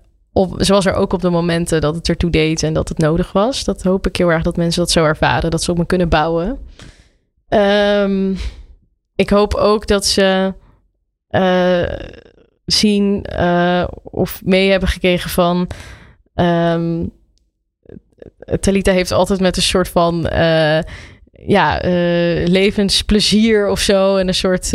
ze 0.58 0.72
was 0.72 0.86
er 0.86 0.94
ook 0.94 1.12
op 1.12 1.20
de 1.20 1.30
momenten 1.30 1.80
dat 1.80 1.94
het 1.94 2.08
ertoe 2.08 2.30
deed 2.30 2.62
en 2.62 2.72
dat 2.72 2.88
het 2.88 2.98
nodig 2.98 3.32
was. 3.32 3.64
Dat 3.64 3.82
hoop 3.82 4.06
ik 4.06 4.16
heel 4.16 4.32
erg 4.32 4.42
dat 4.42 4.56
mensen 4.56 4.80
dat 4.80 4.90
zo 4.90 5.04
ervaren. 5.04 5.50
Dat 5.50 5.62
ze 5.62 5.70
op 5.70 5.78
me 5.78 5.86
kunnen 5.86 6.08
bouwen. 6.08 6.58
Ehm, 7.48 8.34
ik 9.14 9.30
hoop 9.30 9.54
ook 9.54 9.86
dat 9.86 10.06
ze 10.06 10.54
eh, 11.28 11.82
zien 12.72 13.22
eh, 13.22 13.84
of 14.02 14.40
mee 14.44 14.70
hebben 14.70 14.88
gekregen 14.88 15.30
van. 15.30 15.66
ehm 16.34 17.06
Talita 18.60 18.92
heeft 18.92 19.12
altijd 19.12 19.40
met 19.40 19.56
een 19.56 19.62
soort 19.62 19.88
van 19.88 20.28
eh, 20.28 20.78
ja, 21.32 21.80
eh, 21.80 22.46
levensplezier 22.46 23.68
of 23.68 23.80
zo. 23.80 24.16
En 24.16 24.28
een 24.28 24.34
soort. 24.34 24.70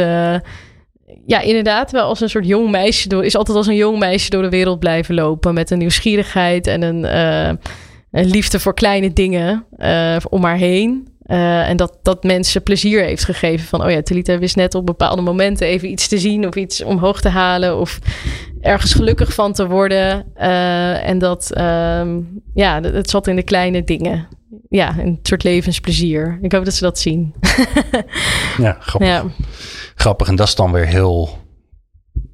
ja, 1.26 1.42
inderdaad, 1.42 1.92
wel 1.92 2.08
als 2.08 2.22
een 2.22 2.30
soort 2.30 2.48
jong 2.48 2.72
meisje 2.72 3.08
door, 3.08 3.26
is 3.26 3.36
altijd 3.36 3.58
als 3.58 3.68
een 3.68 3.76
jong 3.76 4.00
meisje 4.00 4.30
door 4.30 4.42
de 4.42 4.50
wereld 4.50 4.80
blijven 4.80 5.16
lopen. 5.16 5.54
Met 5.54 5.72
een 5.72 5.78
nieuwsgierigheid 5.78 6.68
en 6.68 6.82
een, 6.82 7.04
een 8.12 8.26
liefde 8.26 8.60
voor 8.60 8.74
kleine 8.74 9.14
dingen 9.14 9.66
om 10.30 10.44
haar 10.44 10.58
heen. 10.58 11.08
Eh, 11.34 11.70
en 11.70 11.78
dat, 11.78 11.98
dat 12.02 12.24
mensen 12.24 12.64
plezier 12.64 13.04
heeft 13.04 13.26
gegeven 13.26 13.68
van, 13.68 13.84
oh 13.84 13.92
ja, 13.92 14.02
Talita 14.02 14.38
wist 14.38 14.56
net 14.56 14.76
op 14.76 14.86
bepaalde 14.86 15.22
momenten 15.22 15.68
even 15.68 15.90
iets 15.90 16.08
te 16.08 16.18
zien 16.18 16.48
of 16.48 16.56
iets 16.56 16.84
omhoog 16.84 17.22
te 17.22 17.30
halen 17.30 17.78
of 17.80 18.00
ergens 18.62 18.94
gelukkig 18.94 19.34
van 19.34 19.54
te 19.54 19.68
worden. 19.68 20.26
Eh, 20.36 21.08
en 21.10 21.18
dat, 21.18 21.52
ehm, 21.52 22.20
ja, 22.54 22.82
het 22.82 23.10
zat 23.10 23.28
in 23.28 23.36
de 23.36 23.44
kleine 23.44 23.84
dingen. 23.84 24.28
Ja, 24.70 24.96
een 25.00 25.20
soort 25.22 25.44
levensplezier. 25.44 26.40
Ik 26.42 26.52
hoop 26.52 26.66
dat 26.66 26.74
ze 26.74 26.84
dat 26.84 27.00
zien. 27.00 27.34
Ja, 28.58 28.78
grappig. 28.80 29.10
ja. 29.10 29.24
Grappig. 29.96 30.28
En 30.28 30.36
dat 30.36 30.48
is 30.48 30.56
dan 30.56 30.72
weer 30.72 30.88
heel 30.88 31.30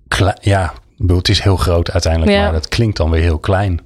klein. 0.08 0.38
Ja, 0.42 0.74
ik 0.74 0.98
bedoel, 0.98 1.18
het 1.18 1.30
is 1.30 1.42
heel 1.42 1.58
groot 1.58 1.92
uiteindelijk, 1.92 2.32
Ja. 2.32 2.44
maar 2.44 2.52
dat 2.52 2.68
klinkt 2.68 2.98
dan 2.98 3.10
weer 3.10 3.22
heel 3.22 3.40
klein. 3.40 3.82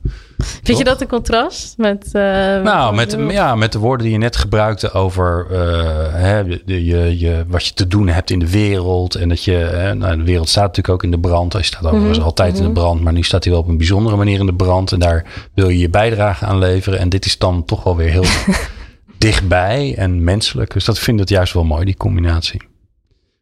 Vind 0.63 0.77
je 0.77 0.83
dat 0.83 1.01
een 1.01 1.07
contrast 1.07 1.77
met... 1.77 2.05
eh, 2.11 2.21
Nou, 2.61 2.95
met, 2.95 3.17
ja, 3.29 3.55
met 3.55 3.71
de 3.71 3.79
woorden 3.79 4.03
die 4.05 4.11
je 4.15 4.19
net 4.21 4.35
gebruikte 4.35 4.91
over 4.91 5.47
eh, 5.51 6.13
hè, 6.13 6.43
de, 6.65 6.85
je, 6.85 7.19
je, 7.19 7.45
wat 7.47 7.65
je 7.65 7.73
te 7.73 7.87
doen 7.87 8.07
hebt 8.07 8.29
in 8.29 8.39
de 8.39 8.49
wereld. 8.49 9.15
En 9.15 9.29
dat 9.29 9.43
je, 9.43 9.51
hè, 9.51 9.95
nou, 9.95 10.17
de 10.17 10.23
wereld 10.23 10.49
staat 10.49 10.65
natuurlijk 10.67 10.95
ook 10.95 11.03
in 11.03 11.11
de 11.11 11.19
brand. 11.19 11.53
Hij 11.53 11.61
staat 11.61 11.85
overigens 11.85 12.17
Mhm, 12.17 12.25
altijd 12.27 12.55
in 12.55 12.61
de 12.63 12.69
mhm. 12.69 12.73
brand, 12.79 13.01
maar 13.01 13.13
nu 13.13 13.23
staat 13.23 13.43
hij 13.43 13.53
wel 13.53 13.61
op 13.61 13.67
een 13.67 13.77
bijzondere 13.77 14.15
manier 14.15 14.39
in 14.39 14.45
de 14.45 14.53
brand. 14.55 14.91
En 14.91 14.99
daar 14.99 15.25
wil 15.53 15.69
je 15.69 15.77
je 15.79 15.89
bijdrage 15.89 16.45
aan 16.45 16.57
leveren. 16.57 16.99
En 16.99 17.09
dit 17.09 17.25
is 17.25 17.37
dan 17.37 17.65
toch 17.65 17.83
wel 17.83 17.95
weer 17.95 18.09
heel 18.09 18.25
dichtbij 19.17 19.95
en 19.97 20.23
menselijk. 20.23 20.73
Dus 20.73 20.85
dat 20.85 20.99
vind 20.99 21.19
ik 21.19 21.29
juist 21.29 21.53
wel 21.53 21.63
mooi, 21.63 21.85
die 21.85 21.97
combinatie. 21.97 22.61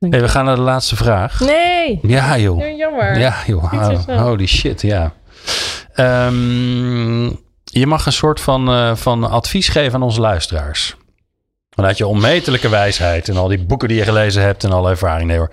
Hey, 0.10 0.22
we 0.22 0.28
gaan 0.28 0.45
naar 0.45 0.56
de 0.56 0.62
laatste 0.62 0.95
vraag. 0.95 1.39
Nee, 1.39 1.99
Ja, 2.02 2.38
joh. 2.38 2.78
jammer. 2.78 3.20
Ja, 3.20 3.36
joh. 3.47 3.74
Holy 4.08 4.45
shit, 4.45 4.82
ja. 4.82 5.14
Ehm, 6.02 7.24
je 7.64 7.88
mag 7.88 8.06
een 8.06 8.12
soort 8.12 8.41
van, 8.41 8.70
eh, 8.70 8.95
van 8.95 9.30
advies 9.30 9.70
geven 9.70 9.93
aan 9.93 10.04
onze 10.04 10.22
luisteraars. 10.22 10.95
Vanuit 11.70 11.97
je 11.97 12.08
onmetelijke 12.08 12.70
wijsheid 12.70 13.30
en 13.30 13.38
al 13.38 13.47
die 13.47 13.66
boeken 13.66 13.88
die 13.88 13.97
je 13.97 14.04
gelezen 14.04 14.41
hebt 14.41 14.64
en 14.64 14.72
alle 14.72 14.89
ervaring. 14.89 15.28
Nee 15.28 15.38
hoor. 15.38 15.52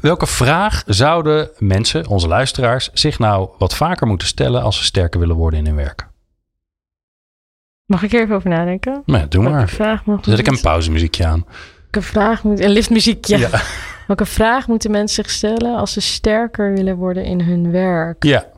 Welke 0.00 0.26
vraag 0.26 0.82
zouden 0.86 1.50
mensen, 1.58 2.06
onze 2.06 2.28
luisteraars, 2.28 2.90
zich 2.92 3.18
nou 3.18 3.48
wat 3.58 3.74
vaker 3.74 4.06
moeten 4.06 4.28
stellen 4.28 4.62
als 4.62 4.76
ze 4.78 4.84
sterker 4.84 5.20
willen 5.20 5.36
worden 5.36 5.58
in 5.58 5.66
hun 5.66 5.76
werk? 5.76 6.08
Mag 7.86 8.02
ik 8.02 8.12
er 8.12 8.20
even 8.20 8.34
over 8.34 8.50
nadenken? 8.50 9.02
Ja, 9.06 9.26
doe 9.28 9.42
Welke 9.42 9.56
maar. 9.58 9.68
vraag 9.68 10.04
mag 10.04 10.24
zet 10.24 10.38
ik 10.38 10.46
een 10.46 10.60
pauzemuziekje 10.60 11.26
aan. 11.26 11.46
Welke 11.90 12.08
vraag 12.08 12.42
moet... 12.42 12.60
Een 12.60 12.70
liftmuziekje. 12.70 13.38
Ja. 13.38 13.50
Welke 14.06 14.26
vraag 14.26 14.68
moeten 14.68 14.90
mensen 14.90 15.24
zich 15.24 15.32
stellen 15.32 15.76
als 15.76 15.92
ze 15.92 16.00
sterker 16.00 16.72
willen 16.72 16.96
worden 16.96 17.24
in 17.24 17.40
hun 17.40 17.70
werk? 17.70 18.24
Ja. 18.24 18.52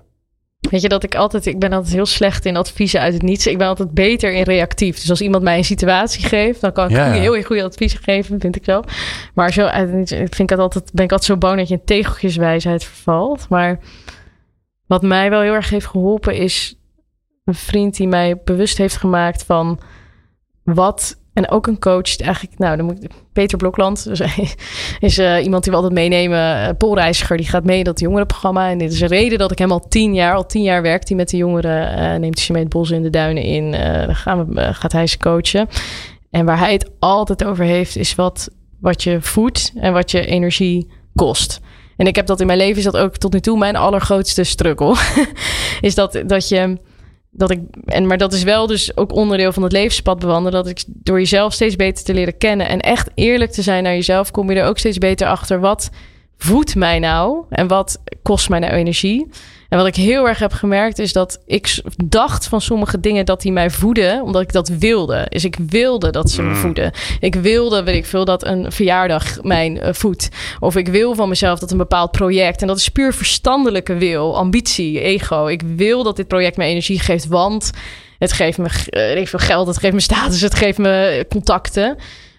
Weet 0.71 0.81
je 0.81 0.89
dat 0.89 1.03
ik 1.03 1.15
altijd... 1.15 1.47
Ik 1.47 1.59
ben 1.59 1.73
altijd 1.73 1.95
heel 1.95 2.07
slecht 2.07 2.45
in 2.45 2.57
adviezen 2.57 3.01
uit 3.01 3.13
het 3.13 3.23
niets. 3.23 3.47
Ik 3.47 3.59
ben 3.59 3.67
altijd 3.67 3.91
beter 3.91 4.33
in 4.33 4.43
reactief. 4.43 5.01
Dus 5.01 5.11
als 5.11 5.21
iemand 5.21 5.43
mij 5.43 5.57
een 5.57 5.65
situatie 5.65 6.25
geeft... 6.25 6.61
dan 6.61 6.73
kan 6.73 6.85
ik 6.85 6.97
Ja, 6.97 7.11
heel 7.11 7.43
goede 7.43 7.65
adviezen 7.65 8.03
geven, 8.03 8.41
vind 8.41 8.57
ik 8.57 8.65
zo. 8.65 8.83
Maar 9.35 9.53
zo 9.53 9.65
uit 9.65 9.89
het 9.89 9.97
niets 9.97 10.13
vind 10.13 10.41
ik 10.41 10.51
het 10.51 10.59
altijd, 10.59 10.93
ben 10.93 11.05
ik 11.05 11.13
altijd 11.13 11.31
zo 11.31 11.37
bang 11.37 11.59
dat 11.59 11.69
je 11.69 11.75
in 11.75 11.85
tegeltjeswijsheid 11.85 12.85
vervalt. 12.85 13.49
Maar 13.49 13.79
wat 14.87 15.03
mij 15.03 15.31
wel 15.31 15.41
heel 15.41 15.55
erg 15.55 15.71
heeft 15.71 15.87
geholpen 15.87 16.35
is... 16.35 16.79
een 17.45 17.55
vriend 17.55 17.97
die 17.97 18.09
mij 18.09 18.41
bewust 18.45 18.79
heeft 18.79 18.97
gemaakt 18.97 19.45
van 19.45 19.81
wat... 20.63 21.25
En 21.37 21.51
ook 21.51 21.67
een 21.67 21.79
coach, 21.79 22.19
eigenlijk, 22.21 22.59
nou, 22.59 22.77
dan 22.77 22.87
moet 22.87 23.05
ik, 23.05 23.11
Peter 23.33 23.59
Blokland, 23.59 24.07
is 25.01 25.19
eh, 25.19 25.45
iemand 25.45 25.63
die 25.63 25.73
we 25.73 25.79
altijd 25.79 25.95
meenemen. 25.95 26.39
Uh, 26.39 26.69
Paul 26.79 26.95
Reiziger, 26.95 27.37
die 27.37 27.47
gaat 27.47 27.65
mee 27.65 27.85
dat 27.85 28.01
jongerenprogramma. 28.01 28.71
En 28.71 28.79
dit 28.79 28.93
is 28.93 29.01
een 29.01 29.09
reden 29.09 29.39
dat 29.39 29.51
ik 29.51 29.59
hem 29.59 29.71
al 29.71 29.89
tien 29.89 30.15
jaar, 30.15 30.35
al 30.35 30.47
tien 30.47 30.63
jaar 30.63 30.83
werkt 30.83 31.09
hij 31.09 31.17
met 31.17 31.31
de 31.31 31.37
jongeren. 31.37 31.97
eh, 31.97 32.19
neemt 32.19 32.37
hij 32.37 32.45
ze 32.45 32.53
mee 32.53 32.67
bos 32.67 32.91
in 32.91 33.03
de 33.03 33.11
duinen 33.11 33.43
in. 33.43 33.75
eh, 33.75 34.07
dan 34.07 34.15
gaan 34.15 34.47
we, 34.47 34.61
eh, 34.61 34.75
gaat 34.75 34.93
hij 34.93 35.07
ze 35.07 35.19
coachen. 35.19 35.69
En 36.31 36.45
waar 36.45 36.59
hij 36.59 36.73
het 36.73 36.91
altijd 36.99 37.45
over 37.45 37.65
heeft, 37.65 37.97
is 37.97 38.15
wat, 38.15 38.49
wat 38.81 39.03
je 39.03 39.21
voedt 39.21 39.73
en 39.75 39.93
wat 39.93 40.11
je 40.11 40.27
energie 40.27 40.89
kost. 41.15 41.61
En 41.97 42.07
ik 42.07 42.17
heb 42.17 42.27
dat 42.27 42.41
in 42.41 42.47
mijn 42.47 42.59
leven, 42.59 42.77
is 42.77 42.85
dat 42.85 42.97
ook 42.97 43.17
tot 43.17 43.33
nu 43.33 43.41
toe 43.41 43.59
mijn 43.59 43.77
allergrootste 43.77 44.45
struggle. 44.45 44.95
is 45.81 45.95
dat, 45.95 46.23
dat 46.27 46.49
je 46.49 46.79
dat 47.37 47.51
ik, 47.51 47.61
en, 47.85 48.07
maar 48.07 48.19
dat 48.19 48.33
is 48.33 48.43
wel 48.43 48.67
dus 48.67 48.97
ook 48.97 49.13
onderdeel 49.13 49.53
van 49.53 49.63
het 49.63 49.73
levenspad 49.73 50.19
bewandelen. 50.19 50.65
Dat 50.65 50.69
ik 50.69 50.85
door 50.87 51.19
jezelf 51.19 51.53
steeds 51.53 51.77
beter 51.77 52.05
te 52.05 52.15
leren 52.15 52.39
kennen 52.39 52.69
en 52.69 52.81
echt 52.81 53.11
eerlijk 53.15 53.51
te 53.51 53.63
zijn 53.63 53.83
naar 53.83 53.95
jezelf, 53.95 54.31
kom 54.31 54.51
je 54.51 54.61
er 54.61 54.67
ook 54.67 54.79
steeds 54.79 54.99
beter 54.99 55.27
achter. 55.27 55.61
Wat 55.61 55.91
voedt 56.37 56.75
mij 56.75 56.99
nou 56.99 57.45
en 57.49 57.67
wat 57.67 58.03
kost 58.23 58.49
mij 58.49 58.59
nou 58.59 58.73
energie? 58.73 59.29
En 59.69 59.79
wat 59.79 59.87
ik 59.87 59.97
heel 59.97 60.29
erg 60.29 60.39
heb 60.39 60.53
gemerkt 60.53 60.99
is 60.99 61.13
dat 61.13 61.43
ik 61.47 61.83
dacht 62.05 62.49
van 62.49 62.61
sommige 62.61 63.01
dingen 63.01 63.25
dat 63.25 63.41
die 63.41 63.53
mij 63.53 63.71
voeden, 63.71 64.23
omdat 64.23 64.43
ik 64.43 64.53
dat 64.53 64.69
wilde. 64.69 65.27
Dus 65.29 65.45
ik 65.45 65.57
wilde 65.67 66.11
dat 66.11 66.31
ze 66.31 66.43
me 66.43 66.55
voeden. 66.55 66.93
Ik 67.21 67.35
wilde, 67.35 67.83
weet 67.83 67.97
ik 67.97 68.07
veel, 68.07 68.25
dat 68.25 68.45
een 68.45 68.73
verjaardag 68.73 69.43
mijn 69.43 69.77
uh, 69.77 69.89
voedt. 69.93 70.29
Of 70.61 70.77
ik 70.77 70.89
wil 70.89 71.15
van 71.15 71.29
mezelf 71.29 71.59
dat 71.59 71.71
een 71.71 71.77
bepaald 71.77 72.11
project, 72.11 72.61
en 72.61 72.67
dat 72.67 72.77
is 72.79 72.89
puur 72.89 73.15
verstandelijke 73.15 73.95
wil, 73.95 74.37
ambitie, 74.37 75.01
ego. 75.01 75.47
Ik 75.47 75.63
wil 75.77 76.03
dat 76.03 76.17
dit 76.17 76.29
project 76.29 76.57
me 76.57 76.65
energie 76.65 77.01
geeft, 77.01 77.27
want 77.27 77.71
het 78.19 78.33
geeft 78.33 78.59
me 78.59 78.69
uh, 79.19 79.27
veel 79.27 79.39
geld, 79.39 79.67
het 79.67 79.79
geeft 79.79 79.95
me 79.95 80.01
status, 80.01 80.41
het 80.41 80.55
geeft 80.55 80.79
me 80.79 81.27
contacten. 81.29 81.97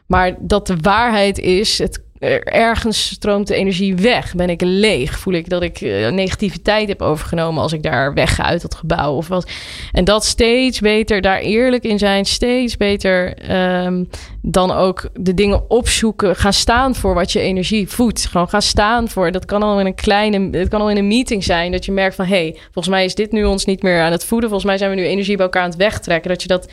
Maar 0.07 0.35
dat 0.39 0.67
de 0.67 0.75
waarheid 0.81 1.39
is, 1.39 1.77
het 1.77 2.03
ergens 2.43 3.07
stroomt 3.07 3.47
de 3.47 3.55
energie 3.55 3.95
weg. 3.95 4.35
Ben 4.35 4.49
ik 4.49 4.61
leeg? 4.61 5.19
Voel 5.19 5.33
ik 5.33 5.49
dat 5.49 5.61
ik 5.61 5.81
uh, 5.81 6.09
negativiteit 6.09 6.87
heb 6.87 7.01
overgenomen 7.01 7.61
als 7.61 7.73
ik 7.73 7.83
daar 7.83 8.13
wegga 8.13 8.43
uit 8.43 8.61
dat 8.61 8.75
gebouw 8.75 9.15
of 9.15 9.27
wat? 9.27 9.49
En 9.91 10.03
dat 10.03 10.25
steeds 10.25 10.79
beter, 10.79 11.21
daar 11.21 11.39
eerlijk 11.39 11.83
in 11.83 11.99
zijn, 11.99 12.25
steeds 12.25 12.77
beter 12.77 13.37
um, 13.85 14.09
dan 14.41 14.71
ook 14.71 15.09
de 15.13 15.33
dingen 15.33 15.69
opzoeken, 15.69 16.35
gaan 16.35 16.53
staan 16.53 16.95
voor 16.95 17.13
wat 17.13 17.31
je 17.31 17.39
energie 17.39 17.89
voedt. 17.89 18.25
Gewoon 18.25 18.49
gaan 18.49 18.61
staan 18.61 19.09
voor. 19.09 19.31
Dat 19.31 19.45
kan 19.45 19.63
al 19.63 19.79
in 19.79 19.85
een 19.85 19.95
kleine, 19.95 20.57
het 20.57 20.69
kan 20.69 20.81
al 20.81 20.89
in 20.89 20.97
een 20.97 21.07
meeting 21.07 21.43
zijn 21.43 21.71
dat 21.71 21.85
je 21.85 21.91
merkt 21.91 22.15
van, 22.15 22.25
hé, 22.25 22.35
hey, 22.35 22.57
volgens 22.63 22.87
mij 22.87 23.05
is 23.05 23.15
dit 23.15 23.31
nu 23.31 23.43
ons 23.43 23.65
niet 23.65 23.81
meer 23.81 24.01
aan 24.01 24.11
het 24.11 24.25
voeden. 24.25 24.49
Volgens 24.49 24.69
mij 24.69 24.77
zijn 24.77 24.89
we 24.89 24.95
nu 24.95 25.05
energie 25.05 25.35
bij 25.35 25.45
elkaar 25.45 25.63
aan 25.63 25.69
het 25.69 25.77
wegtrekken. 25.77 26.29
Dat 26.29 26.41
je 26.41 26.47
dat 26.47 26.69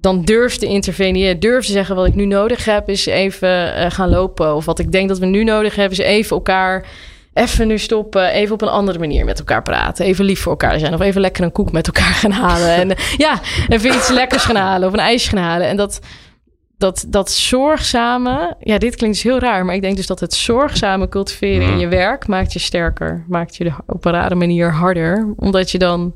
dan 0.00 0.24
durf 0.24 0.56
te 0.56 0.66
interveneren. 0.66 1.40
Durf 1.40 1.66
te 1.66 1.72
zeggen 1.72 1.96
wat 1.96 2.06
ik 2.06 2.14
nu 2.14 2.26
nodig 2.26 2.64
heb 2.64 2.88
is 2.88 3.06
even 3.06 3.48
uh, 3.48 3.90
gaan 3.90 4.08
lopen. 4.08 4.54
Of 4.54 4.64
wat 4.64 4.78
ik 4.78 4.92
denk 4.92 5.08
dat 5.08 5.18
we 5.18 5.26
nu 5.26 5.44
nodig 5.44 5.74
hebben 5.74 5.98
is 5.98 6.04
even 6.04 6.36
elkaar 6.36 6.86
even 7.38 7.66
nu 7.66 7.78
stoppen. 7.78 8.30
Even 8.30 8.54
op 8.54 8.62
een 8.62 8.68
andere 8.68 8.98
manier 8.98 9.24
met 9.24 9.38
elkaar 9.38 9.62
praten. 9.62 10.04
Even 10.04 10.24
lief 10.24 10.40
voor 10.40 10.52
elkaar 10.52 10.78
zijn. 10.78 10.94
Of 10.94 11.00
even 11.00 11.20
lekker 11.20 11.44
een 11.44 11.52
koek 11.52 11.72
met 11.72 11.86
elkaar 11.86 12.12
gaan 12.12 12.30
halen. 12.30 12.74
En 12.74 12.88
ja, 13.16 13.40
even 13.68 13.94
iets 13.94 14.08
lekkers 14.08 14.44
gaan 14.44 14.56
halen. 14.56 14.88
Of 14.88 14.94
een 14.94 15.00
ijsje 15.00 15.28
gaan 15.28 15.44
halen. 15.44 15.66
En 15.66 15.76
dat, 15.76 16.00
dat, 16.78 17.04
dat 17.08 17.30
zorgzame... 17.30 18.56
Ja, 18.60 18.78
dit 18.78 18.96
klinkt 18.96 19.16
dus 19.16 19.24
heel 19.24 19.38
raar. 19.38 19.64
Maar 19.64 19.74
ik 19.74 19.82
denk 19.82 19.96
dus 19.96 20.06
dat 20.06 20.20
het 20.20 20.34
zorgzame 20.34 21.08
cultiveren 21.08 21.68
in 21.68 21.78
je 21.78 21.88
werk... 21.88 22.26
maakt 22.26 22.52
je 22.52 22.58
sterker. 22.58 23.24
Maakt 23.28 23.56
je 23.56 23.72
op 23.86 24.04
een 24.04 24.12
rare 24.12 24.34
manier 24.34 24.72
harder. 24.72 25.34
Omdat 25.36 25.70
je 25.70 25.78
dan 25.78 26.14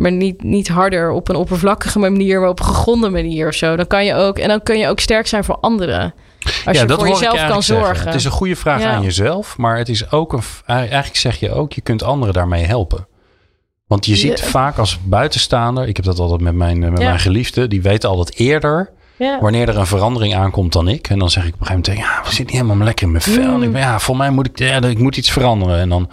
Maar 0.00 0.12
niet, 0.12 0.42
niet 0.42 0.68
harder 0.68 1.10
op 1.10 1.28
een 1.28 1.36
oppervlakkige 1.36 1.98
manier, 1.98 2.40
maar 2.40 2.48
op 2.48 2.58
een 2.58 2.64
gegronde 2.64 3.10
manier 3.10 3.48
of 3.48 3.54
zo. 3.54 3.76
Dan 3.76 3.86
kan 3.86 4.04
je 4.04 4.14
ook, 4.14 4.38
en 4.38 4.48
dan 4.48 4.62
kun 4.62 4.78
je 4.78 4.88
ook 4.88 5.00
sterk 5.00 5.26
zijn 5.26 5.44
voor 5.44 5.56
anderen. 5.56 6.14
Als 6.64 6.80
je 6.80 6.88
voor 6.88 7.08
jezelf 7.08 7.46
kan 7.46 7.62
zorgen. 7.62 7.86
Zeggen. 7.86 8.06
Het 8.06 8.14
is 8.14 8.24
een 8.24 8.30
goede 8.30 8.56
vraag 8.56 8.82
aan 8.82 9.02
jezelf, 9.02 9.56
maar 9.56 9.76
het 9.76 9.88
is 9.88 10.10
ook 10.10 10.32
een. 10.32 10.42
Eigenlijk 10.66 11.16
zeg 11.16 11.40
je 11.40 11.52
ook, 11.52 11.72
je 11.72 11.80
kunt 11.80 12.02
anderen 12.02 12.34
daarmee 12.34 12.64
helpen. 12.64 13.06
Want 13.86 14.06
je 14.06 14.16
ziet 14.16 14.42
vaak 14.42 14.78
als 14.78 14.98
buitenstaander, 15.02 15.88
ik 15.88 15.96
heb 15.96 16.04
dat 16.04 16.18
altijd 16.18 16.40
met 16.40 16.54
mijn, 16.54 16.78
met 16.78 16.92
mijn 16.92 17.18
geliefde, 17.18 17.68
die 17.68 17.82
weten 17.82 18.08
altijd 18.08 18.38
eerder 18.38 18.90
wanneer 19.40 19.68
er 19.68 19.78
een 19.78 19.86
verandering 19.86 20.34
aankomt 20.34 20.72
dan 20.72 20.88
ik. 20.88 21.08
En 21.08 21.18
dan 21.18 21.30
zeg 21.30 21.46
ik 21.46 21.54
op 21.54 21.60
een 21.60 21.66
gegeven 21.66 21.92
moment, 21.92 22.08
ja, 22.08 22.20
we 22.22 22.28
zitten 22.28 22.44
niet 22.44 22.64
helemaal 22.64 22.84
lekker 22.84 23.06
in 23.06 23.12
mijn 23.12 23.22
vel. 23.22 23.54
En 23.54 23.62
ik 23.62 23.72
ben, 23.72 23.80
ja, 23.80 23.98
voor 23.98 24.16
mij 24.16 24.30
moet 24.30 24.46
ik, 24.46 24.58
ja, 24.58 24.82
ik 24.82 24.98
moet 24.98 25.16
iets 25.16 25.30
veranderen. 25.30 25.78
En 25.78 25.88
dan, 25.88 26.10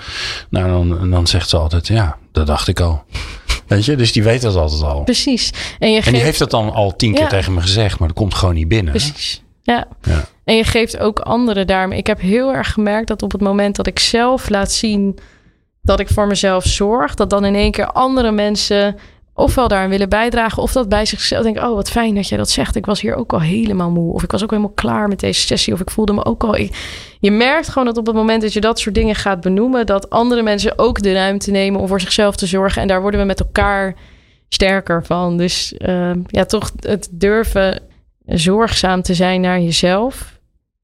nou, 0.50 0.70
dan, 0.70 1.10
dan 1.10 1.28
zegt 1.28 1.50
ze 1.50 1.58
altijd, 1.58 1.88
ja, 1.88 2.18
dat 2.32 2.48
dacht 2.48 2.68
ik 2.68 2.80
al. 2.80 3.04
Weet 3.68 3.86
je, 3.86 3.96
dus 3.96 4.12
die 4.12 4.24
weet 4.24 4.42
dat 4.42 4.56
altijd 4.56 4.84
al. 4.84 5.04
Precies. 5.04 5.52
En, 5.80 5.92
je 5.92 6.02
en 6.02 6.14
die 6.14 6.22
heeft 6.22 6.40
dat 6.40 6.52
dan 6.52 6.74
al 6.74 6.96
tien 6.96 7.14
keer 7.14 7.28
tegen 7.28 7.54
me 7.54 7.62
gezegd, 7.62 8.00
maar 8.00 8.08
dat 8.08 8.18
komt 8.18 8.34
gewoon 8.34 8.56
niet 8.56 8.68
binnen. 8.68 8.92
Precies. 8.92 9.44
Ja. 9.62 9.88
ja. 10.02 10.26
En 10.44 10.56
je 10.56 10.64
geeft 10.64 10.98
ook 11.00 11.20
anderen 11.20 11.68
daarmee. 11.68 11.98
Ik 11.98 12.08
heb 12.08 12.22
heel 12.22 12.54
erg 12.54 12.74
gemerkt 12.74 13.08
dat 13.08 13.24
op 13.24 13.32
het 13.32 13.42
moment 13.42 13.76
dat 13.76 13.88
ik 13.88 14.00
zelf 14.00 14.50
laat 14.50 14.72
zien 14.72 15.20
dat 15.82 16.00
ik 16.00 16.08
voor 16.08 16.28
mezelf 16.28 16.66
zorg, 16.66 17.14
dat 17.14 17.30
dan 17.30 17.46
in 17.46 17.56
één 17.56 17.72
keer 17.72 17.92
andere 17.92 18.32
mensen 18.32 18.96
ofwel 19.38 19.68
daarin 19.68 19.90
willen 19.90 20.10
bijdragen, 20.10 20.64
of 20.64 20.72
dat 20.72 20.90
bij 20.90 21.06
zichzelf 21.06 21.44
denken: 21.44 21.68
Oh, 21.68 21.76
wat 21.76 21.90
fijn 21.90 22.16
dat 22.16 22.28
jij 22.28 22.38
dat 22.38 22.50
zegt. 22.50 22.76
Ik 22.76 22.86
was 22.86 23.02
hier 23.02 23.16
ook 23.16 23.34
al 23.34 23.42
helemaal 23.42 23.92
moe. 23.92 24.14
Of 24.14 24.24
ik 24.24 24.32
was 24.32 24.44
ook 24.44 24.50
helemaal 24.50 24.72
klaar 24.76 25.08
met 25.08 25.20
deze 25.20 25.42
sessie. 25.42 25.74
Of 25.74 25.80
ik 25.80 25.90
voelde 25.90 26.14
me 26.14 26.26
ook 26.26 26.44
al. 26.44 26.58
je 27.20 27.32
merkt 27.32 27.70
gewoon 27.70 27.86
dat 27.88 27.98
op 27.98 28.06
het 28.06 28.16
moment 28.16 28.42
dat 28.42 28.54
je 28.54 28.62
dat 28.62 28.80
soort 28.80 28.96
dingen 28.96 29.16
gaat 29.16 29.42
benoemen, 29.42 29.86
dat 29.86 30.10
andere 30.10 30.42
mensen 30.42 30.80
ook 30.80 31.02
de 31.02 31.14
ruimte 31.14 31.52
nemen 31.52 31.82
om 31.82 31.88
voor 31.88 32.02
zichzelf 32.02 32.36
te 32.36 32.46
zorgen. 32.46 32.82
En 32.82 32.88
daar 32.88 33.02
worden 33.02 33.20
we 33.20 33.26
met 33.26 33.40
elkaar 33.40 33.96
sterker 34.50 35.06
van. 35.06 35.38
Dus 35.38 35.74
uh, 35.80 36.12
ja, 36.28 36.46
toch 36.46 36.72
het 36.80 37.10
durven 37.12 37.82
zorgzaam 38.26 39.02
te 39.02 39.14
zijn 39.14 39.42
naar 39.42 39.60
jezelf. 39.60 40.40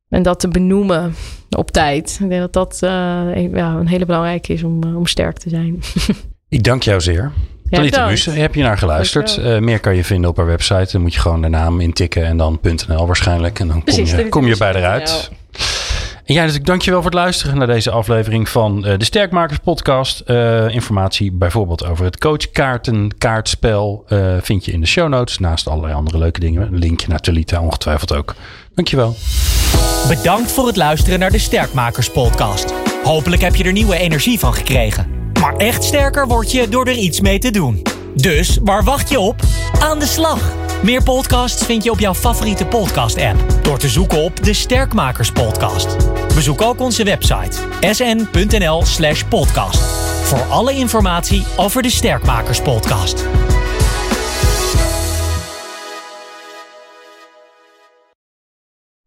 En 0.09 0.23
dat 0.23 0.39
te 0.39 0.47
benoemen 0.47 1.15
op 1.49 1.71
tijd. 1.71 2.19
Ik 2.21 2.29
denk 2.29 2.41
dat 2.41 2.53
dat 2.53 2.79
uh, 2.83 2.89
ja, 3.53 3.73
een 3.73 3.87
hele 3.87 4.05
belangrijke 4.05 4.53
is 4.53 4.63
om, 4.63 4.83
uh, 4.85 4.97
om 4.97 5.05
sterk 5.05 5.37
te 5.37 5.49
zijn. 5.49 5.79
ik 6.49 6.63
dank 6.63 6.83
jou 6.83 7.01
zeer. 7.01 7.31
Ja, 7.73 7.79
Talita 7.79 8.05
Muse, 8.07 8.29
heb 8.29 8.55
je 8.55 8.63
naar 8.63 8.77
geluisterd? 8.77 9.37
Uh, 9.37 9.57
meer 9.57 9.79
kan 9.79 9.95
je 9.95 10.03
vinden 10.03 10.29
op 10.29 10.37
haar 10.37 10.45
website. 10.45 10.91
Dan 10.91 11.01
moet 11.01 11.13
je 11.13 11.19
gewoon 11.19 11.41
de 11.41 11.47
naam 11.47 11.79
intikken 11.79 12.25
en 12.25 12.37
dan 12.37 12.59
.nl 12.87 13.05
waarschijnlijk. 13.05 13.59
En 13.59 13.67
dan 13.67 13.83
kom 13.83 14.05
je, 14.05 14.29
kom 14.29 14.47
je 14.47 14.57
bij 14.57 14.73
eruit. 14.73 15.31
En 16.25 16.33
ja, 16.33 16.45
dus 16.45 16.55
ik 16.55 16.65
dank 16.65 16.81
je 16.81 16.91
wel 16.91 17.01
voor 17.01 17.11
het 17.11 17.19
luisteren 17.19 17.57
naar 17.57 17.67
deze 17.67 17.91
aflevering 17.91 18.49
van 18.49 18.87
uh, 18.87 18.97
de 18.97 19.05
Sterkmakers 19.05 19.59
podcast. 19.59 20.23
Uh, 20.27 20.69
informatie 20.69 21.31
bijvoorbeeld 21.31 21.85
over 21.85 22.05
het 22.05 22.17
coachkaarten, 22.17 23.17
kaartspel 23.17 24.05
uh, 24.09 24.35
vind 24.41 24.65
je 24.65 24.71
in 24.71 24.79
de 24.79 24.87
show 24.87 25.09
notes. 25.09 25.39
Naast 25.39 25.67
allerlei 25.67 25.93
andere 25.93 26.17
leuke 26.17 26.39
dingen. 26.39 26.61
Een 26.61 26.79
linkje 26.79 27.07
naar 27.07 27.19
Talita 27.19 27.61
ongetwijfeld 27.61 28.13
ook. 28.13 28.35
Dankjewel. 28.75 29.15
Bedankt 30.07 30.51
voor 30.51 30.67
het 30.67 30.77
luisteren 30.77 31.19
naar 31.19 31.31
de 31.31 31.39
Sterkmakers 31.39 32.09
podcast. 32.09 32.73
Hopelijk 33.03 33.41
heb 33.41 33.55
je 33.55 33.63
er 33.63 33.71
nieuwe 33.71 33.97
energie 33.97 34.39
van 34.39 34.53
gekregen. 34.53 35.22
Maar 35.43 35.55
echt 35.55 35.83
sterker 35.83 36.27
word 36.27 36.51
je 36.51 36.69
door 36.69 36.87
er 36.87 36.97
iets 36.97 37.21
mee 37.21 37.39
te 37.39 37.51
doen. 37.51 37.81
Dus 38.13 38.59
waar 38.63 38.83
wacht 38.83 39.09
je 39.09 39.19
op? 39.19 39.41
Aan 39.79 39.99
de 39.99 40.05
slag! 40.05 40.53
Meer 40.81 41.03
podcasts 41.03 41.65
vind 41.65 41.83
je 41.83 41.91
op 41.91 41.99
jouw 41.99 42.13
favoriete 42.13 42.65
podcast-app 42.65 43.43
door 43.61 43.77
te 43.77 43.89
zoeken 43.89 44.17
op 44.17 44.43
de 44.43 44.53
Sterkmakers 44.53 45.31
Podcast. 45.31 45.97
Bezoek 46.35 46.61
ook 46.61 46.79
onze 46.79 47.03
website 47.03 47.57
sn.nl/podcast 47.81 49.79
voor 50.23 50.41
alle 50.49 50.73
informatie 50.73 51.43
over 51.55 51.81
de 51.81 51.89
Sterkmakers 51.89 52.61
Podcast. 52.61 53.25